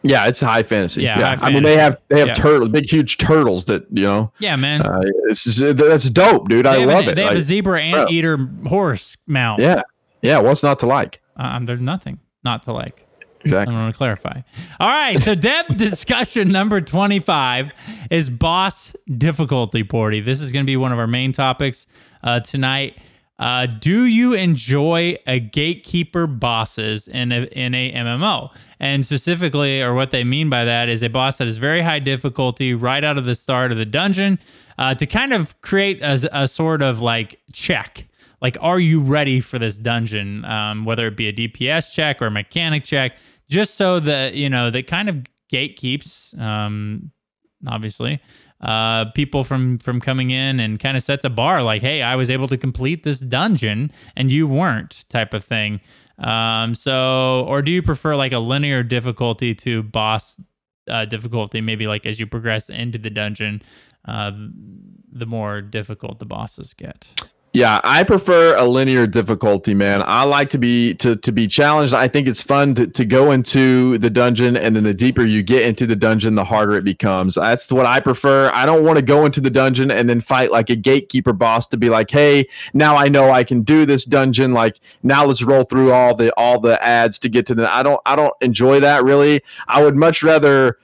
Yeah, 0.02 0.28
it's 0.28 0.40
high 0.40 0.64
fantasy. 0.64 1.04
Yeah, 1.04 1.20
Yeah, 1.20 1.36
high 1.36 1.48
I 1.48 1.52
mean 1.52 1.64
they 1.64 1.76
have 1.78 1.98
they 2.08 2.20
have 2.20 2.30
Yeah. 2.30 2.34
turtles, 2.36 2.70
big 2.70 2.86
huge 2.90 3.18
turtles 3.18 3.66
that 3.66 3.86
you 3.92 4.04
know. 4.04 4.32
Yeah, 4.40 4.56
man. 4.56 4.82
Uh, 4.82 5.02
it's 5.28 5.44
just, 5.44 5.60
that's 5.78 6.10
dope, 6.10 6.48
dude. 6.48 6.66
they 6.66 6.70
I 6.84 6.86
love 6.86 7.06
a, 7.06 7.12
it. 7.12 7.16
They 7.16 7.24
have 7.24 7.36
a 7.36 7.42
zebra 7.42 7.74
bro. 7.92 8.00
anteater 8.02 8.38
horse 8.68 9.18
mount. 9.28 9.62
yeah, 9.62 9.82
yeah. 10.22 10.40
What's 10.40 10.64
not 10.64 10.80
to 10.80 10.86
like? 10.86 11.22
Um, 11.36 11.66
there's 11.66 11.82
nothing 11.82 12.20
not 12.46 12.64
to 12.64 12.72
like. 12.72 13.06
I 13.40 13.42
Exactly. 13.44 13.76
want 13.76 13.94
to 13.94 13.98
clarify. 13.98 14.42
All 14.80 14.90
right. 14.90 15.22
So, 15.24 15.34
Dev 15.36 15.66
discussion 15.78 16.50
number 16.52 16.82
25 16.82 17.74
is 18.10 18.30
boss 18.30 18.94
difficulty, 19.18 19.84
Bordy. 19.84 20.24
This 20.24 20.42
is 20.42 20.52
going 20.52 20.66
to 20.66 20.70
be 20.70 20.78
one 20.78 20.92
of 20.92 21.00
our 21.00 21.08
main 21.08 21.32
topics 21.32 21.88
uh, 22.24 22.42
tonight. 22.42 22.98
Uh, 23.38 23.66
do 23.66 24.04
you 24.04 24.34
enjoy 24.34 25.16
a 25.26 25.40
gatekeeper 25.40 26.28
bosses 26.28 27.08
in 27.08 27.32
a, 27.32 27.44
in 27.46 27.74
a 27.74 27.94
MMO? 27.94 28.52
And 28.82 29.06
specifically, 29.06 29.82
or 29.82 29.94
what 29.94 30.12
they 30.12 30.26
mean 30.26 30.50
by 30.50 30.66
that 30.66 30.90
is 30.90 31.02
a 31.02 31.08
boss 31.08 31.38
that 31.38 31.48
is 31.48 31.56
very 31.56 31.82
high 31.82 32.00
difficulty 32.00 32.74
right 32.74 33.04
out 33.04 33.18
of 33.18 33.24
the 33.24 33.36
start 33.36 33.72
of 33.72 33.78
the 33.78 33.86
dungeon 33.86 34.40
uh, 34.78 34.94
to 34.96 35.06
kind 35.06 35.32
of 35.32 35.60
create 35.62 36.02
a, 36.02 36.42
a 36.42 36.48
sort 36.50 36.82
of 36.82 37.02
like 37.02 37.40
check 37.54 38.06
like 38.42 38.58
are 38.62 38.80
you 38.80 39.02
ready 39.02 39.40
for 39.40 39.60
this 39.60 39.78
dungeon? 39.78 40.46
Um, 40.46 40.84
whether 40.84 41.08
it 41.08 41.18
be 41.18 41.28
a 41.28 41.34
dps 41.34 41.94
check 41.94 42.22
or 42.22 42.28
a 42.28 42.32
mechanic 42.32 42.86
check 42.86 43.18
just 43.50 43.76
so 43.76 44.00
that 44.00 44.36
you 44.36 44.50
know 44.50 44.70
that 44.70 44.88
kind 44.88 45.10
of 45.10 45.18
gatekeeps 45.52 46.40
um, 46.40 47.12
obviously 47.68 48.22
uh, 48.62 49.06
people 49.12 49.44
from 49.44 49.78
from 49.80 50.00
coming 50.02 50.30
in 50.32 50.60
and 50.60 50.80
kind 50.80 50.98
of 50.98 51.04
sets 51.04 51.26
a 51.26 51.30
bar 51.30 51.64
like 51.64 51.82
hey 51.82 52.02
i 52.02 52.16
was 52.16 52.30
able 52.30 52.48
to 52.48 52.58
complete 52.58 53.04
this 53.04 53.20
dungeon 53.20 53.92
and 54.16 54.32
you 54.32 54.48
weren't 54.48 55.06
type 55.10 55.34
of 55.34 55.44
thing. 55.44 55.80
Um, 56.18 56.76
so 56.76 57.46
or 57.48 57.62
do 57.62 57.72
you 57.72 57.82
prefer 57.82 58.16
like 58.18 58.34
a 58.34 58.40
linear 58.40 58.84
difficulty 58.84 59.56
to 59.56 59.84
boss 59.84 60.42
uh, 60.90 61.06
difficulty 61.06 61.62
maybe 61.62 61.88
like 61.88 62.06
as 62.06 62.20
you 62.20 62.28
progress 62.28 62.70
into 62.70 62.98
the 62.98 63.10
dungeon 63.10 63.62
uh, 64.04 64.32
the 65.12 65.26
more 65.26 65.62
difficult 65.62 66.20
the 66.20 66.26
bosses 66.26 66.74
get 66.74 67.08
Yeah, 67.52 67.80
I 67.84 68.04
prefer 68.04 68.56
a 68.56 68.64
linear 68.64 69.08
difficulty, 69.08 69.74
man. 69.74 70.04
I 70.06 70.24
like 70.24 70.50
to 70.50 70.60
be 70.60 70.94
to 70.96 71.16
to 71.16 71.32
be 71.32 71.48
challenged. 71.48 71.96
I 71.96 72.08
think 72.08 72.28
it's 72.28 72.44
fun 72.44 72.76
to, 72.76 72.86
to 72.86 73.06
go 73.06 73.32
into 73.32 73.98
the 73.98 74.12
dungeon, 74.12 74.56
and 74.56 74.76
then 74.76 74.84
the 74.84 74.94
deeper 74.94 75.26
you 75.26 75.42
get 75.42 75.64
into 75.64 75.88
the 75.88 75.96
dungeon, 75.96 76.36
the 76.36 76.46
harder 76.46 76.76
it 76.76 76.84
becomes. 76.84 77.36
That's 77.36 77.72
what 77.72 77.88
I 77.88 78.02
prefer. 78.02 78.52
I 78.54 78.68
don't 78.68 78.84
want 78.84 78.98
to 78.98 79.02
go 79.02 79.26
into 79.26 79.42
the 79.42 79.50
dungeon 79.50 79.90
and 79.90 80.08
then 80.08 80.22
fight 80.22 80.52
like 80.52 80.70
a 80.70 80.76
gatekeeper 80.76 81.34
boss 81.34 81.66
to 81.68 81.78
be 81.78 81.90
like, 81.90 82.12
hey, 82.12 82.48
now 82.76 82.96
I 82.96 83.08
know 83.08 83.32
I 83.32 83.44
can 83.44 83.64
do 83.64 83.84
this 83.84 84.06
dungeon. 84.06 84.54
Like 84.54 84.80
now 85.02 85.26
let's 85.26 85.42
roll 85.42 85.64
through 85.64 85.92
all 85.92 86.16
the 86.16 86.32
all 86.38 86.60
the 86.60 86.82
ads 86.86 87.18
to 87.20 87.30
get 87.30 87.48
to 87.48 87.56
the. 87.56 87.74
I 87.74 87.82
don't 87.82 88.00
I 88.06 88.16
don't 88.16 88.34
enjoy 88.42 88.80
that 88.82 89.04
really. 89.04 89.42
I 89.68 89.82
would 89.82 89.96
much 89.96 90.22
rather 90.22 90.78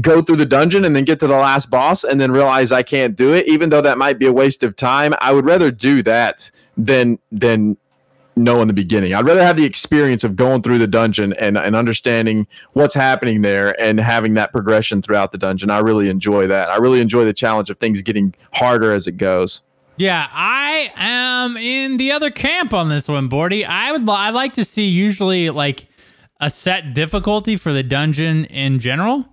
go 0.00 0.22
through 0.22 0.36
the 0.36 0.46
dungeon 0.46 0.84
and 0.84 0.96
then 0.96 1.04
get 1.04 1.20
to 1.20 1.26
the 1.26 1.36
last 1.36 1.70
boss 1.70 2.04
and 2.04 2.20
then 2.20 2.32
realize 2.32 2.72
I 2.72 2.82
can't 2.82 3.14
do 3.14 3.32
it, 3.34 3.46
even 3.46 3.70
though 3.70 3.82
that 3.82 3.98
might 3.98 4.18
be 4.18 4.26
a 4.26 4.32
waste 4.32 4.62
of 4.62 4.76
time. 4.76 5.12
I 5.20 5.32
would 5.32 5.44
rather 5.44 5.70
do 5.70 6.02
that 6.04 6.50
than 6.76 7.18
than 7.30 7.76
know 8.36 8.62
in 8.62 8.68
the 8.68 8.74
beginning. 8.74 9.14
I'd 9.14 9.26
rather 9.26 9.44
have 9.44 9.56
the 9.56 9.64
experience 9.64 10.24
of 10.24 10.36
going 10.36 10.62
through 10.62 10.78
the 10.78 10.86
dungeon 10.86 11.34
and, 11.34 11.58
and 11.58 11.76
understanding 11.76 12.46
what's 12.72 12.94
happening 12.94 13.42
there 13.42 13.78
and 13.80 14.00
having 14.00 14.34
that 14.34 14.52
progression 14.52 15.02
throughout 15.02 15.32
the 15.32 15.38
dungeon. 15.38 15.70
I 15.70 15.80
really 15.80 16.08
enjoy 16.08 16.46
that. 16.46 16.70
I 16.70 16.76
really 16.76 17.00
enjoy 17.00 17.24
the 17.24 17.34
challenge 17.34 17.68
of 17.68 17.78
things 17.78 18.00
getting 18.00 18.34
harder 18.54 18.94
as 18.94 19.06
it 19.06 19.18
goes. 19.18 19.62
Yeah, 19.96 20.28
I 20.32 20.92
am 20.96 21.56
in 21.58 21.98
the 21.98 22.12
other 22.12 22.30
camp 22.30 22.72
on 22.72 22.88
this 22.88 23.08
one, 23.08 23.28
Bordy. 23.28 23.66
I 23.66 23.92
would 23.92 24.08
I 24.08 24.30
like 24.30 24.54
to 24.54 24.64
see 24.64 24.86
usually 24.86 25.50
like 25.50 25.88
a 26.40 26.48
set 26.48 26.94
difficulty 26.94 27.56
for 27.56 27.72
the 27.72 27.82
dungeon 27.82 28.46
in 28.46 28.78
general. 28.78 29.31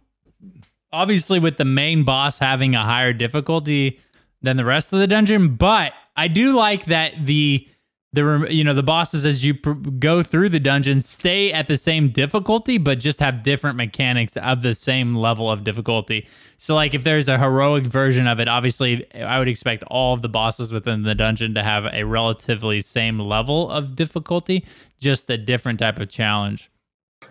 Obviously, 0.91 1.39
with 1.39 1.58
the 1.58 1.65
main 1.65 2.04
boss 2.04 2.39
having 2.39 2.75
a 2.75 2.84
higher 2.84 3.13
difficulty 3.13 3.99
than 4.41 4.58
the 4.58 4.65
rest 4.65 4.91
of 4.93 4.99
the 4.99 5.08
dungeon, 5.08 5.56
but 5.56 5.93
I 6.15 6.28
do 6.28 6.56
like 6.56 6.86
that 6.86 7.25
the 7.25 7.67
the 8.12 8.47
you 8.49 8.63
know 8.63 8.73
the 8.73 8.84
bosses 8.84 9.25
as 9.25 9.45
you 9.45 9.54
pr- 9.54 9.73
go 9.73 10.23
through 10.23 10.49
the 10.49 10.60
dungeon 10.60 10.99
stay 10.99 11.54
at 11.54 11.67
the 11.67 11.78
same 11.78 12.10
difficulty 12.10 12.80
but 12.80 12.99
just 12.99 13.19
have 13.19 13.43
different 13.43 13.78
mechanics 13.78 14.36
of 14.38 14.63
the 14.63 14.73
same 14.73 15.15
level 15.15 15.49
of 15.49 15.63
difficulty. 15.63 16.28
So 16.58 16.73
like 16.73 16.95
if 16.95 17.04
there's 17.04 17.30
a 17.30 17.38
heroic 17.38 17.86
version 17.86 18.25
of 18.25 18.39
it 18.39 18.47
obviously 18.47 19.06
i 19.15 19.38
would 19.38 19.47
expect 19.47 19.84
all 19.84 20.13
of 20.13 20.21
the 20.21 20.30
bosses 20.30 20.71
within 20.71 21.04
the 21.04 21.15
dungeon 21.15 21.54
to 21.54 21.63
have 21.63 21.86
a 21.86 22.04
relatively 22.04 22.82
same 22.82 23.19
level 23.19 23.69
of 23.69 23.95
difficulty 23.95 24.65
just 24.99 25.30
a 25.30 25.38
different 25.38 25.80
type 25.80 25.99
of 25.99 26.10
challenge 26.10 26.71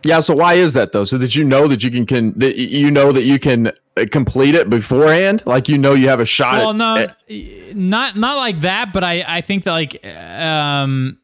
Yeah. 0.05 0.21
So 0.21 0.35
why 0.35 0.55
is 0.55 0.75
that 0.75 0.93
though? 0.93 1.05
So 1.05 1.19
that 1.19 1.35
you 1.35 1.45
know 1.45 1.67
that 1.69 1.83
you 1.83 1.91
can 1.91 2.07
can 2.07 2.39
that 2.39 2.57
you 2.57 2.91
know 2.91 3.13
that 3.13 3.25
you 3.25 3.39
can 3.39 3.69
uh, 3.69 4.07
complete 4.11 4.55
it 4.55 4.71
beforehand, 4.71 5.43
like 5.47 5.69
you 5.69 5.77
know 5.79 5.95
you 5.95 6.09
have 6.09 6.21
a 6.21 6.25
shot. 6.25 6.59
well 6.59 6.71
at, 6.71 6.77
no 6.77 6.97
at- 6.97 7.77
not 7.77 8.17
not 8.17 8.37
like 8.37 8.61
that 8.61 8.93
but 8.95 9.05
i 9.05 9.23
i 9.29 9.41
think 9.43 9.65
that 9.65 9.73
like 9.73 10.05
um 10.07 11.19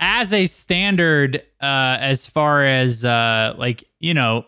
as 0.00 0.32
a 0.34 0.46
standard 0.46 1.36
uh 1.60 1.96
as 2.00 2.26
far 2.26 2.64
as 2.64 3.04
uh 3.04 3.54
like 3.56 3.84
you 4.00 4.12
know 4.14 4.44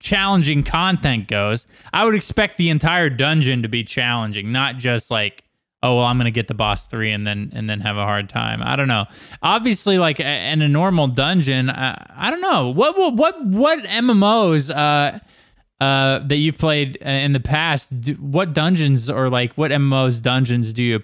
challenging 0.00 0.62
content 0.62 1.26
goes 1.28 1.66
i 1.92 2.04
would 2.04 2.14
expect 2.14 2.56
the 2.56 2.68
entire 2.70 3.08
dungeon 3.10 3.62
to 3.62 3.68
be 3.68 3.82
challenging 3.84 4.52
not 4.52 4.76
just 4.76 5.10
like 5.10 5.41
oh 5.82 5.96
well 5.96 6.04
i'm 6.04 6.16
gonna 6.18 6.30
get 6.30 6.48
the 6.48 6.54
boss 6.54 6.86
three 6.86 7.10
and 7.10 7.26
then 7.26 7.50
and 7.54 7.68
then 7.68 7.80
have 7.80 7.96
a 7.96 8.04
hard 8.04 8.28
time. 8.28 8.62
I 8.62 8.76
don't 8.76 8.88
know. 8.88 9.06
Obviously 9.42 9.98
like 9.98 10.20
in 10.20 10.62
a 10.62 10.68
normal 10.68 11.08
dungeon 11.08 11.70
i, 11.70 12.00
I 12.16 12.30
don't 12.30 12.40
know. 12.40 12.70
What 12.70 12.96
what 12.96 13.14
what 13.14 13.44
what 13.44 13.78
mmos 13.84 14.70
uh 14.74 15.18
uh 15.82 16.18
that 16.20 16.36
you've 16.36 16.58
played 16.58 16.96
in 16.96 17.32
the 17.32 17.40
past 17.40 18.00
do, 18.00 18.14
what 18.14 18.52
dungeons 18.52 19.10
or 19.10 19.28
like 19.28 19.54
what 19.54 19.70
mmos 19.70 20.22
dungeons 20.22 20.72
do 20.72 20.84
you 20.84 21.02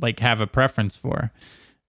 like 0.00 0.20
have 0.20 0.40
a 0.40 0.46
preference 0.46 0.96
for? 0.96 1.30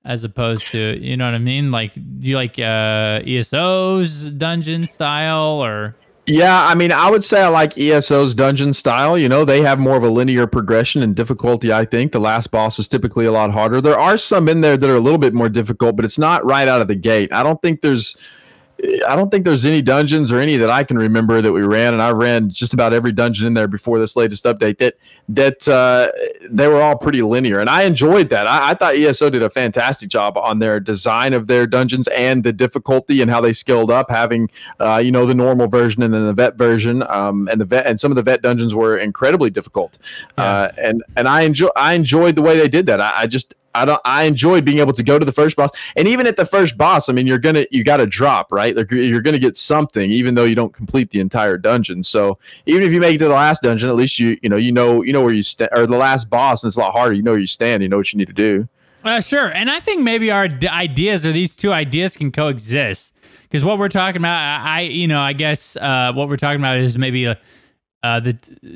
As 0.04 0.24
opposed 0.24 0.68
to 0.72 1.00
you 1.02 1.18
know 1.18 1.26
what 1.26 1.34
i 1.34 1.40
mean? 1.40 1.72
Like 1.72 1.94
do 1.94 2.30
you 2.30 2.36
like 2.36 2.60
uh 2.60 3.22
eso's 3.26 4.30
dungeon 4.32 4.86
style 4.88 5.64
or 5.64 5.96
Yeah, 6.28 6.66
I 6.66 6.74
mean, 6.74 6.92
I 6.92 7.12
would 7.12 7.24
say 7.24 7.44
I 7.44 7.50
like 7.50 7.78
ESO's 7.78 8.34
dungeon 8.34 8.74
style. 8.74 9.16
You 9.16 9.30
know, 9.30 9.46
they 9.46 9.62
have 9.62 9.78
more 9.78 9.96
of 9.96 10.04
a 10.04 10.10
linear 10.10 10.48
progression 10.48 11.04
and 11.04 11.16
difficulty. 11.16 11.72
I 11.72 11.86
think 11.86 12.12
the 12.12 12.20
last 12.20 12.50
boss 12.50 12.80
is 12.80 12.88
typically 12.88 13.26
a 13.26 13.32
lot 13.32 13.52
harder. 13.52 13.80
There 13.80 14.00
are 14.00 14.18
some 14.18 14.50
in 14.50 14.62
there 14.62 14.76
that 14.76 14.90
are 14.90 14.96
a 14.96 15.00
little 15.00 15.20
bit 15.20 15.36
more 15.36 15.50
difficult, 15.50 15.96
but 15.96 16.04
it's 16.04 16.18
not 16.18 16.44
right 16.44 16.68
out 16.68 16.82
of 16.82 16.88
the 16.88 16.96
gate. 16.96 17.32
I 17.32 17.44
don't 17.44 17.62
think 17.62 17.82
there's. 17.82 18.16
I 19.08 19.16
don't 19.16 19.32
think 19.32 19.46
there's 19.46 19.66
any 19.66 19.82
dungeons 19.82 20.32
or 20.32 20.40
any 20.40 20.58
that 20.58 20.70
I 20.70 20.84
can 20.84 20.98
remember 20.98 21.42
that 21.42 21.52
we 21.52 21.62
ran, 21.62 21.94
and 21.94 22.02
I 22.02 22.12
ran 22.12 22.50
just 22.50 22.74
about 22.74 22.94
every 22.94 23.14
dungeon 23.14 23.48
in 23.48 23.54
there 23.54 23.70
before 23.70 24.00
this 24.00 24.18
latest 24.18 24.44
update. 24.44 24.80
That 24.80 24.96
that 25.30 25.68
uh, 25.68 26.12
they 26.50 26.68
were 26.68 26.82
all 26.82 26.98
pretty 26.98 27.22
linear, 27.22 27.60
and 27.60 27.70
I 27.70 27.84
enjoyed 27.84 28.30
that. 28.30 28.48
I, 28.48 28.72
I 28.72 28.74
thought 28.74 28.96
ESO 28.96 29.30
did 29.30 29.44
a 29.44 29.50
fantastic 29.50 30.10
job 30.10 30.38
on 30.38 30.60
their 30.60 30.82
design 30.82 31.32
of 31.32 31.48
their 31.48 31.66
dungeons 31.66 32.08
and 32.10 32.44
the 32.44 32.52
difficulty 32.52 33.22
and 33.22 33.32
how 33.32 33.40
they 33.40 33.54
scaled 33.54 33.92
up, 33.92 34.10
having 34.10 34.50
uh, 34.82 34.98
you 34.98 35.12
know 35.12 35.26
the 35.26 35.36
normal 35.36 35.68
version 35.68 36.04
and 36.04 36.14
then 36.14 36.26
the 36.26 36.34
vet 36.34 36.58
version, 36.58 37.02
um, 37.04 37.48
and 37.48 37.62
the 37.62 37.66
vet 37.66 37.86
and 37.86 38.00
some 38.00 38.12
of 38.12 38.16
the 38.16 38.24
vet 38.24 38.42
dungeons 38.42 38.76
were 38.76 38.98
incredibly 38.98 39.50
difficult, 39.50 39.98
uh, 40.38 40.70
and 40.78 41.02
and 41.16 41.30
I 41.30 41.42
enjoy 41.42 41.70
I 41.78 41.94
enjoyed 41.94 42.36
the 42.36 42.42
way 42.42 42.58
they 42.58 42.68
did 42.68 42.88
that. 42.88 43.00
I, 43.00 43.22
I 43.22 43.28
just 43.28 43.56
I 43.76 43.86
don't. 43.86 44.02
I 44.06 44.24
enjoyed 44.24 44.66
being 44.66 44.80
able 44.80 44.94
to 44.94 45.04
go 45.04 45.20
to 45.20 45.26
the 45.26 45.32
first 45.32 45.56
boss, 45.56 45.70
and 45.96 46.08
even 46.08 46.26
at 46.28 46.38
the 46.38 46.46
first 46.46 46.78
boss, 46.78 47.10
I 47.10 47.14
mean, 47.14 47.28
you're 47.28 47.38
gonna 47.40 47.66
you 47.72 47.84
got 47.84 47.98
to 47.98 48.06
drop 48.08 48.52
right. 48.52 48.76
You're 48.92 49.22
gonna 49.22 49.38
get 49.40 49.58
something, 49.58 50.10
even 50.12 50.36
though 50.36 50.46
you 50.46 50.56
don't 50.56 50.74
complete 50.74 51.10
the 51.12 51.20
entire 51.20 51.58
dungeon. 51.58 52.02
So 52.04 52.38
even 52.66 52.84
if 52.84 52.92
you 52.92 53.00
make 53.00 53.16
it 53.16 53.20
to 53.20 53.26
the 53.28 53.34
last 53.34 53.62
dungeon, 53.62 53.90
at 53.90 53.96
least 53.96 54.18
you 54.20 54.38
you 54.42 54.50
know 54.50 54.58
you 54.58 54.72
know 54.72 55.02
you 55.04 55.14
know 55.14 55.24
where 55.24 55.34
you 55.34 55.44
stand, 55.44 55.70
or 55.76 55.86
the 55.86 55.98
last 55.98 56.30
boss, 56.30 56.64
and 56.64 56.70
it's 56.70 56.78
a 56.78 56.80
lot 56.80 56.94
harder. 56.94 57.14
You 57.14 57.22
know 57.24 57.32
where 57.32 57.40
you 57.40 57.48
stand. 57.48 57.84
You 57.84 57.90
know 57.90 57.98
what 57.98 58.12
you 58.14 58.18
need 58.18 58.28
to 58.28 58.34
do. 58.34 58.68
Uh, 59.04 59.22
sure. 59.22 59.50
And 59.50 59.70
I 59.70 59.80
think 59.80 60.02
maybe 60.02 60.32
our 60.32 60.48
d- 60.48 60.68
ideas 60.68 61.28
or 61.28 61.32
these 61.32 61.56
two 61.56 61.72
ideas 61.72 62.18
can 62.18 62.32
coexist. 62.32 63.14
Because 63.44 63.64
what 63.64 63.78
we're 63.78 63.88
talking 63.90 64.20
about, 64.20 64.36
I, 64.66 64.78
I- 64.78 64.82
you 64.82 65.08
know, 65.08 65.22
I 65.22 65.34
guess 65.34 65.76
uh, 65.78 66.12
what 66.14 66.28
we're 66.28 66.38
talking 66.38 66.60
about 66.60 66.78
is 66.78 66.98
maybe 66.98 67.26
a, 67.26 67.38
uh, 68.06 68.20
the 68.20 68.34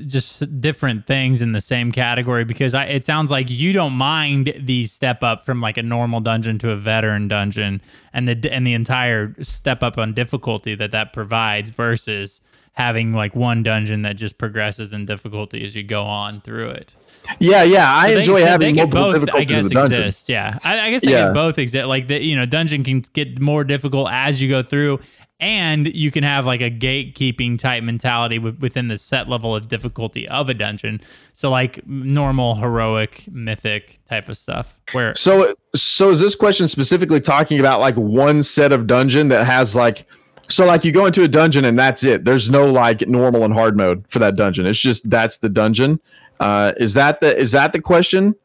just 0.07 0.59
different 0.61 1.05
things 1.07 1.41
in 1.41 1.51
the 1.51 1.61
same 1.61 1.91
category. 1.91 2.43
Because 2.45 2.73
I, 2.73 2.85
it 2.85 3.05
sounds 3.05 3.29
like 3.31 3.49
you 3.49 3.71
don't 3.73 3.93
mind 3.93 4.53
the 4.59 4.85
step 4.85 5.23
up 5.23 5.45
from 5.45 5.59
like 5.59 5.77
a 5.77 5.83
normal 5.83 6.19
dungeon 6.21 6.57
to 6.59 6.71
a 6.71 6.75
veteran 6.75 7.27
dungeon, 7.27 7.81
and 8.13 8.27
the 8.27 8.51
and 8.51 8.65
the 8.65 8.73
entire 8.73 9.35
step 9.41 9.83
up 9.83 9.97
on 9.97 10.13
difficulty 10.13 10.75
that 10.75 10.91
that 10.91 11.13
provides 11.13 11.69
versus 11.69 12.41
having 12.73 13.13
like 13.13 13.35
one 13.35 13.61
dungeon 13.63 14.03
that 14.03 14.15
just 14.15 14.37
progresses 14.37 14.93
in 14.93 15.05
difficulty 15.05 15.65
as 15.65 15.75
you 15.75 15.83
go 15.83 16.03
on 16.03 16.39
through 16.41 16.69
it. 16.69 16.93
Yeah, 17.39 17.63
yeah. 17.63 17.93
I 17.93 18.07
So 18.07 18.13
they- 18.13 18.19
enjoy 18.21 18.39
so 18.39 18.45
having 18.45 18.75
they 18.75 18.81
multiple 18.83 19.01
both, 19.11 19.13
difficulties 19.21 19.41
I 19.41 19.43
guess, 19.53 19.63
in 19.63 19.67
the 19.69 19.75
dungeon. 19.75 20.01
exist. 20.03 20.29
Yeah, 20.29 20.57
I, 20.63 20.79
I 20.79 20.91
guess 20.91 21.01
they 21.03 21.11
Yeah. 21.11 21.25
could 21.25 21.33
both 21.33 21.57
exist. 21.59 21.85
Like 21.87 22.07
the 22.07 22.23
you 22.23 22.35
know, 22.37 22.45
dungeon 22.45 22.83
can 22.85 23.03
get 23.13 23.39
more 23.41 23.63
difficult 23.65 24.07
as 24.11 24.41
you 24.41 24.47
go 24.49 24.63
through, 24.63 24.99
and 25.39 25.87
you 25.95 26.11
can 26.11 26.23
have 26.23 26.45
like 26.45 26.61
a 26.61 26.69
gatekeeping 26.69 27.57
type 27.57 27.83
mentality 27.83 28.37
wi- 28.37 28.57
within 28.59 28.89
the 28.89 28.97
set 28.97 29.29
level 29.29 29.55
of 29.55 29.67
difficulty 29.67 30.27
of 30.27 30.49
a 30.49 30.53
dungeon. 30.53 30.99
So 31.33 31.49
like 31.49 31.85
normal, 31.87 32.55
heroic, 32.55 33.25
mythic 33.31 33.99
type 34.09 34.27
of 34.27 34.37
stuff. 34.37 34.77
Where 34.91 35.15
So, 35.15 35.55
so 35.75 36.09
is 36.09 36.19
this 36.19 36.35
question 36.35 36.67
specifically 36.67 37.21
talking 37.21 37.59
about 37.59 37.79
like 37.79 37.95
one 37.95 38.43
set 38.43 38.73
of 38.73 38.85
dungeon 38.85 39.29
that 39.29 39.45
has 39.45 39.75
like, 39.75 40.05
so 40.49 40.65
like 40.65 40.83
you 40.83 40.91
go 40.91 41.05
into 41.05 41.23
a 41.23 41.27
dungeon 41.27 41.63
and 41.63 41.77
that's 41.77 42.03
it. 42.03 42.25
There's 42.25 42.49
no 42.49 42.65
like 42.65 43.07
normal 43.07 43.45
and 43.45 43.53
hard 43.53 43.77
mode 43.77 44.05
for 44.09 44.19
that 44.19 44.35
dungeon. 44.35 44.65
It's 44.65 44.79
just 44.79 45.09
that's 45.09 45.37
the 45.37 45.49
dungeon. 45.49 46.01
Uh, 46.39 46.73
is 46.77 46.95
that 46.95 47.21
the 47.21 47.37
is 47.37 47.51
that 47.51 47.71
the 47.71 47.81
question? 47.81 48.35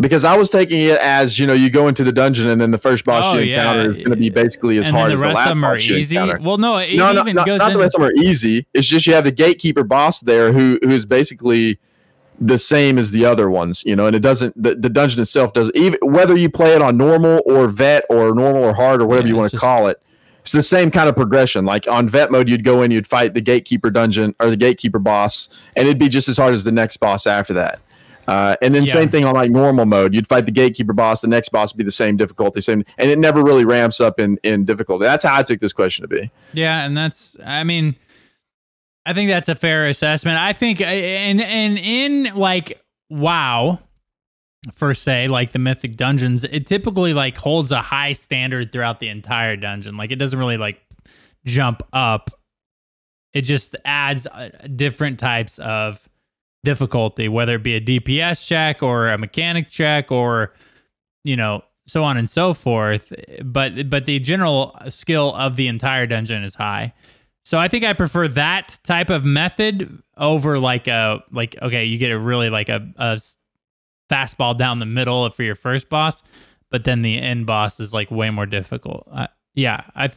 Because 0.00 0.24
I 0.24 0.36
was 0.36 0.50
taking 0.50 0.80
it 0.80 0.98
as 0.98 1.38
you 1.38 1.46
know 1.46 1.52
you 1.52 1.70
go 1.70 1.86
into 1.86 2.02
the 2.02 2.10
dungeon 2.10 2.48
and 2.48 2.60
then 2.60 2.72
the 2.72 2.78
first 2.78 3.04
boss 3.04 3.24
Oh, 3.26 3.38
you 3.38 3.44
yeah. 3.44 3.70
encounter 3.70 3.90
is 3.92 3.96
going 3.98 4.10
to 4.10 4.16
be 4.16 4.28
basically 4.28 4.76
as 4.78 4.88
and 4.88 4.96
hard 4.96 5.10
then 5.10 5.14
as 5.14 5.20
the 5.20 5.22
the 5.22 5.28
rest 5.28 5.36
last 5.36 5.46
of 5.46 5.50
them 5.52 5.64
are 5.64 5.74
boss 5.76 5.84
you 5.86 5.96
easy. 5.96 6.16
encounter. 6.16 6.40
Well, 6.42 6.58
no, 6.58 6.78
it 6.78 6.96
No, 6.96 7.12
no, 7.12 7.20
even 7.20 7.36
not, 7.36 7.46
goes 7.46 7.58
not 7.60 7.72
the 7.72 7.78
rest 7.78 7.94
of 7.94 8.00
them 8.00 8.10
are 8.10 8.14
easy. 8.24 8.66
It's 8.74 8.88
just 8.88 9.06
you 9.06 9.14
have 9.14 9.22
the 9.24 9.30
gatekeeper 9.30 9.84
boss 9.84 10.18
there 10.20 10.52
who 10.52 10.80
who's 10.82 11.04
basically 11.04 11.78
the 12.40 12.58
same 12.58 12.98
as 12.98 13.12
the 13.12 13.24
other 13.24 13.48
ones, 13.48 13.84
you 13.86 13.94
know, 13.94 14.06
and 14.06 14.16
it 14.16 14.18
doesn't 14.18 14.60
the, 14.60 14.74
the 14.74 14.88
dungeon 14.90 15.20
itself 15.20 15.52
does 15.52 15.70
even 15.76 16.00
whether 16.02 16.36
you 16.36 16.50
play 16.50 16.74
it 16.74 16.82
on 16.82 16.96
normal 16.96 17.40
or 17.46 17.68
vet 17.68 18.04
or 18.10 18.34
normal 18.34 18.64
or 18.64 18.74
hard 18.74 19.00
or 19.00 19.06
whatever 19.06 19.28
Yeah, 19.28 19.34
you 19.34 19.38
want 19.38 19.52
to 19.52 19.56
call 19.58 19.86
it. 19.86 20.00
It's 20.40 20.50
the 20.52 20.60
same 20.60 20.90
kind 20.90 21.08
of 21.08 21.14
progression. 21.14 21.64
Like 21.64 21.86
on 21.86 22.08
vet 22.08 22.32
mode, 22.32 22.48
you'd 22.48 22.64
go 22.64 22.82
in, 22.82 22.90
you'd 22.90 23.06
fight 23.06 23.32
the 23.32 23.40
gatekeeper 23.40 23.90
dungeon 23.90 24.34
or 24.40 24.50
the 24.50 24.56
gatekeeper 24.56 24.98
boss, 24.98 25.48
and 25.76 25.86
it'd 25.86 26.00
be 26.00 26.08
just 26.08 26.28
as 26.28 26.36
hard 26.36 26.52
as 26.52 26.64
the 26.64 26.72
next 26.72 26.96
boss 26.98 27.26
after 27.28 27.54
that. 27.54 27.78
Uh, 28.26 28.56
and 28.62 28.74
then 28.74 28.84
Yeah. 28.84 28.92
same 28.92 29.08
thing 29.10 29.24
on 29.24 29.34
like 29.34 29.50
normal 29.50 29.86
mode. 29.86 30.14
You'd 30.14 30.26
fight 30.28 30.46
the 30.46 30.52
gatekeeper 30.52 30.92
boss, 30.92 31.20
the 31.20 31.28
next 31.28 31.50
boss 31.50 31.72
would 31.72 31.78
be 31.78 31.84
the 31.84 31.90
same 31.90 32.16
difficulty, 32.16 32.60
same, 32.60 32.84
and 32.98 33.10
it 33.10 33.18
never 33.18 33.42
really 33.42 33.64
ramps 33.64 34.00
up 34.00 34.18
in 34.20 34.38
in 34.42 34.64
difficulty. 34.64 35.04
That's 35.04 35.24
how 35.24 35.36
I 35.38 35.42
took 35.42 35.60
this 35.60 35.72
question 35.72 36.02
to 36.02 36.08
be. 36.08 36.30
Yeah, 36.52 36.84
and 36.84 36.96
that's 36.96 37.36
I 37.44 37.64
mean 37.64 37.96
I 39.06 39.12
think 39.12 39.28
that's 39.30 39.48
a 39.48 39.54
fair 39.54 39.86
assessment. 39.86 40.38
I 40.38 40.52
think 40.54 40.80
uh, 40.80 40.84
and 40.84 41.40
and 41.42 41.78
in 41.78 42.34
like 42.34 42.80
WoW 43.10 43.80
per 44.76 44.94
se, 44.94 45.28
like 45.28 45.52
the 45.52 45.58
mythic 45.58 45.96
dungeons, 45.96 46.44
it 46.44 46.66
typically 46.66 47.12
like 47.12 47.36
holds 47.36 47.70
a 47.70 47.82
high 47.82 48.14
standard 48.14 48.72
throughout 48.72 49.00
the 49.00 49.08
entire 49.10 49.56
dungeon. 49.56 49.96
Like 49.98 50.10
it 50.10 50.16
doesn't 50.16 50.38
really 50.38 50.56
like 50.56 50.80
jump 51.44 51.82
up. 51.92 52.30
It 53.34 53.42
just 53.42 53.76
adds 53.84 54.26
uh, 54.26 54.48
different 54.74 55.18
types 55.18 55.58
of 55.58 56.08
difficulty, 56.64 57.28
whether 57.28 57.56
it 57.56 57.62
be 57.62 57.74
a 57.74 57.80
DPS 57.80 58.46
check 58.46 58.82
or 58.82 59.08
a 59.08 59.18
mechanic 59.18 59.70
check 59.70 60.10
or 60.10 60.52
you 61.22 61.36
know 61.36 61.62
so 61.86 62.02
on 62.02 62.16
and 62.16 62.28
so 62.28 62.54
forth. 62.54 63.12
But 63.44 63.88
but 63.90 64.04
the 64.04 64.18
general 64.18 64.76
skill 64.88 65.34
of 65.34 65.56
the 65.56 65.68
entire 65.68 66.06
dungeon 66.06 66.42
is 66.42 66.54
high. 66.54 66.92
So 67.44 67.58
I 67.58 67.68
think 67.68 67.84
I 67.84 67.92
prefer 67.92 68.26
that 68.28 68.78
type 68.84 69.10
of 69.10 69.24
method 69.24 70.02
over 70.16 70.58
like 70.58 70.88
a 70.88 71.22
like 71.30 71.56
okay, 71.60 71.84
you 71.84 71.98
get 71.98 72.10
a 72.10 72.18
really 72.18 72.50
like 72.50 72.68
a, 72.68 72.88
a 72.96 73.20
fastball 74.10 74.56
down 74.56 74.78
the 74.78 74.86
middle 74.86 75.28
for 75.30 75.42
your 75.42 75.54
first 75.54 75.88
boss, 75.88 76.22
but 76.70 76.84
then 76.84 77.02
the 77.02 77.18
end 77.18 77.46
boss 77.46 77.80
is 77.80 77.92
like 77.92 78.10
way 78.10 78.30
more 78.30 78.46
difficult. 78.46 79.06
Uh, 79.10 79.26
yeah, 79.54 79.82
I 79.94 80.10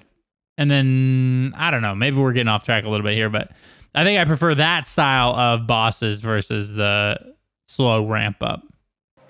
and 0.58 0.72
then 0.72 1.54
I 1.56 1.70
don't 1.70 1.82
know, 1.82 1.96
maybe 1.96 2.18
we're 2.18 2.34
getting 2.34 2.48
off 2.48 2.64
track 2.64 2.86
a 2.86 2.90
little 2.90 3.06
bit 3.06 3.14
here, 3.14 3.30
but 3.30 3.52
I 3.98 4.04
think 4.04 4.20
I 4.20 4.26
prefer 4.26 4.54
that 4.54 4.86
style 4.86 5.36
of 5.36 5.66
bosses 5.66 6.22
versus 6.22 6.76
the 6.76 7.20
slow 7.66 8.06
ramp 8.06 8.38
up. 8.42 8.62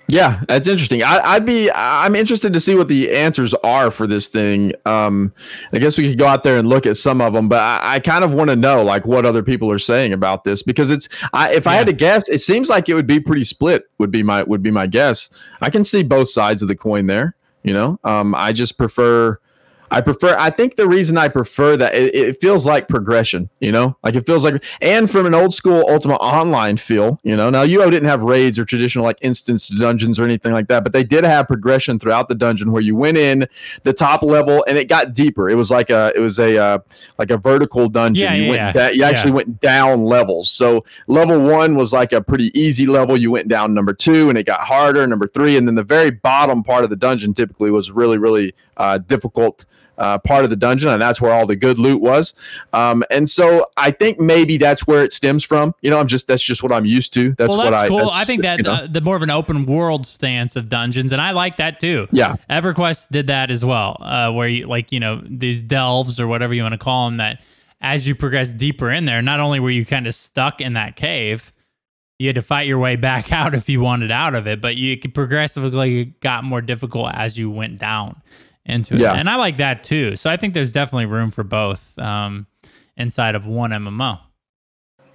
Yeah, 0.08 0.42
that's 0.46 0.68
interesting. 0.68 1.02
I, 1.02 1.20
I'd 1.24 1.46
be, 1.46 1.70
I'm 1.74 2.14
interested 2.14 2.52
to 2.52 2.60
see 2.60 2.74
what 2.74 2.88
the 2.88 3.10
answers 3.10 3.54
are 3.64 3.90
for 3.90 4.06
this 4.06 4.28
thing. 4.28 4.74
Um, 4.84 5.32
I 5.72 5.78
guess 5.78 5.96
we 5.96 6.06
could 6.06 6.18
go 6.18 6.26
out 6.26 6.42
there 6.42 6.58
and 6.58 6.68
look 6.68 6.84
at 6.84 6.98
some 6.98 7.22
of 7.22 7.32
them, 7.32 7.48
but 7.48 7.60
I, 7.60 7.94
I 7.94 8.00
kind 8.00 8.22
of 8.22 8.34
want 8.34 8.50
to 8.50 8.56
know 8.56 8.84
like 8.84 9.06
what 9.06 9.24
other 9.24 9.42
people 9.42 9.72
are 9.72 9.78
saying 9.78 10.12
about 10.12 10.44
this 10.44 10.62
because 10.62 10.90
it's, 10.90 11.08
I, 11.32 11.54
if 11.54 11.66
I 11.66 11.72
had 11.72 11.86
to 11.86 11.94
guess, 11.94 12.28
it 12.28 12.42
seems 12.42 12.68
like 12.68 12.90
it 12.90 12.94
would 12.94 13.06
be 13.06 13.20
pretty 13.20 13.44
split. 13.44 13.84
Would 13.96 14.10
be 14.10 14.22
my, 14.22 14.42
would 14.42 14.62
be 14.62 14.70
my 14.70 14.86
guess. 14.86 15.30
I 15.62 15.70
can 15.70 15.82
see 15.82 16.02
both 16.02 16.28
sides 16.28 16.60
of 16.60 16.68
the 16.68 16.76
coin 16.76 17.06
there. 17.06 17.36
You 17.62 17.72
know, 17.72 17.98
um, 18.04 18.34
I 18.34 18.52
just 18.52 18.76
prefer. 18.76 19.40
I 19.90 20.00
prefer. 20.00 20.36
I 20.38 20.50
think 20.50 20.76
the 20.76 20.86
reason 20.88 21.16
I 21.16 21.28
prefer 21.28 21.76
that 21.76 21.94
it, 21.94 22.14
it 22.14 22.40
feels 22.40 22.66
like 22.66 22.88
progression. 22.88 23.48
You 23.60 23.72
know, 23.72 23.96
like 24.02 24.14
it 24.14 24.26
feels 24.26 24.44
like, 24.44 24.62
and 24.80 25.10
from 25.10 25.26
an 25.26 25.34
old 25.34 25.54
school 25.54 25.84
Ultima 25.88 26.14
Online 26.16 26.76
feel. 26.76 27.18
You 27.22 27.36
know, 27.36 27.50
now 27.50 27.64
UO 27.64 27.90
didn't 27.90 28.08
have 28.08 28.22
raids 28.22 28.58
or 28.58 28.64
traditional 28.64 29.04
like 29.04 29.18
instance 29.20 29.68
dungeons 29.68 30.18
or 30.18 30.24
anything 30.24 30.52
like 30.52 30.68
that, 30.68 30.82
but 30.84 30.92
they 30.92 31.04
did 31.04 31.24
have 31.24 31.46
progression 31.46 31.98
throughout 31.98 32.28
the 32.28 32.34
dungeon 32.34 32.72
where 32.72 32.82
you 32.82 32.96
went 32.96 33.16
in 33.18 33.46
the 33.82 33.92
top 33.92 34.22
level 34.22 34.64
and 34.68 34.76
it 34.78 34.88
got 34.88 35.14
deeper. 35.14 35.48
It 35.48 35.54
was 35.54 35.70
like 35.70 35.90
a, 35.90 36.12
it 36.14 36.20
was 36.20 36.38
a 36.38 36.56
uh, 36.56 36.78
like 37.18 37.30
a 37.30 37.36
vertical 37.36 37.88
dungeon. 37.88 38.24
Yeah, 38.24 38.34
you 38.34 38.42
yeah, 38.44 38.48
went, 38.50 38.60
yeah. 38.60 38.72
da- 38.88 38.94
you 38.94 39.02
actually 39.04 39.30
Yeah. 39.30 39.36
went 39.36 39.60
down 39.60 40.04
levels. 40.04 40.50
So 40.50 40.84
level 41.06 41.40
one 41.40 41.74
was 41.74 41.92
like 41.92 42.12
a 42.12 42.20
pretty 42.20 42.50
easy 42.58 42.86
level. 42.86 43.16
You 43.16 43.30
went 43.30 43.48
down 43.48 43.74
number 43.74 43.92
two 43.94 44.28
and 44.28 44.36
it 44.38 44.44
got 44.44 44.60
harder. 44.60 45.06
Number 45.06 45.26
three, 45.26 45.56
and 45.56 45.66
then 45.66 45.74
the 45.74 45.82
very 45.82 46.10
bottom 46.10 46.62
part 46.62 46.84
of 46.84 46.90
the 46.90 46.96
dungeon 46.96 47.34
typically 47.34 47.70
was 47.70 47.90
really, 47.90 48.18
really 48.18 48.54
uh, 48.76 48.98
difficult 48.98 49.64
uh, 49.98 50.18
part 50.18 50.44
of 50.44 50.50
the 50.50 50.56
dungeon, 50.56 50.88
and 50.88 51.02
that's 51.02 51.20
where 51.20 51.32
all 51.32 51.46
the 51.46 51.56
good 51.56 51.78
loot 51.78 52.00
was. 52.00 52.34
Um, 52.72 53.04
and 53.10 53.28
so 53.28 53.66
I 53.76 53.90
think 53.90 54.18
maybe 54.18 54.56
that's 54.56 54.86
where 54.86 55.04
it 55.04 55.12
stems 55.12 55.44
from. 55.44 55.74
You 55.82 55.90
know, 55.90 55.98
I'm 55.98 56.06
just 56.06 56.28
that's 56.28 56.42
just 56.42 56.62
what 56.62 56.72
I'm 56.72 56.86
used 56.86 57.12
to. 57.14 57.34
That's 57.34 57.48
well, 57.48 57.58
what 57.58 57.70
that's 57.70 57.82
I. 57.82 57.88
cool. 57.88 57.98
that's, 57.98 58.16
I 58.16 58.24
think 58.24 58.42
that 58.42 58.58
you 58.58 58.62
know. 58.64 58.72
uh, 58.72 58.86
the 58.86 59.00
more 59.00 59.16
of 59.16 59.22
an 59.22 59.30
open 59.30 59.66
world 59.66 60.06
stance 60.06 60.56
of 60.56 60.68
dungeons, 60.68 61.12
and 61.12 61.20
I 61.20 61.32
like 61.32 61.56
that 61.56 61.80
too. 61.80 62.08
yeah, 62.12 62.36
EverQuest 62.48 63.08
did 63.10 63.26
that 63.26 63.50
as 63.50 63.64
well, 63.64 63.96
uh, 64.00 64.32
where 64.32 64.48
you 64.48 64.66
like 64.66 64.92
you 64.92 65.00
know 65.00 65.20
these 65.28 65.62
delves 65.62 66.20
or 66.20 66.26
whatever 66.26 66.54
you 66.54 66.62
want 66.62 66.72
to 66.72 66.78
call 66.78 67.08
them. 67.08 67.16
That 67.16 67.40
as 67.80 68.06
you 68.06 68.14
progress 68.14 68.54
deeper 68.54 68.90
in 68.90 69.04
there, 69.04 69.20
not 69.22 69.40
only 69.40 69.60
were 69.60 69.70
you 69.70 69.84
kind 69.84 70.06
of 70.06 70.14
stuck 70.14 70.60
in 70.60 70.74
that 70.74 70.96
cave, 70.96 71.52
you 72.18 72.28
had 72.28 72.36
to 72.36 72.42
fight 72.42 72.66
your 72.66 72.78
way 72.78 72.96
back 72.96 73.32
out 73.32 73.54
if 73.54 73.68
you 73.68 73.80
wanted 73.80 74.10
out 74.10 74.34
of 74.34 74.46
it, 74.46 74.60
but 74.60 74.76
you 74.76 74.96
progressively 75.10 76.06
got 76.20 76.44
more 76.44 76.60
difficult 76.60 77.12
as 77.14 77.36
you 77.36 77.50
went 77.50 77.78
down 77.78 78.22
into 78.68 78.94
it. 78.94 79.00
Yeah. 79.00 79.14
And 79.14 79.28
I 79.28 79.36
like 79.36 79.56
that 79.56 79.82
too. 79.82 80.16
So 80.16 80.30
I 80.30 80.36
think 80.36 80.54
there's 80.54 80.72
definitely 80.72 81.06
room 81.06 81.30
for 81.30 81.42
both 81.42 81.98
um, 81.98 82.46
inside 82.96 83.34
of 83.34 83.46
one 83.46 83.70
MMO. 83.70 84.20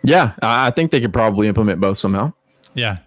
Yeah, 0.03 0.33
I 0.41 0.71
think 0.71 0.91
they 0.91 0.99
could 0.99 1.13
probably 1.13 1.47
implement 1.47 1.79
both 1.79 1.97
somehow. 1.97 2.33
Yeah. 2.73 2.97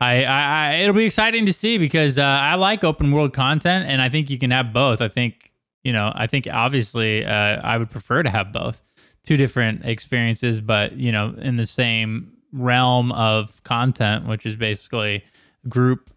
I, 0.00 0.24
I, 0.24 0.42
I 0.42 0.74
it'll 0.76 0.94
be 0.94 1.04
exciting 1.04 1.46
to 1.46 1.52
see 1.52 1.78
because 1.78 2.18
uh, 2.18 2.24
I 2.24 2.54
like 2.54 2.84
open 2.84 3.12
world 3.12 3.32
content 3.32 3.88
and 3.88 4.00
I 4.00 4.08
think 4.08 4.30
you 4.30 4.38
can 4.38 4.50
have 4.50 4.72
both. 4.72 5.00
I 5.00 5.08
think 5.08 5.52
you 5.82 5.92
know 5.92 6.12
I 6.14 6.26
think 6.26 6.46
obviously 6.50 7.24
uh, 7.24 7.60
I 7.62 7.78
would 7.78 7.90
prefer 7.90 8.22
to 8.22 8.30
have 8.30 8.52
both, 8.52 8.82
two 9.24 9.36
different 9.36 9.84
experiences, 9.84 10.60
but 10.60 10.92
you 10.92 11.10
know 11.10 11.34
in 11.38 11.56
the 11.56 11.66
same 11.66 12.32
realm 12.52 13.12
of 13.12 13.62
content, 13.64 14.26
which 14.26 14.46
is 14.46 14.56
basically 14.56 15.24
group 15.68 16.10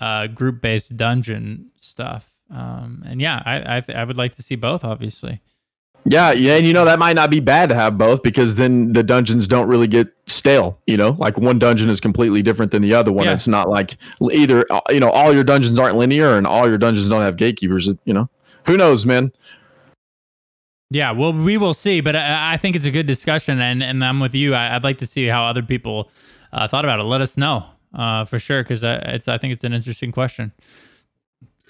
uh, 0.00 0.28
group 0.28 0.60
based 0.60 0.96
dungeon 0.96 1.70
stuff. 1.80 2.33
Um, 2.50 3.02
and 3.06 3.20
yeah, 3.20 3.42
I 3.44 3.76
I, 3.76 3.80
th- 3.80 3.96
I 3.96 4.04
would 4.04 4.16
like 4.16 4.34
to 4.36 4.42
see 4.42 4.56
both, 4.56 4.84
obviously. 4.84 5.40
Yeah, 6.06 6.32
yeah, 6.32 6.56
and 6.56 6.66
you 6.66 6.74
know 6.74 6.84
that 6.84 6.98
might 6.98 7.14
not 7.14 7.30
be 7.30 7.40
bad 7.40 7.70
to 7.70 7.74
have 7.74 7.96
both 7.96 8.22
because 8.22 8.56
then 8.56 8.92
the 8.92 9.02
dungeons 9.02 9.46
don't 9.46 9.66
really 9.68 9.86
get 9.86 10.08
stale. 10.26 10.78
You 10.86 10.98
know, 10.98 11.10
like 11.18 11.38
one 11.38 11.58
dungeon 11.58 11.88
is 11.88 11.98
completely 11.98 12.42
different 12.42 12.72
than 12.72 12.82
the 12.82 12.92
other 12.92 13.10
one. 13.10 13.24
Yeah. 13.24 13.32
It's 13.32 13.48
not 13.48 13.70
like 13.70 13.96
either 14.32 14.66
uh, 14.70 14.82
you 14.90 15.00
know 15.00 15.10
all 15.10 15.32
your 15.32 15.44
dungeons 15.44 15.78
aren't 15.78 15.96
linear 15.96 16.36
and 16.36 16.46
all 16.46 16.68
your 16.68 16.76
dungeons 16.76 17.08
don't 17.08 17.22
have 17.22 17.36
gatekeepers. 17.36 17.88
You 18.04 18.12
know, 18.12 18.28
who 18.66 18.76
knows, 18.76 19.06
man? 19.06 19.32
Yeah, 20.90 21.10
well, 21.12 21.32
we 21.32 21.56
will 21.56 21.74
see, 21.74 22.00
but 22.00 22.14
I, 22.14 22.52
I 22.52 22.56
think 22.56 22.76
it's 22.76 22.86
a 22.86 22.90
good 22.90 23.06
discussion, 23.06 23.60
and, 23.60 23.82
and 23.82 24.04
I'm 24.04 24.20
with 24.20 24.34
you. 24.34 24.54
I, 24.54 24.76
I'd 24.76 24.84
like 24.84 24.98
to 24.98 25.06
see 25.06 25.26
how 25.26 25.44
other 25.44 25.62
people 25.62 26.08
uh, 26.52 26.68
thought 26.68 26.84
about 26.84 27.00
it. 27.00 27.04
Let 27.04 27.20
us 27.20 27.36
know 27.36 27.64
uh, 27.94 28.26
for 28.26 28.38
sure, 28.38 28.62
because 28.62 28.84
it's 28.84 29.26
I 29.26 29.38
think 29.38 29.54
it's 29.54 29.64
an 29.64 29.72
interesting 29.72 30.12
question. 30.12 30.52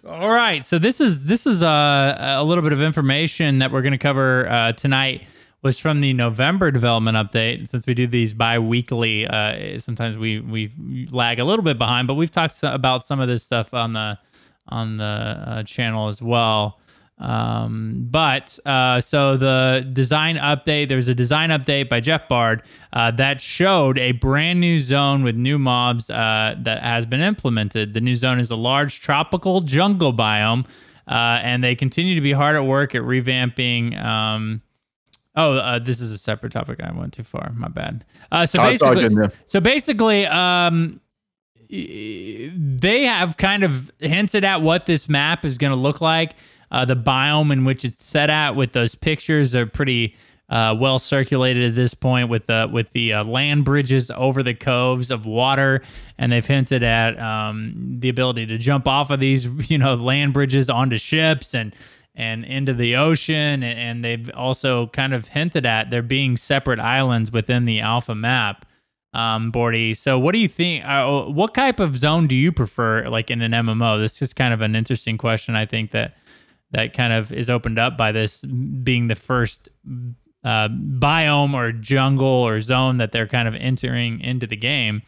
All 0.06 0.30
right, 0.30 0.62
so 0.62 0.78
this 0.78 1.00
is 1.00 1.24
this 1.24 1.46
is 1.46 1.62
uh, 1.62 2.16
a 2.18 2.44
little 2.44 2.60
bit 2.60 2.74
of 2.74 2.82
information 2.82 3.60
that 3.60 3.72
we're 3.72 3.80
going 3.80 3.92
to 3.92 3.98
cover 3.98 4.46
uh, 4.50 4.72
tonight. 4.72 5.24
Was 5.62 5.78
from 5.78 6.02
the 6.02 6.12
November 6.12 6.70
development 6.70 7.16
update. 7.16 7.66
Since 7.68 7.86
we 7.86 7.94
do 7.94 8.06
these 8.06 8.34
bi-weekly, 8.34 9.26
uh, 9.26 9.78
sometimes 9.78 10.18
we 10.18 10.40
we 10.40 11.08
lag 11.10 11.38
a 11.38 11.44
little 11.44 11.62
bit 11.64 11.78
behind, 11.78 12.06
but 12.06 12.14
we've 12.14 12.30
talked 12.30 12.58
about 12.62 13.06
some 13.06 13.18
of 13.18 13.28
this 13.28 13.44
stuff 13.44 13.72
on 13.72 13.94
the 13.94 14.18
on 14.68 14.98
the 14.98 15.04
uh, 15.04 15.62
channel 15.62 16.08
as 16.08 16.20
well. 16.20 16.80
Um, 17.18 18.08
but 18.10 18.58
uh, 18.66 19.00
so 19.00 19.36
the 19.36 19.88
design 19.92 20.36
update, 20.36 20.88
there's 20.88 21.08
a 21.08 21.14
design 21.14 21.50
update 21.50 21.88
by 21.88 22.00
Jeff 22.00 22.28
Bard 22.28 22.62
uh, 22.92 23.12
that 23.12 23.40
showed 23.40 23.98
a 23.98 24.12
brand 24.12 24.60
new 24.60 24.78
zone 24.78 25.22
with 25.22 25.36
new 25.36 25.58
mobs 25.58 26.10
uh, 26.10 26.56
that 26.58 26.82
has 26.82 27.06
been 27.06 27.20
implemented. 27.20 27.94
The 27.94 28.00
new 28.00 28.16
zone 28.16 28.40
is 28.40 28.50
a 28.50 28.56
large 28.56 29.00
tropical 29.00 29.60
jungle 29.60 30.12
biome, 30.12 30.66
uh, 31.06 31.40
and 31.42 31.62
they 31.62 31.76
continue 31.76 32.14
to 32.16 32.20
be 32.20 32.32
hard 32.32 32.56
at 32.56 32.64
work 32.64 32.94
at 32.94 33.02
revamping. 33.02 34.02
Um, 34.02 34.62
oh, 35.36 35.54
uh, 35.54 35.78
this 35.78 36.00
is 36.00 36.10
a 36.10 36.18
separate 36.18 36.52
topic. 36.52 36.80
I 36.82 36.92
went 36.92 37.12
too 37.12 37.24
far. 37.24 37.52
My 37.54 37.68
bad. 37.68 38.04
Uh, 38.32 38.44
so 38.44 38.58
basically, 38.58 39.28
so 39.46 39.60
basically, 39.60 40.26
um, 40.26 41.00
they 41.68 43.04
have 43.04 43.36
kind 43.36 43.64
of 43.64 43.90
hinted 44.00 44.44
at 44.44 44.62
what 44.62 44.86
this 44.86 45.08
map 45.08 45.44
is 45.44 45.58
going 45.58 45.72
to 45.72 45.78
look 45.78 46.00
like. 46.00 46.34
Uh, 46.70 46.84
the 46.84 46.96
biome 46.96 47.52
in 47.52 47.64
which 47.64 47.84
it's 47.84 48.04
set 48.04 48.30
at 48.30 48.56
with 48.56 48.72
those 48.72 48.94
pictures 48.94 49.54
are 49.54 49.66
pretty 49.66 50.16
uh, 50.48 50.76
well 50.78 50.98
circulated 50.98 51.70
at 51.70 51.74
this 51.74 51.94
point 51.94 52.28
with 52.28 52.46
the 52.46 52.68
with 52.70 52.90
the 52.90 53.12
uh, 53.12 53.24
land 53.24 53.64
bridges 53.64 54.10
over 54.14 54.42
the 54.42 54.54
coves 54.54 55.10
of 55.10 55.24
water, 55.24 55.82
and 56.18 56.32
they've 56.32 56.46
hinted 56.46 56.82
at 56.82 57.18
um, 57.18 57.96
the 58.00 58.08
ability 58.08 58.46
to 58.46 58.58
jump 58.58 58.86
off 58.86 59.10
of 59.10 59.20
these 59.20 59.46
you 59.70 59.78
know 59.78 59.94
land 59.94 60.32
bridges 60.32 60.68
onto 60.68 60.98
ships 60.98 61.54
and 61.54 61.74
and 62.14 62.44
into 62.44 62.72
the 62.72 62.94
ocean, 62.94 63.62
and, 63.62 63.78
and 63.78 64.04
they've 64.04 64.30
also 64.34 64.86
kind 64.88 65.14
of 65.14 65.28
hinted 65.28 65.66
at 65.66 65.90
there 65.90 66.02
being 66.02 66.36
separate 66.36 66.78
islands 66.78 67.32
within 67.32 67.64
the 67.64 67.80
alpha 67.80 68.14
map 68.14 68.66
um, 69.14 69.52
Bordy. 69.52 69.96
So, 69.96 70.18
what 70.18 70.32
do 70.32 70.38
you 70.38 70.48
think? 70.48 70.84
Uh, 70.84 71.22
what 71.22 71.54
type 71.54 71.80
of 71.80 71.96
zone 71.96 72.26
do 72.26 72.34
you 72.34 72.52
prefer, 72.52 73.08
like 73.08 73.30
in 73.30 73.40
an 73.40 73.52
MMO? 73.52 74.00
This 74.00 74.20
is 74.20 74.34
kind 74.34 74.52
of 74.52 74.60
an 74.60 74.74
interesting 74.74 75.16
question. 75.16 75.54
I 75.54 75.64
think 75.64 75.92
that 75.92 76.16
that 76.72 76.92
kind 76.92 77.12
of 77.12 77.32
is 77.32 77.48
opened 77.48 77.78
up 77.78 77.96
by 77.96 78.12
this 78.12 78.44
being 78.44 79.06
the 79.06 79.14
first 79.14 79.68
uh, 80.44 80.68
biome 80.68 81.54
or 81.54 81.72
jungle 81.72 82.26
or 82.26 82.60
zone 82.60 82.98
that 82.98 83.12
they're 83.12 83.28
kind 83.28 83.46
of 83.46 83.54
entering 83.54 84.20
into 84.20 84.46
the 84.46 84.56
game. 84.56 85.02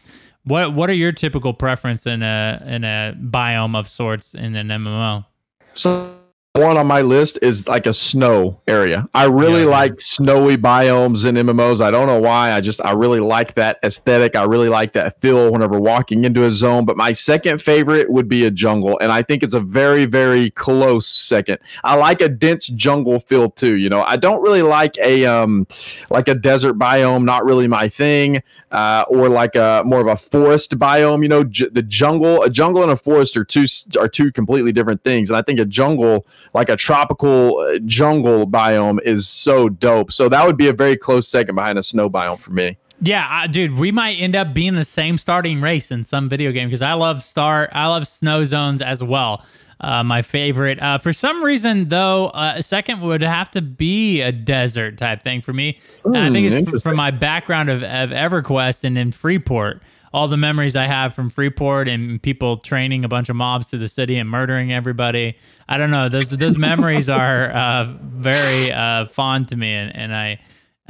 What 0.45 0.73
What 0.73 0.89
are 0.89 0.93
your 0.93 1.11
typical 1.11 1.53
preference 1.53 2.05
in 2.05 2.23
a 2.23 2.63
in 2.65 2.85
a 2.85 3.13
biome 3.21 3.77
of 3.77 3.89
sorts 3.89 4.33
in 4.33 4.55
an 4.55 4.69
MMO? 4.69 5.25
So 5.73 6.16
one 6.57 6.77
on 6.77 6.87
my 6.87 7.01
list 7.01 7.39
is 7.41 7.67
like 7.67 7.85
a 7.85 7.93
snow 7.93 8.59
area. 8.67 9.07
I 9.13 9.25
really 9.25 9.61
Yeah. 9.63 9.69
like 9.69 10.01
snowy 10.01 10.57
biomes 10.57 11.25
in 11.25 11.35
MMOs. 11.37 11.81
I 11.81 11.91
don't 11.91 12.07
know 12.07 12.19
why. 12.19 12.51
I 12.51 12.61
just 12.61 12.81
I 12.83 12.91
really 12.93 13.19
like 13.19 13.55
that 13.55 13.77
aesthetic. 13.83 14.35
I 14.35 14.43
really 14.43 14.69
like 14.69 14.93
that 14.93 15.21
feel 15.21 15.51
whenever 15.51 15.79
walking 15.79 16.23
into 16.25 16.43
a 16.45 16.51
zone. 16.51 16.85
But 16.85 16.97
my 16.97 17.11
second 17.11 17.61
favorite 17.61 18.09
would 18.09 18.27
be 18.27 18.45
a 18.45 18.51
jungle, 18.51 18.97
and 19.01 19.11
I 19.11 19.21
think 19.21 19.43
it's 19.43 19.53
a 19.53 19.59
very 19.59 20.05
very 20.05 20.49
close 20.51 21.07
second. 21.07 21.59
I 21.83 21.95
like 21.95 22.21
a 22.21 22.29
dense 22.29 22.67
jungle 22.67 23.19
feel 23.19 23.49
too. 23.49 23.75
You 23.75 23.89
know, 23.89 24.03
I 24.07 24.17
don't 24.17 24.41
really 24.41 24.61
like 24.63 24.97
a 24.97 25.25
um 25.25 25.67
like 26.09 26.27
a 26.27 26.35
desert 26.35 26.77
biome. 26.77 27.23
Not 27.23 27.45
really 27.45 27.67
my 27.67 27.87
thing. 27.89 28.41
Uh, 28.69 29.05
or 29.07 29.29
like 29.29 29.55
a 29.55 29.81
more 29.85 30.01
of 30.01 30.07
a 30.07 30.15
forest 30.17 30.77
biome. 30.77 31.23
You 31.23 31.29
know, 31.29 31.43
j- 31.45 31.69
the 31.71 31.81
jungle, 31.81 32.43
a 32.43 32.49
jungle 32.49 32.83
and 32.83 32.91
a 32.91 32.97
forest 32.97 33.37
are 33.37 33.45
two 33.45 33.65
are 33.97 34.09
two 34.09 34.29
completely 34.31 34.73
different 34.73 35.03
things. 35.05 35.29
And 35.29 35.37
I 35.37 35.41
think 35.41 35.57
a 35.59 35.65
jungle 35.65 36.25
like 36.53 36.69
a 36.69 36.75
tropical 36.75 37.59
uh, 37.59 37.79
jungle 37.85 38.47
biome 38.47 38.99
is 39.03 39.27
so 39.27 39.69
dope. 39.69 40.11
So 40.11 40.29
that 40.29 40.45
would 40.45 40.57
be 40.57 40.67
a 40.67 40.73
very 40.73 40.97
close 40.97 41.27
second 41.27 41.55
behind 41.55 41.77
a 41.77 41.83
snow 41.83 42.09
biome 42.09 42.39
for 42.39 42.51
me. 42.51 42.77
Yeah, 42.99 43.43
uh, 43.43 43.47
dude, 43.47 43.77
we 43.77 43.91
might 43.91 44.13
end 44.13 44.35
up 44.35 44.53
being 44.55 44.73
the 44.73 44.83
same 44.83 45.17
starting 45.19 45.61
race 45.61 45.91
in 45.91 46.03
some 46.03 46.27
video 46.29 46.51
game 46.51 46.67
because 46.67 46.81
I 46.81 46.93
love 46.93 47.23
star, 47.23 47.69
I 47.71 47.85
love 47.87 48.07
snow 48.07 48.43
zones 48.43 48.81
as 48.81 49.03
well. 49.03 49.45
Uh, 49.79 50.03
my 50.03 50.23
favorite. 50.23 50.81
Uh, 50.81 50.97
for 50.97 51.13
some 51.13 51.43
reason, 51.43 51.89
though, 51.89 52.29
uh, 52.29 52.53
a 52.55 52.63
second 52.63 53.01
would 53.01 53.21
have 53.21 53.51
to 53.51 53.61
be 53.61 54.21
a 54.21 54.31
desert 54.31 54.97
type 54.97 55.21
thing 55.21 55.39
for 55.43 55.53
me. 55.53 55.77
And 56.11 56.23
I 56.23 56.29
Hmm, 56.29 56.31
think 56.31 56.47
it's 56.47 56.57
f- 56.67 56.81
from 56.81 56.95
my 56.95 57.11
background 57.11 57.69
of, 57.69 57.83
of 57.83 58.09
EverQuest 58.09 58.83
and 58.83 58.97
in 58.97 59.11
Freeport. 59.11 59.83
All 60.13 60.27
the 60.27 60.37
memories 60.37 60.75
I 60.75 60.85
have 60.85 61.13
from 61.13 61.29
Freeport 61.29 61.87
and 61.87 62.21
people 62.21 62.57
training 62.57 63.03
a 63.03 63.07
bunch 63.07 63.29
of 63.29 63.35
mobs 63.35 63.67
to 63.69 63.77
the 63.77 63.87
city 63.87 64.17
and 64.17 64.29
murdering 64.29 64.71
everybody. 64.71 65.37
I 65.67 65.77
don't 65.77 65.91
know. 65.91 66.09
Those 66.09 66.29
those 66.29 66.57
memories 66.69 67.09
are 67.09 67.51
uh, 67.51 67.95
very 68.01 68.71
uh, 68.71 69.05
fond 69.05 69.49
to 69.49 69.55
me, 69.55 69.73
and, 69.73 69.95
and 69.95 70.15
I 70.15 70.39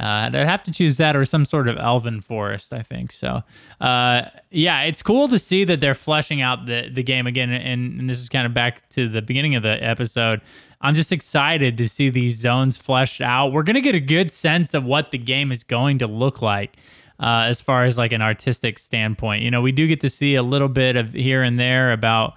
uh, 0.00 0.30
I'd 0.32 0.34
have 0.34 0.62
to 0.64 0.70
choose 0.70 0.96
that 0.98 1.16
or 1.16 1.24
some 1.24 1.44
sort 1.44 1.66
of 1.66 1.76
elven 1.76 2.20
forest, 2.20 2.72
I 2.72 2.82
think. 2.82 3.10
So, 3.10 3.42
uh, 3.80 4.22
yeah, 4.50 4.82
it's 4.82 5.02
cool 5.02 5.26
to 5.26 5.40
see 5.40 5.64
that 5.64 5.80
they're 5.80 5.96
fleshing 5.96 6.40
out 6.40 6.66
the, 6.66 6.88
the 6.88 7.02
game 7.02 7.26
again. 7.26 7.50
And, 7.50 7.98
and 7.98 8.08
this 8.08 8.20
is 8.20 8.28
kind 8.28 8.46
of 8.46 8.54
back 8.54 8.88
to 8.90 9.08
the 9.08 9.22
beginning 9.22 9.56
of 9.56 9.64
the 9.64 9.82
episode. 9.82 10.40
I'm 10.80 10.94
just 10.94 11.10
excited 11.10 11.76
to 11.78 11.88
see 11.88 12.10
these 12.10 12.38
zones 12.38 12.76
fleshed 12.76 13.20
out. 13.20 13.52
We're 13.52 13.64
going 13.64 13.74
to 13.74 13.80
get 13.80 13.96
a 13.96 14.00
good 14.00 14.30
sense 14.30 14.72
of 14.72 14.84
what 14.84 15.10
the 15.10 15.18
game 15.18 15.50
is 15.50 15.64
going 15.64 15.98
to 15.98 16.06
look 16.06 16.40
like. 16.42 16.76
Uh, 17.20 17.46
as 17.48 17.60
far 17.60 17.84
as 17.84 17.98
like 17.98 18.12
an 18.12 18.22
artistic 18.22 18.78
standpoint, 18.78 19.42
you 19.42 19.50
know, 19.50 19.60
we 19.60 19.72
do 19.72 19.86
get 19.88 20.00
to 20.02 20.10
see 20.10 20.36
a 20.36 20.42
little 20.42 20.68
bit 20.68 20.94
of 20.94 21.12
here 21.12 21.42
and 21.42 21.58
there 21.58 21.92
about 21.92 22.34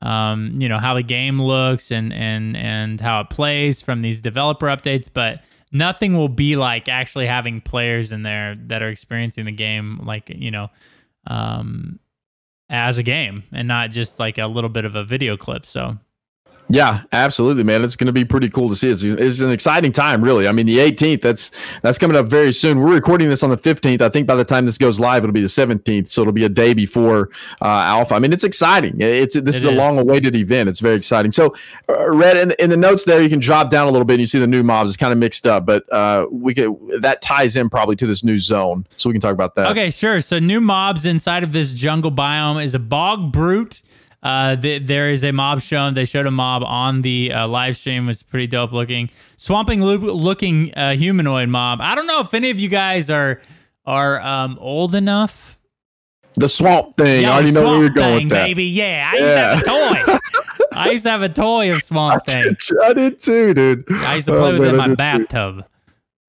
um, 0.00 0.60
you 0.60 0.68
know 0.68 0.78
how 0.78 0.94
the 0.94 1.02
game 1.02 1.40
looks 1.40 1.90
and 1.90 2.12
and 2.12 2.56
and 2.56 3.00
how 3.00 3.20
it 3.20 3.30
plays 3.30 3.80
from 3.80 4.00
these 4.00 4.20
developer 4.20 4.66
updates, 4.66 5.08
but 5.12 5.42
nothing 5.70 6.16
will 6.16 6.28
be 6.28 6.56
like 6.56 6.88
actually 6.88 7.26
having 7.26 7.60
players 7.60 8.10
in 8.10 8.22
there 8.22 8.54
that 8.56 8.82
are 8.82 8.88
experiencing 8.88 9.44
the 9.44 9.52
game 9.52 10.00
like 10.04 10.28
you 10.28 10.50
know 10.50 10.70
um, 11.28 12.00
as 12.68 12.98
a 12.98 13.02
game 13.02 13.44
and 13.52 13.68
not 13.68 13.90
just 13.90 14.18
like 14.18 14.38
a 14.38 14.46
little 14.46 14.70
bit 14.70 14.84
of 14.84 14.96
a 14.96 15.04
video 15.04 15.36
clip. 15.36 15.66
So 15.66 15.98
Yeah, 16.68 17.02
absolutely, 17.12 17.64
man. 17.64 17.84
It's 17.84 17.96
going 17.96 18.06
to 18.06 18.12
be 18.12 18.24
pretty 18.24 18.48
cool 18.48 18.68
to 18.70 18.76
see. 18.76 18.88
It's, 18.88 19.02
it's 19.02 19.40
an 19.40 19.50
exciting 19.50 19.92
time, 19.92 20.22
really. 20.24 20.48
I 20.48 20.52
mean, 20.52 20.66
the 20.66 20.78
18th. 20.78 21.20
That's 21.20 21.50
that's 21.82 21.98
coming 21.98 22.16
up 22.16 22.26
very 22.26 22.52
soon. 22.52 22.80
We're 22.80 22.94
recording 22.94 23.28
this 23.28 23.42
on 23.42 23.50
the 23.50 23.58
15th. 23.58 24.00
I 24.00 24.08
think 24.08 24.26
by 24.26 24.36
the 24.36 24.44
time 24.44 24.64
this 24.64 24.78
goes 24.78 24.98
live, 24.98 25.22
it'll 25.22 25.34
be 25.34 25.42
the 25.42 25.48
17th. 25.48 26.08
So 26.08 26.22
it'll 26.22 26.32
be 26.32 26.44
a 26.44 26.48
day 26.48 26.72
before 26.72 27.30
uh, 27.60 27.66
Alpha. 27.66 28.14
I 28.14 28.18
mean, 28.20 28.32
it's 28.32 28.44
exciting. 28.44 29.00
It's 29.00 29.34
this 29.34 29.56
It 29.56 29.58
is 29.58 29.64
a 29.64 29.70
long-awaited 29.72 30.34
event. 30.34 30.68
It's 30.68 30.80
very 30.80 30.96
exciting. 30.96 31.32
So, 31.32 31.54
uh, 31.88 32.10
Red 32.10 32.36
in, 32.36 32.54
in 32.58 32.70
the 32.70 32.76
notes 32.76 33.04
there, 33.04 33.20
you 33.20 33.28
can 33.28 33.40
drop 33.40 33.70
down 33.70 33.86
a 33.86 33.90
little 33.90 34.06
bit. 34.06 34.14
and 34.14 34.20
You 34.20 34.26
see 34.26 34.38
the 34.38 34.46
new 34.46 34.62
mobs. 34.62 34.90
It's 34.90 34.96
kind 34.96 35.12
of 35.12 35.18
mixed 35.18 35.46
up, 35.46 35.66
but 35.66 35.90
uh, 35.92 36.26
we 36.30 36.54
could 36.54 36.74
that 37.02 37.20
ties 37.22 37.56
in 37.56 37.68
probably 37.68 37.96
to 37.96 38.06
this 38.06 38.24
new 38.24 38.38
zone. 38.38 38.86
So 38.96 39.10
we 39.10 39.14
can 39.14 39.20
talk 39.20 39.34
about 39.34 39.56
that. 39.56 39.70
Okay, 39.72 39.90
sure. 39.90 40.20
So 40.20 40.38
new 40.38 40.60
mobs 40.60 41.04
inside 41.04 41.42
of 41.42 41.52
this 41.52 41.72
jungle 41.72 42.12
biome 42.12 42.62
is 42.64 42.74
a 42.74 42.78
bog 42.78 43.30
brute. 43.32 43.82
Uh, 44.22 44.54
th- 44.56 44.86
there 44.86 45.08
is 45.10 45.24
a 45.24 45.32
mob 45.32 45.60
shown. 45.60 45.94
They 45.94 46.04
showed 46.04 46.26
a 46.26 46.30
mob 46.30 46.62
on 46.62 47.02
the 47.02 47.32
uh, 47.32 47.48
live 47.48 47.76
stream. 47.76 48.04
It 48.04 48.06
was 48.06 48.22
pretty 48.22 48.46
dope 48.46 48.72
looking, 48.72 49.10
swamping 49.36 49.80
lo- 49.80 49.96
looking 49.96 50.72
uh, 50.74 50.94
humanoid 50.94 51.48
mob. 51.48 51.80
I 51.80 51.94
don't 51.96 52.06
know 52.06 52.20
if 52.20 52.32
any 52.32 52.50
of 52.50 52.60
you 52.60 52.68
guys 52.68 53.10
are 53.10 53.40
are 53.84 54.20
um, 54.20 54.56
old 54.60 54.94
enough 54.94 55.58
The 56.34 56.48
swamp 56.48 56.96
thing. 56.96 57.22
Yo, 57.24 57.28
I 57.30 57.32
already 57.32 57.50
know 57.50 57.64
where 57.68 57.80
you're 57.80 57.88
going 57.90 58.18
Thing, 58.20 58.28
with 58.28 58.30
that. 58.38 58.44
baby. 58.46 58.64
Yeah, 58.66 59.10
I 59.12 59.16
used 59.16 59.34
to 59.34 59.38
have 59.38 59.58
a 59.58 59.64
toy. 60.06 60.18
I 60.74 60.90
used 60.90 61.04
to 61.04 61.10
have 61.10 61.22
a 61.22 61.28
toy 61.28 61.70
of 61.72 61.82
Swamp 61.82 62.24
Thing. 62.26 62.56
I 62.82 62.92
did 62.94 63.18
too, 63.18 63.52
dude. 63.52 63.84
I 63.90 64.14
used 64.14 64.26
to 64.28 64.32
play 64.32 64.50
Oh, 64.50 64.52
with 64.58 64.64
it 64.68 64.70
in 64.70 64.76
my 64.76 64.94
bathtub. 64.94 65.58
too. 65.58 65.64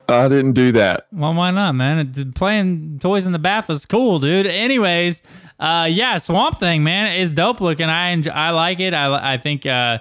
I 0.10 0.28
didn't 0.28 0.54
do 0.54 0.72
that. 0.74 1.08
Well, 1.12 1.34
why 1.34 1.52
not, 1.52 1.74
man? 1.74 2.00
It- 2.16 2.36
Playing 2.36 3.00
toys 3.00 3.26
in 3.26 3.32
the 3.32 3.40
bath 3.40 3.68
was 3.70 3.86
cool, 3.86 4.20
dude. 4.20 4.46
Anyways, 4.46 5.22
uh, 5.60 5.88
yeah, 5.90 6.18
Swamp 6.18 6.60
Thing, 6.60 6.84
man, 6.84 7.16
is 7.16 7.34
dope 7.34 7.62
looking. 7.62 7.88
I 7.90 8.10
enjoy, 8.10 8.32
I 8.32 8.50
like 8.52 8.80
it. 8.80 8.94
I, 8.94 9.34
I 9.34 9.38
think 9.38 9.66
uh, 9.66 10.00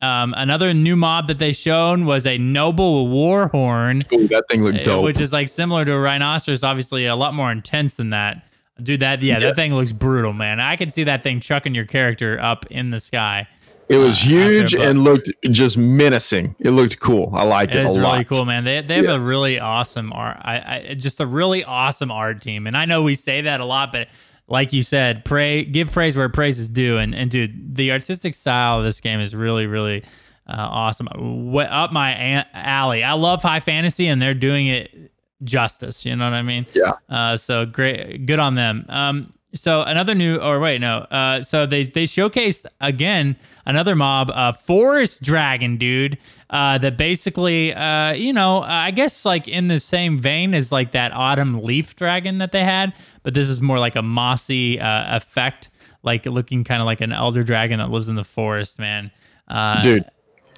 um, 0.00 0.34
another 0.36 0.72
new 0.74 0.96
mob 0.96 1.28
that 1.28 1.38
they 1.38 1.52
shown 1.52 2.04
was 2.06 2.26
a 2.26 2.38
noble 2.38 3.08
war 3.08 3.48
horn, 3.48 4.00
Ooh, 4.12 4.28
that 4.28 4.44
thing 4.50 4.62
looked 4.62 4.78
uh, 4.78 4.82
dope. 4.82 5.04
which 5.04 5.20
is 5.20 5.32
like 5.32 5.48
similar 5.48 5.84
to 5.84 5.92
a 5.92 5.98
rhinoceros, 6.00 6.62
obviously 6.64 7.06
a 7.06 7.16
lot 7.16 7.34
more 7.34 7.50
intense 7.52 7.94
than 7.94 8.10
that. 8.10 8.46
Dude, 8.82 9.00
that 9.00 9.22
yeah, 9.22 9.38
that 9.38 9.54
thing 9.54 9.72
looks 9.72 9.92
brutal, 9.92 10.32
man. 10.32 10.58
I 10.58 10.74
can 10.76 10.90
see 10.90 11.04
that 11.04 11.22
thing 11.22 11.38
chucking 11.38 11.76
your 11.76 11.84
character 11.84 12.40
up 12.40 12.66
in 12.72 12.90
the 12.90 12.98
sky. 12.98 13.46
It 13.88 13.96
was 13.98 14.20
uh, 14.22 14.26
huge 14.26 14.74
and 14.74 15.04
looked 15.04 15.30
just 15.50 15.76
menacing. 15.76 16.54
It 16.58 16.70
looked 16.70 17.00
cool. 17.00 17.30
I 17.34 17.44
liked 17.44 17.74
It 17.74 17.78
it, 17.78 17.84
a 17.84 17.88
really 17.88 18.00
lot. 18.00 18.28
cool, 18.28 18.44
man. 18.44 18.64
They 18.64 18.80
they 18.82 18.96
have 18.96 19.06
a 19.06 19.20
really 19.20 19.58
awesome 19.60 20.12
art. 20.12 20.38
I, 20.40 20.86
I 20.90 20.94
just 20.94 21.20
a 21.20 21.26
really 21.26 21.64
awesome 21.64 22.10
art 22.10 22.42
team, 22.42 22.66
and 22.66 22.76
I 22.76 22.84
know 22.84 23.02
we 23.02 23.14
say 23.14 23.42
that 23.42 23.60
a 23.60 23.64
lot, 23.64 23.92
but 23.92 24.08
like 24.46 24.72
you 24.72 24.82
said, 24.82 25.24
pray 25.24 25.64
give 25.64 25.90
praise 25.90 26.16
where 26.16 26.28
praise 26.28 26.58
is 26.58 26.68
due. 26.68 26.98
And 26.98 27.14
and 27.14 27.30
dude, 27.30 27.76
the 27.76 27.92
artistic 27.92 28.34
style 28.34 28.78
of 28.78 28.84
this 28.84 29.00
game 29.00 29.20
is 29.20 29.34
really 29.34 29.66
really 29.66 30.02
uh, 30.46 30.56
awesome. 30.56 31.08
What 31.52 31.68
up 31.70 31.92
my 31.92 32.44
alley. 32.52 33.02
I 33.02 33.12
love 33.12 33.42
high 33.42 33.60
fantasy, 33.60 34.06
and 34.06 34.20
they're 34.20 34.34
doing 34.34 34.66
it 34.66 35.12
justice. 35.42 36.04
You 36.04 36.16
know 36.16 36.24
what 36.24 36.34
I 36.34 36.42
mean? 36.42 36.66
Yeah. 36.74 36.92
Uh, 37.08 37.36
so 37.36 37.66
great, 37.66 38.26
good 38.26 38.38
on 38.38 38.54
them. 38.54 38.86
Um, 38.88 39.32
so 39.54 39.82
another 39.82 40.14
new, 40.14 40.36
or 40.36 40.60
wait, 40.60 40.80
no. 40.80 40.98
Uh, 40.98 41.42
so 41.42 41.66
they 41.66 41.84
they 41.84 42.04
showcased 42.04 42.66
again 42.80 43.36
another 43.66 43.94
mob, 43.94 44.30
uh, 44.30 44.52
Forest 44.52 45.22
Dragon, 45.22 45.76
dude. 45.76 46.18
Uh, 46.50 46.78
that 46.78 46.96
basically, 46.96 47.74
uh, 47.74 48.12
you 48.12 48.32
know, 48.32 48.62
I 48.62 48.92
guess 48.92 49.24
like 49.24 49.48
in 49.48 49.66
the 49.68 49.80
same 49.80 50.18
vein 50.18 50.54
as 50.54 50.70
like 50.70 50.92
that 50.92 51.12
Autumn 51.12 51.64
Leaf 51.64 51.96
Dragon 51.96 52.38
that 52.38 52.52
they 52.52 52.62
had, 52.62 52.92
but 53.24 53.34
this 53.34 53.48
is 53.48 53.60
more 53.60 53.78
like 53.80 53.96
a 53.96 54.02
mossy 54.02 54.78
uh, 54.78 55.16
effect, 55.16 55.70
like 56.04 56.26
looking 56.26 56.62
kind 56.62 56.80
of 56.80 56.86
like 56.86 57.00
an 57.00 57.10
Elder 57.12 57.42
Dragon 57.42 57.78
that 57.78 57.90
lives 57.90 58.08
in 58.08 58.14
the 58.14 58.24
forest, 58.24 58.78
man. 58.78 59.10
Uh, 59.48 59.82
Dude, 59.82 60.04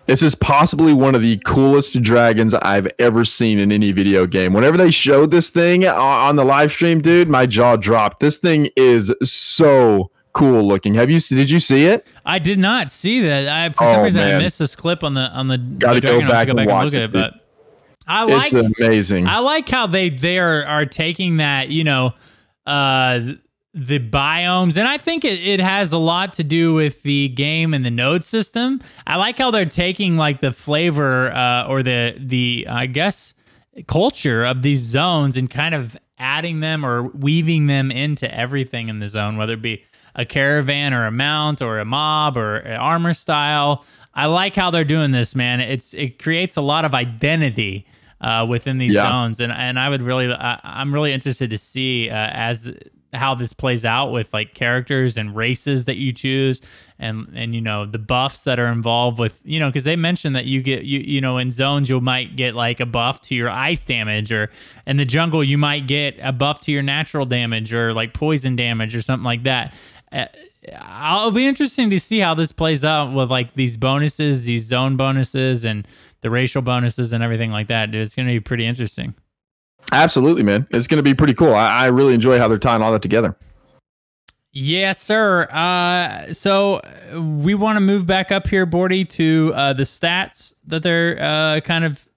this 0.07 0.23
is 0.23 0.35
possibly 0.35 0.93
one 0.93 1.15
of 1.15 1.23
the 1.23 1.39
coolest 1.45 2.01
dragons 2.03 2.55
I've 2.55 2.89
ever 2.99 3.25
seen 3.25 3.59
in 3.59 3.73
any 3.73 3.93
video 3.93 4.27
game. 4.27 4.53
Whenever 4.53 4.77
they 4.77 4.91
showed 4.91 5.31
this 5.31 5.51
thing 5.51 5.87
on 5.87 6.37
the 6.37 6.45
live 6.45 6.71
stream, 6.73 7.01
dude, 7.01 7.29
my 7.29 7.47
jaw 7.47 7.77
dropped. 7.77 8.21
This 8.21 8.39
thing 8.39 8.69
is 8.77 9.13
so 9.23 10.11
cool 10.33 10.67
looking. 10.67 10.95
Have 10.95 11.11
you 11.11 11.19
did 11.19 11.51
you 11.51 11.61
see 11.61 11.87
it? 11.87 12.07
I 12.25 12.39
did 12.39 12.59
not 12.59 12.91
see 12.91 13.23
that. 13.23 13.49
I 13.49 13.69
for 13.71 13.85
some 13.85 14.01
Oh, 14.01 14.03
reason 14.05 14.23
I 14.23 14.39
missed 14.39 14.59
this 14.59 14.77
clip 14.77 15.03
on 15.03 15.15
the 15.15 15.29
on 15.31 15.49
the. 15.49 15.59
Gotta 15.59 16.01
go 16.01 16.21
Dragon. 16.21 16.27
I'll 16.27 16.33
back 16.33 16.49
and 16.49 16.67
watch 16.67 16.85
look 16.87 16.95
at 16.95 17.01
it, 17.01 17.05
it. 17.05 17.13
But 17.13 17.35
I 18.07 18.25
like 18.25 18.53
it's 18.53 18.79
amazing. 18.79 19.27
I 19.27 19.39
like 19.39 19.69
how 19.69 19.87
they 19.87 20.11
they 20.11 20.39
are 20.39 20.65
are 20.65 20.87
taking 20.87 21.39
that 21.39 21.71
you 21.71 21.85
know 21.85 22.15
uh 22.67 23.21
the 23.79 23.99
biomes 24.01 24.79
and 24.79 24.89
I 24.89 24.97
think 24.97 25.23
it, 25.23 25.39
it 25.39 25.61
has 25.61 25.93
a 25.93 25.99
lot 25.99 26.33
to 26.35 26.43
do 26.45 26.73
with 26.73 27.03
the 27.03 27.29
game 27.29 27.75
and 27.75 27.85
the 27.85 27.91
node 27.91 28.25
system. 28.25 28.81
I 29.07 29.17
like 29.17 29.37
how 29.37 29.51
they're 29.51 29.67
taking 29.67 30.17
like 30.17 30.41
the 30.41 30.51
flavor 30.51 31.31
uh 31.31 31.67
or 31.69 31.83
the 31.83 32.15
the 32.19 32.67
I 32.71 32.87
guess 32.87 33.35
culture 33.87 34.45
of 34.45 34.63
these 34.63 34.81
zones 34.81 35.37
and 35.37 35.51
kind 35.51 35.75
of 35.75 35.95
adding 36.19 36.61
them 36.61 36.87
or 36.87 37.03
weaving 37.09 37.67
them 37.67 37.91
into 37.91 38.35
everything 38.35 38.89
in 38.89 39.01
the 39.01 39.09
zone, 39.09 39.37
whether 39.37 39.53
it 39.53 39.61
be 39.63 39.85
a 40.15 40.25
caravan 40.25 40.95
or 40.95 41.05
a 41.05 41.11
mount 41.11 41.61
or 41.61 41.79
a 41.79 41.85
mob 41.85 42.39
or 42.39 42.57
an 42.57 42.79
armor 42.81 43.13
style. 43.13 43.85
I 44.15 44.25
like 44.25 44.55
how 44.55 44.71
they're 44.71 44.85
doing 44.85 45.11
this, 45.11 45.35
man. 45.35 45.61
It's 45.61 45.93
it 45.93 46.19
creates 46.23 46.57
a 46.57 46.63
lot 46.63 46.87
of 46.87 46.95
identity 46.95 47.87
uh, 48.23 48.47
within 48.49 48.79
these 48.79 48.95
Yeah. 48.95 49.09
zones, 49.11 49.39
and 49.41 49.53
and 49.53 49.79
I 49.79 49.91
would 49.91 50.01
really, 50.01 50.33
I, 50.33 50.59
I'm 50.65 50.95
really 50.95 51.13
interested 51.13 51.51
to 51.51 51.59
see 51.59 52.09
uh, 52.09 52.15
as 52.33 52.73
how 53.17 53.35
this 53.35 53.53
plays 53.53 53.85
out 53.85 54.13
with 54.13 54.33
like 54.33 54.55
characters 54.55 55.17
and 55.17 55.35
races 55.35 55.87
that 55.87 55.97
you 55.97 56.13
choose 56.13 56.61
and 56.99 57.29
and 57.35 57.55
you 57.55 57.61
know 57.61 57.85
the 57.85 57.99
buffs 57.99 58.45
that 58.45 58.59
are 58.59 58.69
involved 58.69 59.19
with 59.19 59.41
you 59.45 59.59
know 59.59 59.69
because 59.69 59.85
they 59.85 59.97
mentioned 59.97 60.37
that 60.37 60.45
you 60.45 60.63
get 60.63 60.85
you 60.85 61.01
you 61.01 61.21
know 61.21 61.39
in 61.39 61.51
zones 61.51 61.89
you 61.89 62.01
might 62.01 62.37
get 62.37 62.55
like 62.55 62.81
a 62.81 62.87
buff 62.87 63.21
to 63.21 63.35
your 63.35 63.51
ice 63.51 63.85
damage 63.85 64.33
or 64.33 64.51
in 64.87 64.97
the 64.97 65.05
jungle 65.05 65.43
you 65.43 65.59
might 65.59 65.87
get 65.87 66.17
a 66.23 66.33
buff 66.33 66.61
to 66.61 66.73
your 66.73 66.83
natural 66.83 67.27
damage 67.27 67.73
or 67.75 67.93
like 67.93 68.15
poison 68.15 68.57
damage 68.57 68.95
or 68.95 69.03
something 69.03 69.25
like 69.25 69.43
that 69.43 69.75
uh, 70.13 70.27
I'll 70.81 71.31
be 71.31 71.47
interesting 71.47 71.91
to 71.91 72.01
see 72.01 72.19
how 72.19 72.35
this 72.35 72.53
plays 72.53 72.85
out 72.85 73.13
with 73.13 73.31
like 73.31 73.55
these 73.55 73.77
bonuses, 73.77 74.45
these 74.45 74.65
zone 74.65 74.97
bonuses, 74.97 75.65
and 75.65 75.87
the 76.23 76.31
racial 76.31 76.63
bonuses 76.63 77.13
and 77.13 77.23
everything 77.23 77.51
like 77.53 77.69
that. 77.69 77.95
It's 77.95 78.15
going 78.15 78.27
to 78.27 78.35
be 78.35 78.41
pretty 78.41 78.67
interesting. 78.67 79.15
Absolutely, 79.93 80.43
man. 80.43 80.67
It's 80.71 80.87
going 80.87 80.97
to 80.99 81.03
be 81.03 81.15
pretty 81.15 81.35
cool. 81.35 81.55
I, 81.55 81.85
I 81.85 81.87
really 81.87 82.15
enjoy 82.15 82.39
how 82.39 82.49
they're 82.49 82.59
tying 82.59 82.83
all 82.83 82.93
that 82.93 83.03
together. 83.03 83.37
Yes, 84.53 85.01
sir. 85.03 85.45
Uh, 85.51 86.33
so 86.33 86.81
we 87.15 87.55
want 87.55 87.77
to 87.77 87.81
move 87.81 88.07
back 88.07 88.33
up 88.33 88.47
here, 88.47 88.67
Bordy, 88.67 89.07
to 89.11 89.53
uh, 89.55 89.73
the 89.75 89.83
stats 89.83 90.55
that 90.67 90.83
they're 90.83 91.19
uh, 91.21 91.61
kind 91.61 91.85
of 91.85 92.09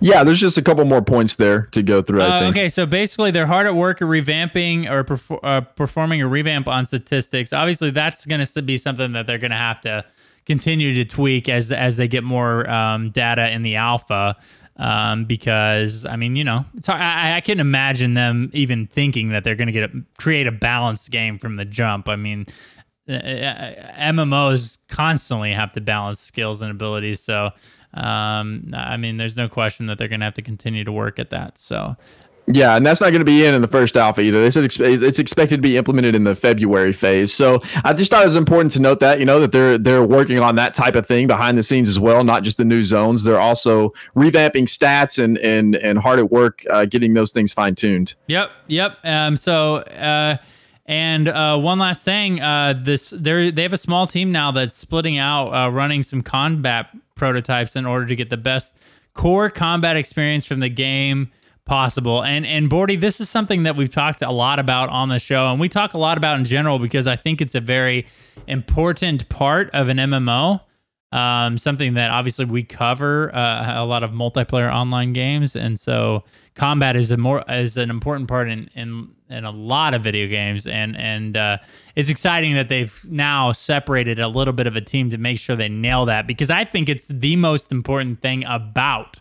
Yeah, 0.00 0.22
there's 0.22 0.38
just 0.40 0.58
a 0.58 0.62
couple 0.62 0.84
more 0.84 1.00
points 1.00 1.36
there 1.36 1.62
to 1.72 1.82
go 1.82 2.02
through. 2.02 2.20
I 2.20 2.26
Uh, 2.26 2.40
think. 2.40 2.56
okay, 2.56 2.68
so 2.68 2.84
basically, 2.84 3.30
they're 3.30 3.46
hard 3.46 3.66
at 3.66 3.74
work 3.74 4.02
at 4.02 4.08
revamping 4.08 4.90
or 4.90 5.04
perfor- 5.04 5.40
uh, 5.42 5.62
performing 5.62 6.20
a 6.20 6.28
revamp 6.28 6.68
on 6.68 6.84
statistics. 6.84 7.54
Obviously, 7.54 7.90
that's 7.90 8.26
going 8.26 8.44
to 8.44 8.62
be 8.62 8.76
something 8.76 9.12
that 9.12 9.26
they're 9.26 9.38
going 9.38 9.50
to 9.50 9.56
have 9.56 9.80
to 9.80 10.04
continue 10.44 10.94
to 10.94 11.04
tweak 11.04 11.48
as 11.48 11.72
as 11.72 11.96
they 11.96 12.08
get 12.08 12.22
more 12.24 12.68
um, 12.70 13.08
data 13.10 13.50
in 13.50 13.62
the 13.62 13.76
alpha. 13.76 14.36
Um, 14.78 15.24
because 15.24 16.04
I 16.04 16.16
mean, 16.16 16.36
you 16.36 16.44
know, 16.44 16.66
it's 16.76 16.86
hard, 16.86 17.00
I, 17.00 17.36
I 17.36 17.40
can't 17.40 17.60
imagine 17.60 18.12
them 18.12 18.50
even 18.52 18.86
thinking 18.86 19.30
that 19.30 19.42
they're 19.42 19.54
going 19.54 19.68
to 19.68 19.72
get 19.72 19.84
a, 19.84 20.02
create 20.18 20.46
a 20.46 20.52
balanced 20.52 21.10
game 21.10 21.38
from 21.38 21.56
the 21.56 21.64
jump. 21.64 22.10
I 22.10 22.16
mean, 22.16 22.46
uh, 23.08 23.12
MMOs 23.12 24.78
constantly 24.88 25.52
have 25.52 25.72
to 25.72 25.80
balance 25.80 26.20
skills 26.20 26.60
and 26.60 26.70
abilities. 26.70 27.20
So, 27.20 27.52
um, 27.94 28.72
I 28.74 28.96
mean, 28.96 29.16
there's 29.16 29.36
no 29.36 29.48
question 29.48 29.86
that 29.86 29.96
they're 29.96 30.08
going 30.08 30.20
to 30.20 30.24
have 30.24 30.34
to 30.34 30.42
continue 30.42 30.84
to 30.84 30.92
work 30.92 31.18
at 31.18 31.30
that. 31.30 31.56
So, 31.56 31.96
Yeah, 32.48 32.76
and 32.76 32.86
that's 32.86 33.00
not 33.00 33.10
going 33.10 33.20
to 33.20 33.24
be 33.24 33.44
in 33.44 33.54
in 33.54 33.62
the 33.62 33.68
first 33.68 33.96
alpha 33.96 34.20
either. 34.20 34.40
They 34.40 34.50
said 34.50 34.64
it's 34.80 35.18
expected 35.18 35.56
to 35.56 35.62
be 35.62 35.76
implemented 35.76 36.14
in 36.14 36.22
the 36.22 36.36
February 36.36 36.92
phase. 36.92 37.32
So 37.32 37.60
I 37.84 37.92
just 37.92 38.10
thought 38.10 38.22
it 38.22 38.26
was 38.26 38.36
important 38.36 38.70
to 38.72 38.80
note 38.80 39.00
that 39.00 39.18
you 39.18 39.24
know 39.24 39.40
that 39.40 39.50
they're 39.50 39.78
they're 39.78 40.04
working 40.04 40.38
on 40.38 40.54
that 40.54 40.72
type 40.72 40.94
of 40.94 41.06
thing 41.06 41.26
behind 41.26 41.58
the 41.58 41.64
scenes 41.64 41.88
as 41.88 41.98
well, 41.98 42.22
not 42.22 42.44
just 42.44 42.56
the 42.56 42.64
new 42.64 42.84
zones. 42.84 43.24
They're 43.24 43.40
also 43.40 43.92
revamping 44.14 44.64
stats 44.64 45.22
and 45.22 45.38
and 45.38 45.74
and 45.74 45.98
hard 45.98 46.20
at 46.20 46.30
work 46.30 46.62
uh, 46.70 46.84
getting 46.84 47.14
those 47.14 47.32
things 47.32 47.52
fine 47.52 47.74
tuned. 47.74 48.14
Yep, 48.28 48.50
yep. 48.68 48.98
Um, 49.02 49.36
so, 49.36 49.76
uh, 49.78 50.36
and 50.86 51.26
uh, 51.26 51.58
one 51.58 51.80
last 51.80 52.04
thing, 52.04 52.40
uh, 52.40 52.74
this 52.80 53.10
they 53.10 53.50
they 53.50 53.62
have 53.62 53.72
a 53.72 53.78
small 53.78 54.06
team 54.06 54.30
now 54.30 54.52
that's 54.52 54.76
splitting 54.76 55.18
out, 55.18 55.48
uh, 55.48 55.68
running 55.70 56.04
some 56.04 56.22
combat 56.22 56.90
prototypes 57.16 57.74
in 57.74 57.86
order 57.86 58.06
to 58.06 58.14
get 58.14 58.30
the 58.30 58.36
best 58.36 58.72
core 59.14 59.50
combat 59.50 59.96
experience 59.96 60.46
from 60.46 60.60
the 60.60 60.68
game 60.68 61.32
possible. 61.66 62.22
And 62.22 62.46
and 62.46 62.70
Bordy, 62.70 62.98
this 62.98 63.20
is 63.20 63.28
something 63.28 63.64
that 63.64 63.76
we've 63.76 63.90
talked 63.90 64.22
a 64.22 64.30
lot 64.30 64.58
about 64.58 64.88
on 64.88 65.10
the 65.10 65.18
show, 65.18 65.48
and 65.48 65.60
we 65.60 65.68
talk 65.68 65.92
a 65.92 65.98
lot 65.98 66.16
about 66.16 66.38
in 66.38 66.44
general 66.44 66.78
because 66.78 67.06
I 67.06 67.16
think 67.16 67.42
it's 67.42 67.54
a 67.54 67.60
very 67.60 68.06
important 68.46 69.28
part 69.28 69.68
of 69.74 69.88
an 69.88 69.98
MMO. 69.98 70.62
Um, 71.12 71.56
something 71.56 71.94
that 71.94 72.10
obviously 72.10 72.46
we 72.46 72.62
cover 72.62 73.34
uh, 73.34 73.80
a 73.80 73.84
lot 73.84 74.02
of 74.02 74.10
multiplayer 74.10 74.72
online 74.72 75.12
games, 75.12 75.54
and 75.54 75.78
so 75.78 76.24
combat 76.54 76.96
is 76.96 77.10
a 77.10 77.16
more 77.16 77.44
is 77.48 77.76
an 77.76 77.90
important 77.90 78.28
part 78.28 78.48
in 78.48 78.70
in 78.74 79.10
in 79.28 79.44
a 79.44 79.50
lot 79.50 79.92
of 79.92 80.02
video 80.02 80.28
games, 80.28 80.66
and 80.66 80.96
and 80.96 81.36
uh, 81.36 81.58
it's 81.94 82.08
exciting 82.08 82.54
that 82.54 82.68
they've 82.68 83.04
now 83.08 83.52
separated 83.52 84.18
a 84.18 84.28
little 84.28 84.54
bit 84.54 84.66
of 84.66 84.76
a 84.76 84.80
team 84.80 85.10
to 85.10 85.18
make 85.18 85.38
sure 85.38 85.56
they 85.56 85.68
nail 85.68 86.06
that 86.06 86.26
because 86.26 86.50
I 86.50 86.64
think 86.64 86.88
it's 86.88 87.08
the 87.08 87.36
most 87.36 87.72
important 87.72 88.20
thing 88.20 88.44
about 88.46 89.18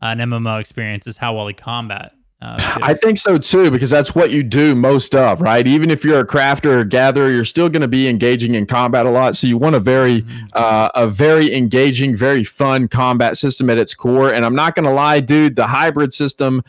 an 0.00 0.18
MMO 0.18 0.60
experience 0.60 1.06
is 1.06 1.16
how 1.16 1.34
well 1.34 1.46
they 1.46 1.52
combat. 1.52 2.12
Uh, 2.42 2.78
I 2.82 2.94
think 2.94 3.18
so 3.18 3.38
too, 3.38 3.70
because 3.70 3.90
that's 3.90 4.14
what 4.14 4.30
you 4.30 4.42
do 4.42 4.74
most 4.74 5.14
of, 5.14 5.40
right? 5.40 5.66
Even 5.66 5.90
if 5.90 6.04
you're 6.04 6.20
a 6.20 6.26
crafter 6.26 6.80
or 6.80 6.84
gatherer, 6.84 7.30
you're 7.30 7.44
still 7.44 7.68
going 7.68 7.82
to 7.82 7.88
be 7.88 8.08
engaging 8.08 8.54
in 8.54 8.66
combat 8.66 9.06
a 9.06 9.10
lot. 9.10 9.36
So 9.36 9.46
you 9.46 9.58
want 9.58 9.74
a 9.74 9.80
very, 9.80 10.24
uh, 10.54 10.88
a 10.94 11.06
very 11.06 11.54
engaging, 11.54 12.16
very 12.16 12.44
fun 12.44 12.88
combat 12.88 13.38
system 13.38 13.68
at 13.70 13.78
its 13.78 13.94
core. 13.94 14.32
And 14.32 14.44
I'm 14.44 14.54
not 14.54 14.74
going 14.74 14.86
to 14.86 14.92
lie, 14.92 15.20
dude, 15.20 15.56
the 15.56 15.66
hybrid 15.66 16.14
system 16.14 16.64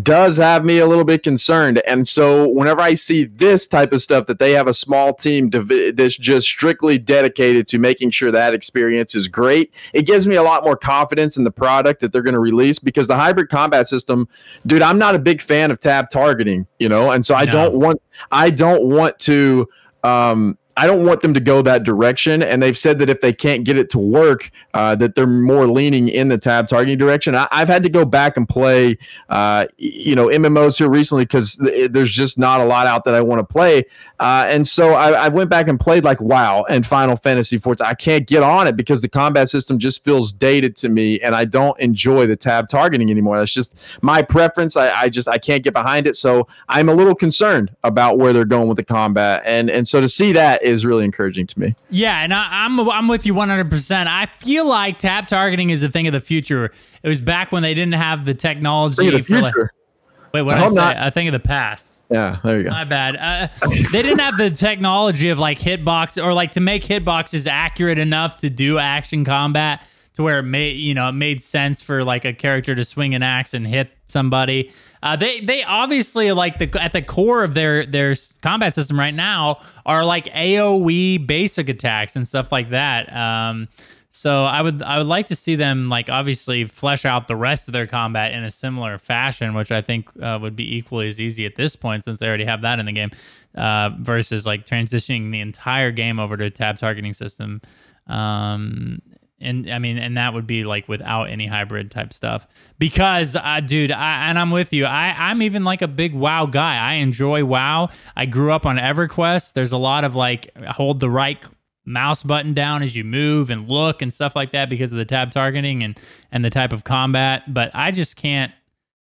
does 0.00 0.38
have 0.38 0.64
me 0.64 0.78
a 0.78 0.86
little 0.86 1.04
bit 1.04 1.22
concerned. 1.22 1.82
And 1.86 2.06
so 2.08 2.48
whenever 2.48 2.80
I 2.80 2.94
see 2.94 3.24
this 3.24 3.66
type 3.66 3.92
of 3.92 4.00
stuff, 4.00 4.26
that 4.26 4.38
they 4.38 4.52
have 4.52 4.66
a 4.66 4.74
small 4.74 5.12
team 5.12 5.50
that's 5.50 6.16
just 6.16 6.46
strictly 6.46 6.98
dedicated 6.98 7.68
to 7.68 7.78
making 7.78 8.10
sure 8.10 8.30
that 8.32 8.54
experience 8.54 9.14
is 9.14 9.28
great, 9.28 9.72
it 9.92 10.02
gives 10.02 10.26
me 10.26 10.36
a 10.36 10.42
lot 10.42 10.64
more 10.64 10.76
confidence 10.76 11.36
in 11.36 11.44
the 11.44 11.50
product 11.50 12.00
that 12.00 12.12
they're 12.12 12.22
going 12.22 12.34
to 12.34 12.40
release 12.40 12.78
because 12.78 13.06
the 13.06 13.16
hybrid 13.16 13.50
combat 13.50 13.88
system, 13.88 14.28
dude, 14.66 14.82
I'm 14.82 14.98
not 14.98 15.14
a 15.14 15.18
big 15.18 15.42
fan 15.42 15.70
of 15.70 15.80
tab 15.80 16.10
targeting, 16.10 16.66
you 16.78 16.88
know, 16.88 17.10
and 17.10 17.26
so 17.26 17.34
I 17.34 17.44
no. 17.44 17.52
don't 17.52 17.74
want, 17.74 18.02
I 18.30 18.50
don't 18.50 18.88
want 18.88 19.18
to, 19.20 19.68
um, 20.04 20.58
I 20.76 20.86
don't 20.86 21.04
want 21.04 21.20
them 21.20 21.34
to 21.34 21.40
go 21.40 21.60
that 21.62 21.84
direction. 21.84 22.42
And 22.42 22.62
they've 22.62 22.76
said 22.76 22.98
that 23.00 23.10
if 23.10 23.20
they 23.20 23.32
can't 23.32 23.64
get 23.64 23.76
it 23.76 23.90
to 23.90 23.98
work, 23.98 24.50
uh, 24.72 24.94
that 24.96 25.14
they're 25.14 25.26
more 25.26 25.66
leaning 25.66 26.08
in 26.08 26.28
the 26.28 26.38
tab 26.38 26.66
targeting 26.66 26.96
direction. 26.96 27.34
I, 27.34 27.46
have 27.50 27.68
had 27.68 27.82
to 27.82 27.90
go 27.90 28.04
back 28.04 28.36
and 28.36 28.48
play, 28.48 28.96
uh, 29.28 29.66
you 29.76 30.14
know, 30.14 30.28
MMOs 30.28 30.78
here 30.78 30.88
recently 30.88 31.24
because 31.24 31.56
th- 31.56 31.90
there's 31.90 32.10
just 32.10 32.38
not 32.38 32.60
a 32.60 32.64
lot 32.64 32.86
out 32.86 33.04
that 33.04 33.14
I 33.14 33.20
want 33.20 33.40
to 33.40 33.44
play. 33.44 33.84
Uh, 34.18 34.46
and 34.48 34.66
so 34.66 34.94
I, 34.94 35.26
I, 35.26 35.28
went 35.28 35.50
back 35.50 35.68
and 35.68 35.78
played 35.78 36.04
like 36.04 36.20
WoW 36.20 36.64
and 36.68 36.86
Final 36.86 37.16
Fantasy 37.16 37.58
14. 37.58 37.86
I 37.86 37.94
can't 37.94 38.26
get 38.26 38.42
on 38.42 38.66
it 38.66 38.76
because 38.76 39.02
the 39.02 39.08
combat 39.08 39.50
system 39.50 39.78
just 39.78 40.04
feels 40.04 40.32
dated 40.32 40.76
to 40.76 40.88
me, 40.88 41.20
and 41.20 41.34
I 41.34 41.44
don't 41.44 41.78
enjoy 41.80 42.26
the 42.26 42.36
tab 42.36 42.68
targeting 42.68 43.10
anymore. 43.10 43.38
That's 43.38 43.52
just 43.52 43.76
my 44.00 44.22
preference. 44.22 44.76
I, 44.76 44.90
I 44.90 45.08
just 45.08 45.28
I 45.28 45.38
can't 45.38 45.62
get 45.62 45.74
behind 45.74 46.06
it. 46.06 46.16
So 46.16 46.46
I'm 46.68 46.88
a 46.88 46.94
little 46.94 47.14
concerned 47.14 47.74
about 47.84 48.18
where 48.18 48.32
they're 48.32 48.44
going 48.44 48.68
with 48.68 48.76
the 48.76 48.84
combat, 48.84 49.42
and 49.44 49.68
and 49.68 49.86
so 49.86 50.00
to 50.00 50.08
see 50.08 50.32
that 50.32 50.61
is 50.62 50.86
really 50.86 51.04
encouraging 51.04 51.46
to 51.48 51.60
me. 51.60 51.74
Yeah, 51.90 52.22
and 52.22 52.32
I, 52.32 52.64
am 52.64 52.80
I'm, 52.80 52.90
I'm 52.90 53.08
with 53.08 53.26
you 53.26 53.34
100. 53.34 53.70
percent 53.70 54.08
I 54.08 54.26
feel 54.38 54.66
like 54.66 54.98
tab 54.98 55.28
targeting 55.28 55.70
is 55.70 55.82
a 55.82 55.88
thing 55.88 56.06
of 56.06 56.12
the 56.12 56.20
future. 56.20 56.72
It 57.02 57.08
was 57.08 57.20
back 57.20 57.52
when 57.52 57.62
they 57.62 57.74
didn't 57.74 57.94
have 57.94 58.24
the 58.24 58.34
technology. 58.34 59.10
The 59.10 59.22
future. 59.22 59.42
Like, 59.42 60.32
wait, 60.32 60.42
what 60.42 60.56
I, 60.56 60.64
I 60.64 60.68
say? 60.68 60.74
Not. 60.74 60.96
I 60.96 61.10
think 61.10 61.28
of 61.28 61.32
the 61.32 61.40
past. 61.40 61.84
Yeah, 62.10 62.38
there 62.44 62.58
you 62.58 62.64
go. 62.64 62.70
My 62.70 62.84
bad. 62.84 63.16
Uh, 63.16 63.48
they 63.90 64.02
didn't 64.02 64.18
have 64.18 64.36
the 64.36 64.50
technology 64.50 65.30
of 65.30 65.38
like 65.38 65.58
hitbox 65.58 66.22
or 66.22 66.34
like 66.34 66.52
to 66.52 66.60
make 66.60 66.84
hitboxes 66.84 67.46
accurate 67.46 67.98
enough 67.98 68.36
to 68.38 68.50
do 68.50 68.78
action 68.78 69.24
combat 69.24 69.82
to 70.14 70.22
where 70.22 70.40
it 70.40 70.42
made 70.42 70.76
you 70.76 70.92
know 70.92 71.08
it 71.08 71.12
made 71.12 71.40
sense 71.40 71.80
for 71.80 72.04
like 72.04 72.26
a 72.26 72.34
character 72.34 72.74
to 72.74 72.84
swing 72.84 73.14
an 73.14 73.22
axe 73.22 73.54
and 73.54 73.66
hit 73.66 73.90
somebody. 74.08 74.70
Uh, 75.02 75.16
they 75.16 75.40
they 75.40 75.64
obviously 75.64 76.30
like 76.32 76.58
the 76.58 76.80
at 76.80 76.92
the 76.92 77.02
core 77.02 77.42
of 77.42 77.54
their 77.54 77.84
their 77.84 78.14
combat 78.40 78.72
system 78.74 78.98
right 78.98 79.14
now 79.14 79.58
are 79.84 80.04
like 80.04 80.26
AOE 80.26 81.26
basic 81.26 81.68
attacks 81.68 82.14
and 82.14 82.26
stuff 82.26 82.52
like 82.52 82.70
that. 82.70 83.12
Um, 83.14 83.68
so 84.14 84.44
I 84.44 84.62
would 84.62 84.82
I 84.82 84.98
would 84.98 85.06
like 85.06 85.26
to 85.28 85.36
see 85.36 85.56
them 85.56 85.88
like 85.88 86.08
obviously 86.08 86.64
flesh 86.66 87.04
out 87.04 87.28
the 87.28 87.34
rest 87.34 87.66
of 87.66 87.72
their 87.72 87.86
combat 87.86 88.32
in 88.32 88.44
a 88.44 88.50
similar 88.50 88.98
fashion, 88.98 89.54
which 89.54 89.72
I 89.72 89.80
think 89.80 90.08
uh, 90.20 90.38
would 90.40 90.54
be 90.54 90.76
equally 90.76 91.08
as 91.08 91.18
easy 91.18 91.46
at 91.46 91.56
this 91.56 91.74
point 91.74 92.04
since 92.04 92.18
they 92.18 92.28
already 92.28 92.44
have 92.44 92.60
that 92.60 92.78
in 92.78 92.86
the 92.86 92.92
game. 92.92 93.10
Uh, 93.54 93.90
versus 93.98 94.46
like 94.46 94.64
transitioning 94.64 95.30
the 95.30 95.40
entire 95.40 95.90
game 95.90 96.18
over 96.18 96.38
to 96.38 96.44
a 96.44 96.50
tab 96.50 96.78
targeting 96.78 97.12
system. 97.12 97.60
Um, 98.06 99.02
and 99.42 99.70
I 99.70 99.78
mean, 99.78 99.98
and 99.98 100.16
that 100.16 100.34
would 100.34 100.46
be 100.46 100.64
like 100.64 100.88
without 100.88 101.24
any 101.24 101.46
hybrid 101.46 101.90
type 101.90 102.12
stuff. 102.12 102.46
Because, 102.78 103.36
uh, 103.36 103.60
dude, 103.64 103.92
I, 103.92 104.28
and 104.28 104.38
I'm 104.38 104.50
with 104.50 104.72
you. 104.72 104.86
I, 104.86 105.14
I'm 105.16 105.42
even 105.42 105.64
like 105.64 105.82
a 105.82 105.88
big 105.88 106.14
WoW 106.14 106.46
guy. 106.46 106.76
I 106.76 106.94
enjoy 106.94 107.44
WoW. 107.44 107.90
I 108.16 108.26
grew 108.26 108.52
up 108.52 108.66
on 108.66 108.76
EverQuest. 108.76 109.52
There's 109.52 109.72
a 109.72 109.78
lot 109.78 110.04
of 110.04 110.14
like 110.14 110.56
hold 110.66 111.00
the 111.00 111.10
right 111.10 111.44
mouse 111.84 112.22
button 112.22 112.54
down 112.54 112.82
as 112.82 112.94
you 112.94 113.04
move 113.04 113.50
and 113.50 113.68
look 113.68 114.02
and 114.02 114.12
stuff 114.12 114.36
like 114.36 114.52
that 114.52 114.70
because 114.70 114.92
of 114.92 114.98
the 114.98 115.04
tab 115.04 115.32
targeting 115.32 115.82
and 115.82 115.98
and 116.30 116.44
the 116.44 116.50
type 116.50 116.72
of 116.72 116.84
combat. 116.84 117.52
But 117.52 117.70
I 117.74 117.90
just 117.90 118.16
can't 118.16 118.52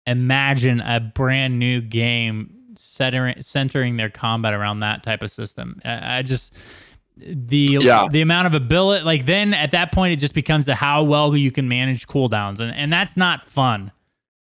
imagine 0.06 0.80
a 0.80 1.00
brand 1.00 1.58
new 1.58 1.80
game 1.80 2.56
centering 2.76 3.40
centering 3.42 3.96
their 3.96 4.10
combat 4.10 4.54
around 4.54 4.80
that 4.80 5.02
type 5.02 5.22
of 5.22 5.30
system. 5.30 5.80
I, 5.84 6.18
I 6.18 6.22
just 6.22 6.54
the 7.16 7.78
yeah. 7.80 8.08
the 8.10 8.20
amount 8.22 8.46
of 8.46 8.54
ability 8.54 9.04
like 9.04 9.26
then 9.26 9.52
at 9.52 9.70
that 9.72 9.92
point 9.92 10.12
it 10.12 10.16
just 10.16 10.34
becomes 10.34 10.66
a 10.68 10.74
how 10.74 11.02
well 11.02 11.36
you 11.36 11.50
can 11.50 11.68
manage 11.68 12.06
cooldowns 12.06 12.58
and 12.58 12.74
and 12.74 12.92
that's 12.92 13.16
not 13.16 13.44
fun 13.46 13.92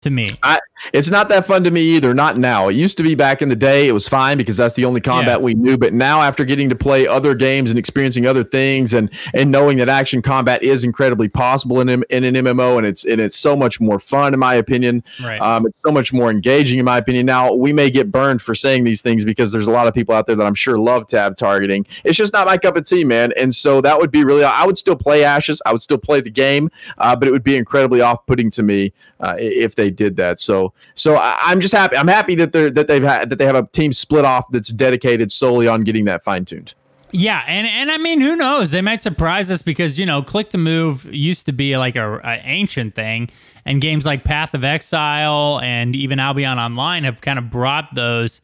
to 0.02 0.10
me. 0.10 0.32
I, 0.42 0.60
it's 0.94 1.10
not 1.12 1.30
that 1.30 1.46
fun 1.46 1.64
to 1.64 1.72
me 1.72 1.82
either. 1.82 2.14
Not 2.14 2.38
now. 2.38 2.70
It 2.70 2.74
used 2.74 2.98
to 2.98 3.04
be 3.04 3.14
back 3.14 3.42
in 3.42 3.50
the 3.50 3.56
day. 3.56 3.88
It 3.88 3.92
was 3.92 4.08
fine 4.08 4.38
because 4.38 4.58
that's 4.58 4.74
the 4.74 4.84
only 4.84 5.00
combat 5.00 5.40
yeah. 5.40 5.44
we 5.44 5.54
knew. 5.54 5.78
But 5.78 5.94
now, 5.94 6.22
after 6.22 6.44
getting 6.44 6.70
to 6.70 6.76
play 6.76 7.08
other 7.08 7.36
games 7.36 7.70
and 7.70 7.78
experiencing 7.78 8.26
other 8.26 8.44
things, 8.44 8.94
and 8.94 9.12
and 9.36 9.52
knowing 9.52 9.78
that 9.78 9.90
action 9.90 10.22
combat 10.22 10.64
is 10.64 10.84
incredibly 10.84 11.30
possible 11.30 11.80
in 11.82 11.90
in 12.10 12.24
an 12.24 12.34
MMO, 12.34 12.78
and 12.78 12.88
it's 12.88 13.06
and 13.06 13.22
it's 13.22 13.38
so 13.38 13.56
much 13.56 13.80
more 13.80 14.00
fun 14.00 14.34
in 14.34 14.40
my 14.40 14.56
opinion. 14.56 15.04
Right. 15.24 15.40
Um, 15.40 15.68
it's 15.68 15.82
so 15.82 15.92
much 15.92 16.12
more 16.12 16.32
engaging 16.32 16.80
in 16.80 16.86
my 16.86 16.98
opinion. 16.98 17.28
Now 17.28 17.54
we 17.54 17.72
may 17.74 17.92
get 17.92 18.12
burned 18.12 18.42
for 18.42 18.56
saying 18.56 18.84
these 18.84 19.04
things 19.04 19.24
because 19.24 19.52
there's 19.52 19.68
a 19.68 19.72
lot 19.72 19.86
of 19.86 19.94
people 19.94 20.16
out 20.16 20.26
there 20.26 20.36
that 20.36 20.48
I'm 20.48 20.56
sure 20.56 20.80
love 20.80 21.08
tab 21.08 21.38
targeting. 21.38 21.86
It's 22.04 22.18
just 22.18 22.34
not 22.34 22.48
my 22.48 22.58
cup 22.58 22.76
of 22.76 22.86
tea, 22.86 23.04
man. 23.04 23.34
And 23.38 23.54
so 23.54 23.82
that 23.82 24.00
would 24.00 24.10
be 24.10 24.24
really. 24.24 24.44
I 24.44 24.66
would 24.66 24.80
still 24.80 24.96
play 24.96 25.24
Ashes. 25.24 25.62
I 25.64 25.74
would 25.74 25.84
still 25.84 26.00
play 26.00 26.22
the 26.22 26.32
game, 26.32 26.72
uh, 26.98 27.16
but 27.16 27.28
it 27.28 27.32
would 27.32 27.44
be 27.44 27.56
incredibly 27.56 28.02
off 28.02 28.26
putting 28.26 28.50
to 28.52 28.64
me 28.64 28.94
uh, 29.20 29.36
if 29.38 29.76
they 29.76 29.91
did 29.92 30.16
that. 30.18 30.40
So 30.40 30.74
so 30.96 31.16
I, 31.16 31.52
am 31.52 31.60
just 31.60 31.74
happy. 31.74 31.98
I'm 31.98 32.08
happy 32.08 32.36
that 32.36 32.52
they're 32.52 32.72
that 32.72 32.88
they've 32.88 33.04
had 33.04 33.30
that 33.30 33.38
they 33.38 33.46
have 33.46 33.56
a 33.56 33.68
team 33.68 33.94
split 33.94 34.26
off 34.26 34.46
that's 34.52 34.70
dedicated 34.70 35.32
solely 35.32 35.68
on 35.68 35.84
getting 35.84 36.06
that 36.06 36.24
fine 36.24 36.46
tuned. 36.46 36.74
Yeah, 37.14 37.44
and 37.46 37.68
and 37.68 37.92
I 37.92 37.98
mean, 37.98 38.22
who 38.22 38.36
knows? 38.36 38.72
They 38.72 38.82
might 38.82 39.02
surprise 39.02 39.52
us 39.52 39.62
because 39.62 40.00
you 40.00 40.06
know, 40.06 40.22
click 40.22 40.50
to 40.52 40.58
move 40.58 41.06
used 41.14 41.46
to 41.48 41.52
be 41.52 41.78
like 41.78 41.96
a, 41.96 42.20
a, 42.20 42.40
ancient 42.44 42.96
thing, 42.96 43.30
and 43.66 43.82
games 43.82 44.06
like 44.06 44.24
Path 44.24 44.54
of 44.54 44.64
Exile 44.64 45.60
and 45.62 45.96
even 45.96 46.20
Albion 46.20 46.58
Online 46.58 47.04
have 47.04 47.20
kind 47.20 47.38
of 47.38 47.50
brought 47.50 47.94
those 47.96 48.42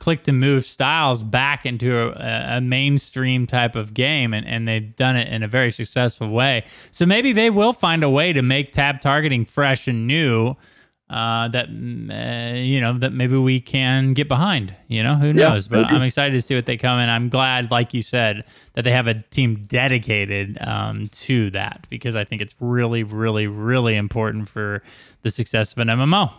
click 0.00 0.24
to 0.24 0.32
move 0.32 0.64
styles 0.64 1.22
back 1.22 1.64
into 1.64 2.08
a, 2.08 2.56
a, 2.56 2.60
mainstream 2.60 3.46
type 3.46 3.76
of 3.76 3.94
game 3.94 4.32
and, 4.32 4.46
and 4.46 4.66
they've 4.66 4.96
done 4.96 5.14
it 5.14 5.28
in 5.28 5.42
a 5.42 5.48
very 5.48 5.70
successful 5.70 6.30
way 6.30 6.64
so 6.90 7.04
maybe 7.04 7.34
they 7.34 7.50
will 7.50 7.74
find 7.74 8.02
a 8.02 8.08
way 8.08 8.32
to 8.32 8.40
make 8.40 8.72
tab 8.72 8.98
targeting 9.00 9.44
fresh 9.44 9.86
and 9.86 10.06
new 10.06 10.56
uh, 11.10 11.48
that 11.48 11.66
uh, 11.66 12.54
you 12.56 12.80
know 12.80 12.96
that 12.96 13.12
maybe 13.12 13.36
we 13.36 13.60
can 13.60 14.14
get 14.14 14.28
behind. 14.28 14.74
You 14.86 15.02
know, 15.02 15.16
who 15.16 15.32
knows? 15.32 15.66
Yeah, 15.66 15.82
but 15.82 15.86
I'm 15.86 16.02
excited 16.02 16.34
to 16.34 16.40
see 16.40 16.54
what 16.54 16.66
they 16.66 16.76
come 16.76 17.00
in. 17.00 17.08
I'm 17.08 17.28
glad, 17.28 17.72
like 17.72 17.92
you 17.92 18.00
said, 18.00 18.44
that 18.74 18.82
they 18.82 18.92
have 18.92 19.08
a 19.08 19.14
team 19.14 19.64
dedicated 19.68 20.56
um, 20.60 21.08
to 21.08 21.50
that 21.50 21.86
because 21.90 22.14
I 22.14 22.24
think 22.24 22.40
it's 22.40 22.54
really, 22.60 23.02
really, 23.02 23.48
really 23.48 23.96
important 23.96 24.48
for 24.48 24.84
the 25.22 25.32
success 25.32 25.72
of 25.72 25.78
an 25.78 25.88
MMO. 25.88 26.32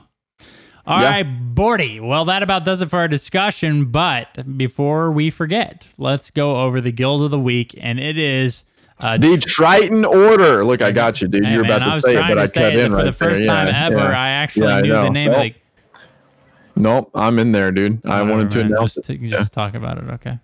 All 0.88 1.02
yeah. 1.02 1.12
right, 1.12 1.56
Bordy. 1.56 2.00
Well, 2.00 2.24
that 2.26 2.42
about 2.42 2.64
does 2.64 2.82
it 2.82 2.90
for 2.90 3.00
our 3.00 3.10
discussion. 3.10 3.86
But 3.92 4.58
before 4.58 5.12
we 5.12 5.30
forget, 5.30 5.86
let's 5.98 6.32
go 6.32 6.62
over 6.62 6.80
the 6.80 6.94
guild 6.94 7.24
of 7.24 7.32
the 7.32 7.40
week, 7.40 7.76
and 7.78 8.00
it 8.00 8.18
is 8.18 8.64
uh, 9.02 9.18
the 9.18 9.38
Triton 9.38 10.06
Order. 10.06 10.64
Look, 10.64 10.82
I 10.82 10.92
got 10.92 11.22
you, 11.22 11.28
dude. 11.28 11.46
Hey, 11.46 11.54
You're 11.54 11.64
man, 11.64 11.82
about 11.82 11.96
to 11.96 12.02
say 12.02 12.16
it, 12.16 12.28
but 12.28 12.38
I 12.38 12.48
cut 12.48 12.76
in 12.76 12.92
for 12.92 12.98
right 12.98 13.04
the 13.06 13.14
first 13.14 13.40
there. 13.40 13.48
time 13.48 13.68
yeah, 13.68 13.86
ever. 13.88 14.00
Yeah. 14.00 14.20
I 14.20 14.30
actually 14.30 14.68
yeah, 14.68 14.82
knew 14.82 14.96
I 14.96 15.04
the 15.04 15.10
name 15.10 15.32
nope. 15.32 15.38
the. 15.38 15.56
Nope, 16.76 17.12
I'm 17.14 17.40
in 17.40 17.52
there, 17.52 17.72
dude. 17.72 18.06
I 18.08 18.24
wanted 18.24 18.52
to 18.52 18.62
announce 18.62 18.96
just, 18.96 19.10
it. 19.10 19.22
Just 19.24 19.54
talk 19.54 19.76
about 19.76 19.98
it, 19.98 20.06
okay? 20.12 20.40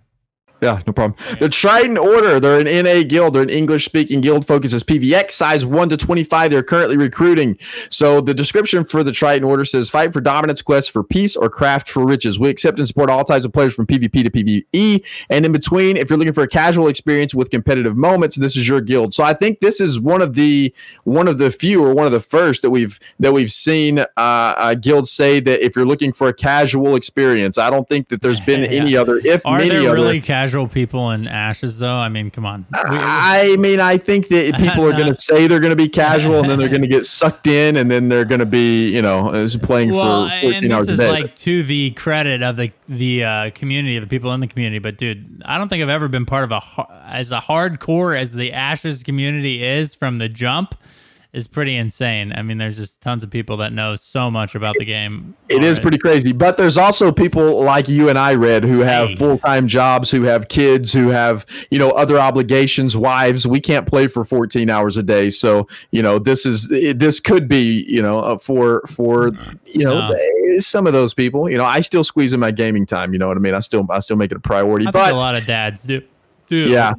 Yeah, 0.60 0.82
no 0.86 0.92
problem. 0.92 1.14
The 1.38 1.48
Triton 1.48 1.96
Order, 1.96 2.40
they're 2.40 2.58
an 2.58 2.84
NA 2.84 3.06
guild. 3.06 3.34
They're 3.34 3.42
an 3.42 3.50
English 3.50 3.84
speaking 3.84 4.20
guild, 4.20 4.44
focuses 4.44 4.82
PVX, 4.82 5.30
size 5.32 5.64
1 5.64 5.88
to 5.90 5.96
25. 5.96 6.50
They're 6.50 6.64
currently 6.64 6.96
recruiting. 6.96 7.56
So 7.90 8.20
the 8.20 8.34
description 8.34 8.84
for 8.84 9.04
the 9.04 9.12
Triton 9.12 9.44
Order 9.44 9.64
says 9.64 9.88
fight 9.88 10.12
for 10.12 10.20
dominance, 10.20 10.60
quest 10.60 10.90
for 10.90 11.04
peace, 11.04 11.36
or 11.36 11.48
craft 11.48 11.88
for 11.88 12.04
riches. 12.04 12.40
We 12.40 12.48
accept 12.48 12.78
and 12.78 12.88
support 12.88 13.08
all 13.08 13.22
types 13.24 13.44
of 13.44 13.52
players 13.52 13.74
from 13.74 13.86
PvP 13.86 14.24
to 14.24 14.30
PvE. 14.30 15.04
And 15.30 15.46
in 15.46 15.52
between, 15.52 15.96
if 15.96 16.10
you're 16.10 16.18
looking 16.18 16.32
for 16.32 16.42
a 16.42 16.48
casual 16.48 16.88
experience 16.88 17.34
with 17.34 17.50
competitive 17.50 17.96
moments, 17.96 18.34
this 18.34 18.56
is 18.56 18.66
your 18.66 18.80
guild. 18.80 19.14
So 19.14 19.22
I 19.22 19.34
think 19.34 19.60
this 19.60 19.80
is 19.80 20.00
one 20.00 20.22
of 20.22 20.34
the 20.34 20.74
one 21.04 21.28
of 21.28 21.38
the 21.38 21.52
few 21.52 21.84
or 21.84 21.94
one 21.94 22.06
of 22.06 22.12
the 22.12 22.20
first 22.20 22.62
that 22.62 22.70
we've 22.70 22.98
that 23.20 23.32
we've 23.32 23.52
seen 23.52 24.00
uh, 24.00 24.54
a 24.56 24.74
guild 24.74 25.06
say 25.06 25.38
that 25.38 25.64
if 25.64 25.76
you're 25.76 25.86
looking 25.86 26.12
for 26.12 26.26
a 26.26 26.34
casual 26.34 26.96
experience, 26.96 27.58
I 27.58 27.70
don't 27.70 27.88
think 27.88 28.08
that 28.08 28.22
there's 28.22 28.40
been 28.48 28.62
yeah. 28.62 28.80
any 28.80 28.96
other, 28.96 29.18
if 29.18 29.46
Are 29.46 29.58
many 29.58 29.70
really 29.70 30.18
other, 30.18 30.20
casual 30.20 30.47
casual 30.48 30.68
people 30.68 31.10
in 31.10 31.26
ashes 31.26 31.78
though? 31.78 31.96
I 31.96 32.08
mean 32.08 32.30
come 32.30 32.46
on. 32.46 32.66
I 32.72 33.56
mean 33.58 33.80
i 33.80 33.96
think 33.96 34.28
that 34.28 34.54
people 34.58 34.84
are 34.86 34.92
going 34.92 35.06
to 35.06 35.14
say 35.14 35.46
they're 35.46 35.60
going 35.60 35.70
to 35.70 35.76
be 35.76 35.88
casual 35.88 36.40
and 36.40 36.48
then 36.48 36.58
they're 36.58 36.68
going 36.68 36.82
to 36.82 36.88
get 36.88 37.06
sucked 37.06 37.46
in 37.46 37.76
and 37.76 37.90
then 37.90 38.08
they're 38.08 38.24
going 38.24 38.40
to 38.40 38.46
be 38.46 38.88
you 38.88 39.02
know 39.02 39.46
playing 39.62 39.92
well, 39.92 40.28
for 40.28 40.40
14 40.40 40.64
and 40.64 40.72
this 40.72 40.88
is 40.88 40.98
like 40.98 41.36
to 41.36 41.62
the 41.62 41.90
credit 41.92 42.42
of 42.42 42.56
the 42.56 42.72
the 42.88 43.24
uh, 43.24 43.50
community 43.50 43.98
the 43.98 44.06
people 44.06 44.32
in 44.32 44.40
the 44.40 44.46
community 44.46 44.78
but 44.78 44.96
dude 44.96 45.42
i 45.44 45.58
don't 45.58 45.68
think 45.68 45.82
i've 45.82 45.88
ever 45.88 46.08
been 46.08 46.26
part 46.26 46.44
of 46.44 46.52
a 46.52 46.62
as 47.06 47.32
a 47.32 47.40
hardcore 47.40 48.18
as 48.18 48.32
the 48.32 48.52
ashes 48.52 49.02
community 49.02 49.62
is 49.62 49.94
from 49.94 50.16
the 50.16 50.28
jump 50.28 50.74
is 51.32 51.46
pretty 51.46 51.76
insane. 51.76 52.32
I 52.34 52.40
mean, 52.42 52.56
there's 52.56 52.76
just 52.76 53.02
tons 53.02 53.22
of 53.22 53.28
people 53.30 53.58
that 53.58 53.70
know 53.72 53.96
so 53.96 54.30
much 54.30 54.54
about 54.54 54.74
the 54.78 54.84
game. 54.86 55.34
It 55.48 55.62
is 55.62 55.78
pretty 55.78 55.98
crazy, 55.98 56.32
but 56.32 56.56
there's 56.56 56.78
also 56.78 57.12
people 57.12 57.62
like 57.62 57.86
you 57.88 58.08
and 58.08 58.18
I, 58.18 58.34
Red, 58.34 58.64
who 58.64 58.78
have 58.80 59.10
Hey. 59.10 59.16
full 59.16 59.38
time 59.38 59.68
jobs, 59.68 60.10
who 60.10 60.22
have 60.22 60.48
kids, 60.48 60.92
who 60.92 61.08
have 61.08 61.44
you 61.70 61.78
know 61.78 61.90
other 61.90 62.18
obligations, 62.18 62.96
wives. 62.96 63.46
We 63.46 63.60
can't 63.60 63.86
play 63.86 64.06
for 64.08 64.24
14 64.24 64.70
hours 64.70 64.96
a 64.96 65.02
day, 65.02 65.28
so 65.28 65.68
you 65.90 66.02
know 66.02 66.18
this 66.18 66.46
is 66.46 66.70
it, 66.70 66.98
this 66.98 67.20
could 67.20 67.46
be 67.46 67.84
you 67.86 68.00
know 68.00 68.20
uh, 68.20 68.38
for 68.38 68.82
for 68.86 69.32
you 69.66 69.84
know 69.84 70.08
No. 70.08 70.14
eh, 70.16 70.60
some 70.60 70.86
of 70.86 70.92
those 70.94 71.12
people. 71.12 71.50
You 71.50 71.58
know, 71.58 71.64
I 71.64 71.80
still 71.82 72.04
squeeze 72.04 72.32
in 72.32 72.40
my 72.40 72.50
gaming 72.50 72.86
time. 72.86 73.12
You 73.12 73.18
know 73.18 73.28
what 73.28 73.36
I 73.36 73.40
mean? 73.40 73.54
I 73.54 73.60
still 73.60 73.86
I 73.90 74.00
still 74.00 74.16
make 74.16 74.30
it 74.30 74.36
a 74.38 74.40
priority, 74.40 74.86
I 74.86 74.90
but 74.92 75.12
a 75.12 75.16
lot 75.16 75.34
of 75.34 75.44
dads 75.44 75.82
do. 75.82 76.00
do. 76.48 76.68
yeah. 76.70 76.94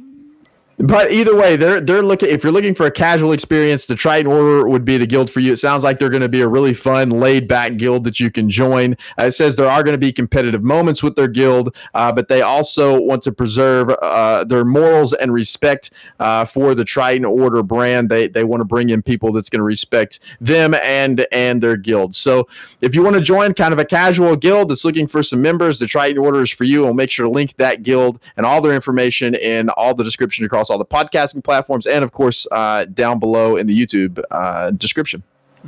But 0.82 1.12
either 1.12 1.36
way, 1.36 1.56
they're 1.56 1.80
they're 1.80 2.02
looking. 2.02 2.30
If 2.30 2.42
you're 2.42 2.52
looking 2.52 2.74
for 2.74 2.86
a 2.86 2.90
casual 2.90 3.32
experience, 3.32 3.84
the 3.84 3.94
Triton 3.94 4.26
Order 4.26 4.66
would 4.66 4.84
be 4.84 4.96
the 4.96 5.06
guild 5.06 5.30
for 5.30 5.40
you. 5.40 5.52
It 5.52 5.58
sounds 5.58 5.84
like 5.84 5.98
they're 5.98 6.08
going 6.08 6.22
to 6.22 6.28
be 6.28 6.40
a 6.40 6.48
really 6.48 6.72
fun, 6.72 7.10
laid 7.10 7.46
back 7.46 7.76
guild 7.76 8.04
that 8.04 8.18
you 8.18 8.30
can 8.30 8.48
join. 8.48 8.96
Uh, 9.18 9.24
it 9.24 9.32
says 9.32 9.56
there 9.56 9.68
are 9.68 9.82
going 9.82 9.92
to 9.92 9.98
be 9.98 10.10
competitive 10.10 10.62
moments 10.62 11.02
with 11.02 11.16
their 11.16 11.28
guild, 11.28 11.76
uh, 11.92 12.10
but 12.10 12.28
they 12.28 12.40
also 12.40 12.98
want 12.98 13.22
to 13.24 13.32
preserve 13.32 13.90
uh, 14.00 14.44
their 14.44 14.64
morals 14.64 15.12
and 15.12 15.34
respect 15.34 15.92
uh, 16.18 16.46
for 16.46 16.74
the 16.74 16.84
Triton 16.84 17.26
Order 17.26 17.62
brand. 17.62 18.08
They 18.08 18.28
they 18.28 18.44
want 18.44 18.62
to 18.62 18.64
bring 18.64 18.88
in 18.88 19.02
people 19.02 19.32
that's 19.32 19.50
going 19.50 19.60
to 19.60 19.64
respect 19.64 20.20
them 20.40 20.72
and 20.82 21.26
and 21.30 21.62
their 21.62 21.76
guild. 21.76 22.14
So 22.14 22.48
if 22.80 22.94
you 22.94 23.02
want 23.02 23.16
to 23.16 23.22
join 23.22 23.52
kind 23.52 23.74
of 23.74 23.78
a 23.78 23.84
casual 23.84 24.34
guild 24.34 24.70
that's 24.70 24.86
looking 24.86 25.06
for 25.06 25.22
some 25.22 25.42
members, 25.42 25.78
the 25.78 25.86
Triton 25.86 26.16
Order 26.16 26.40
is 26.40 26.50
for 26.50 26.64
you. 26.64 26.84
We'll 26.84 26.94
make 26.94 27.10
sure 27.10 27.26
to 27.26 27.30
link 27.30 27.54
that 27.56 27.82
guild 27.82 28.18
and 28.38 28.46
all 28.46 28.62
their 28.62 28.74
information 28.74 29.34
in 29.34 29.68
all 29.70 29.94
the 29.94 30.04
description 30.04 30.46
across 30.46 30.69
all 30.70 30.78
the 30.78 30.84
podcasting 30.84 31.42
platforms 31.42 31.86
and, 31.86 32.02
of 32.04 32.12
course, 32.12 32.46
uh, 32.52 32.84
down 32.86 33.18
below 33.18 33.56
in 33.56 33.66
the 33.66 33.78
YouTube 33.78 34.22
uh, 34.30 34.70
description. 34.70 35.22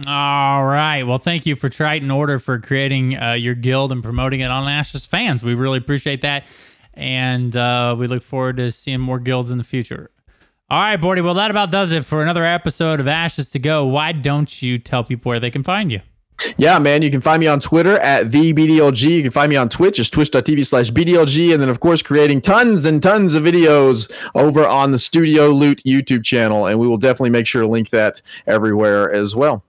All 0.06 0.64
right. 0.64 1.02
Well, 1.02 1.18
thank 1.18 1.44
you 1.44 1.54
for 1.54 1.68
Triton 1.68 2.10
Order 2.10 2.38
for 2.38 2.58
creating 2.58 3.20
uh, 3.20 3.32
your 3.32 3.54
guild 3.54 3.92
and 3.92 4.02
promoting 4.02 4.40
it 4.40 4.50
on 4.50 4.66
Ashes 4.66 5.04
fans. 5.04 5.42
We 5.42 5.54
really 5.54 5.78
appreciate 5.78 6.22
that. 6.22 6.46
And 6.94 7.54
uh, 7.56 7.94
we 7.98 8.06
look 8.06 8.22
forward 8.22 8.56
to 8.56 8.72
seeing 8.72 9.00
more 9.00 9.18
guilds 9.18 9.50
in 9.50 9.58
the 9.58 9.64
future. 9.64 10.10
All 10.70 10.80
right, 10.80 10.98
Bordy. 10.98 11.22
Well, 11.22 11.34
that 11.34 11.50
about 11.50 11.70
does 11.70 11.92
it 11.92 12.06
for 12.06 12.22
another 12.22 12.44
episode 12.44 13.00
of 13.00 13.06
Ashes 13.06 13.50
to 13.50 13.58
Go. 13.58 13.84
Why 13.84 14.12
don't 14.12 14.62
you 14.62 14.78
tell 14.78 15.04
people 15.04 15.28
where 15.28 15.40
they 15.40 15.50
can 15.50 15.62
find 15.62 15.92
you? 15.92 16.00
Yeah, 16.56 16.78
man. 16.78 17.02
You 17.02 17.10
can 17.10 17.20
find 17.20 17.40
me 17.40 17.46
on 17.46 17.60
Twitter 17.60 17.98
at 17.98 18.30
the 18.30 18.52
BDLG. 18.52 19.08
You 19.08 19.22
can 19.22 19.30
find 19.30 19.50
me 19.50 19.56
on 19.56 19.68
Twitch 19.68 19.98
as 19.98 20.10
twitch.tv 20.10 20.66
slash 20.66 20.90
BDLG. 20.90 21.52
And 21.52 21.62
then, 21.62 21.68
of 21.68 21.80
course, 21.80 22.02
creating 22.02 22.40
tons 22.42 22.84
and 22.84 23.02
tons 23.02 23.34
of 23.34 23.42
videos 23.42 24.10
over 24.34 24.66
on 24.66 24.92
the 24.92 24.98
Studio 24.98 25.48
Loot 25.48 25.82
YouTube 25.84 26.24
channel. 26.24 26.66
And 26.66 26.78
we 26.78 26.86
will 26.86 26.98
definitely 26.98 27.30
make 27.30 27.46
sure 27.46 27.62
to 27.62 27.68
link 27.68 27.90
that 27.90 28.22
everywhere 28.46 29.12
as 29.12 29.34
well. 29.34 29.64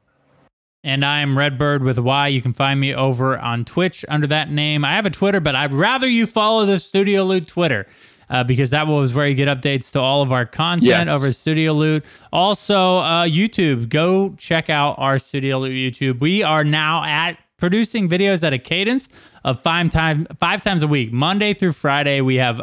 And 0.85 1.05
I'm 1.05 1.37
Redbird 1.37 1.81
with 1.81 1.97
Y. 1.97 2.27
You 2.27 2.41
can 2.41 2.51
find 2.51 2.79
me 2.79 2.93
over 2.93 3.39
on 3.39 3.63
Twitch 3.63 4.03
under 4.09 4.27
that 4.27 4.51
name. 4.51 4.83
I 4.83 4.95
have 4.95 5.05
a 5.05 5.09
Twitter, 5.09 5.39
but 5.39 5.55
I'd 5.55 5.71
rather 5.71 6.07
you 6.07 6.25
follow 6.25 6.65
the 6.65 6.77
Studio 6.77 7.23
Loot 7.23 7.47
Twitter 7.47 7.87
uh, 8.33 8.43
because 8.43 8.71
that 8.71 8.87
was 8.87 9.13
where 9.13 9.27
you 9.27 9.35
get 9.35 9.47
updates 9.47 9.91
to 9.91 9.99
all 10.01 10.21
of 10.21 10.31
our 10.33 10.45
content 10.45 10.87
Yes. 10.87 11.07
over 11.07 11.31
Studio 11.31 11.71
Loot. 11.71 12.03
Also, 12.33 12.97
uh, 12.97 13.23
YouTube. 13.25 13.87
Go 13.89 14.33
check 14.37 14.69
out 14.69 14.95
our 14.97 15.19
Studio 15.19 15.59
Loot 15.59 15.71
YouTube. 15.71 16.19
We 16.19 16.43
are 16.43 16.63
now 16.65 17.03
at 17.05 17.37
producing 17.57 18.09
videos 18.09 18.43
at 18.43 18.51
a 18.51 18.59
cadence 18.59 19.07
of 19.45 19.61
five 19.63 19.91
time 19.91 20.27
five 20.39 20.61
times 20.61 20.83
a 20.83 20.87
week, 20.87 21.13
Monday 21.13 21.53
through 21.53 21.71
Friday. 21.73 22.19
We 22.21 22.35
have 22.35 22.59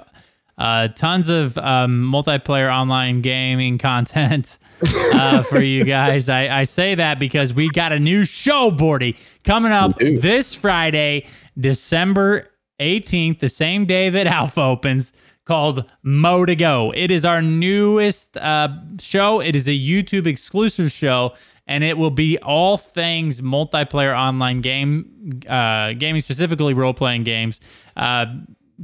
uh, 0.58 0.88
tons 0.88 1.30
of 1.30 1.56
um, 1.56 2.10
multiplayer 2.12 2.70
online 2.70 3.22
gaming 3.22 3.78
content 3.78 4.58
uh, 5.14 5.42
for 5.50 5.62
you 5.62 5.84
guys. 5.84 6.28
I, 6.28 6.60
I 6.60 6.64
say 6.64 6.94
that 6.96 7.18
because 7.18 7.54
we 7.54 7.70
got 7.70 7.92
a 7.92 7.98
new 7.98 8.26
show, 8.26 8.70
Bordy, 8.70 9.16
coming 9.44 9.72
up 9.72 9.98
this 9.98 10.54
Friday, 10.54 11.26
December 11.58 12.48
18th, 12.78 13.38
the 13.38 13.48
same 13.48 13.86
day 13.86 14.10
that 14.10 14.26
Alpha 14.26 14.60
opens, 14.60 15.12
called 15.50 15.84
Mo 16.04 16.44
to 16.44 16.54
Go. 16.54 16.92
It 16.94 17.10
is 17.10 17.24
our 17.24 17.42
newest 17.42 18.36
uh, 18.36 18.68
show. 19.00 19.40
It 19.40 19.56
is 19.56 19.66
a 19.66 19.72
YouTube 19.72 20.28
exclusive 20.28 20.92
show, 20.92 21.34
and 21.66 21.82
it 21.82 21.98
will 21.98 22.12
be 22.12 22.38
all 22.38 22.76
things 22.76 23.40
multiplayer 23.40 24.16
online 24.16 24.60
game, 24.60 25.40
uh, 25.48 25.94
gaming, 25.94 26.20
specifically 26.20 26.72
role 26.72 26.94
playing 26.94 27.24
games. 27.24 27.58
Uh, 27.96 28.26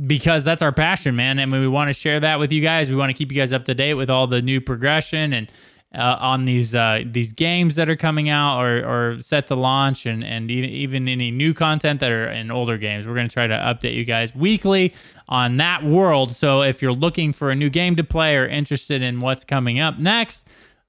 because 0.09 0.45
that's 0.45 0.61
our 0.61 0.73
passion, 0.73 1.15
man. 1.15 1.39
And 1.39 1.53
we 1.53 1.69
want 1.69 1.89
to 1.89 1.95
share 1.95 2.19
that 2.19 2.41
with 2.41 2.51
you 2.51 2.61
guys. 2.63 2.91
We 2.91 2.97
want 2.97 3.11
to 3.11 3.15
keep 3.15 3.31
you 3.31 3.39
guys 3.39 3.53
up 3.53 3.65
to 3.67 3.75
date 3.75 3.95
with 3.95 4.11
all 4.11 4.27
the 4.27 4.43
new 4.43 4.61
progression 4.61 5.33
and 5.33 5.49
uh, 5.95 6.17
on 6.21 6.45
these 6.45 6.75
uh, 6.75 7.03
these 7.07 7.33
games 7.33 7.77
that 7.77 7.89
are 7.89 7.97
coming 7.97 8.29
out 8.29 8.61
or, 8.61 8.85
or 8.85 9.19
set 9.21 9.47
to 9.49 9.55
launch, 9.55 10.07
and 10.07 10.25
and 10.25 10.51
even, 10.51 10.71
even 10.71 11.09
any 11.09 11.31
new 11.31 11.55
content 11.55 12.01
that 12.01 12.11
are 12.13 12.29
in 12.29 12.51
older 12.51 12.77
games. 12.77 13.07
We're 13.07 13.15
going 13.15 13.29
to 13.29 13.33
try 13.33 13.47
to 13.47 13.55
update 13.55 13.95
you 13.95 14.05
guys 14.05 14.35
weekly 14.35 14.95
on 15.29 15.57
that 15.57 15.85
world. 15.85 16.35
So 16.35 16.63
if 16.63 16.83
you're 16.83 16.93
looking 16.93 17.33
for 17.33 17.51
a 17.51 17.55
new 17.55 17.71
game 17.71 17.97
to 17.97 18.05
play 18.05 18.37
or 18.37 18.47
interested 18.47 19.03
in 19.03 19.21
what's 19.21 19.45
coming 19.45 19.81
up 19.81 19.99
next, 19.99 20.47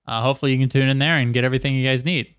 uh, 0.08 0.22
hopefully 0.22 0.54
you 0.54 0.60
can 0.60 0.70
tune 0.70 0.90
in 0.90 1.00
there 1.00 1.18
and 1.18 1.34
get 1.34 1.44
everything 1.44 1.76
you 1.76 1.88
guys 1.88 2.04
need. 2.04 2.34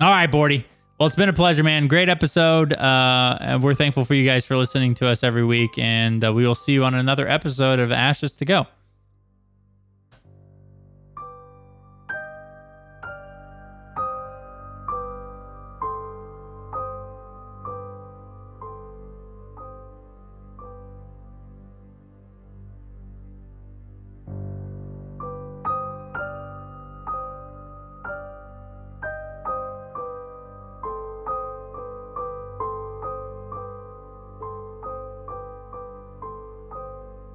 All 0.00 0.10
right, 0.10 0.30
Bordy. 0.30 0.64
Well, 0.98 1.06
it's 1.06 1.16
been 1.16 1.28
a 1.28 1.32
pleasure, 1.32 1.62
man. 1.62 1.88
Great 1.88 2.08
episode. 2.08 2.72
Uh, 2.72 3.38
and 3.40 3.62
we're 3.62 3.74
thankful 3.74 4.04
for 4.04 4.14
you 4.14 4.24
guys 4.24 4.44
for 4.44 4.56
listening 4.56 4.94
to 4.94 5.08
us 5.08 5.24
every 5.24 5.44
week. 5.44 5.70
And 5.76 6.24
uh, 6.24 6.32
we 6.32 6.46
will 6.46 6.54
see 6.54 6.72
you 6.72 6.84
on 6.84 6.94
another 6.94 7.26
episode 7.26 7.80
of 7.80 7.90
Ashes 7.90 8.36
to 8.36 8.44
Go. 8.44 8.66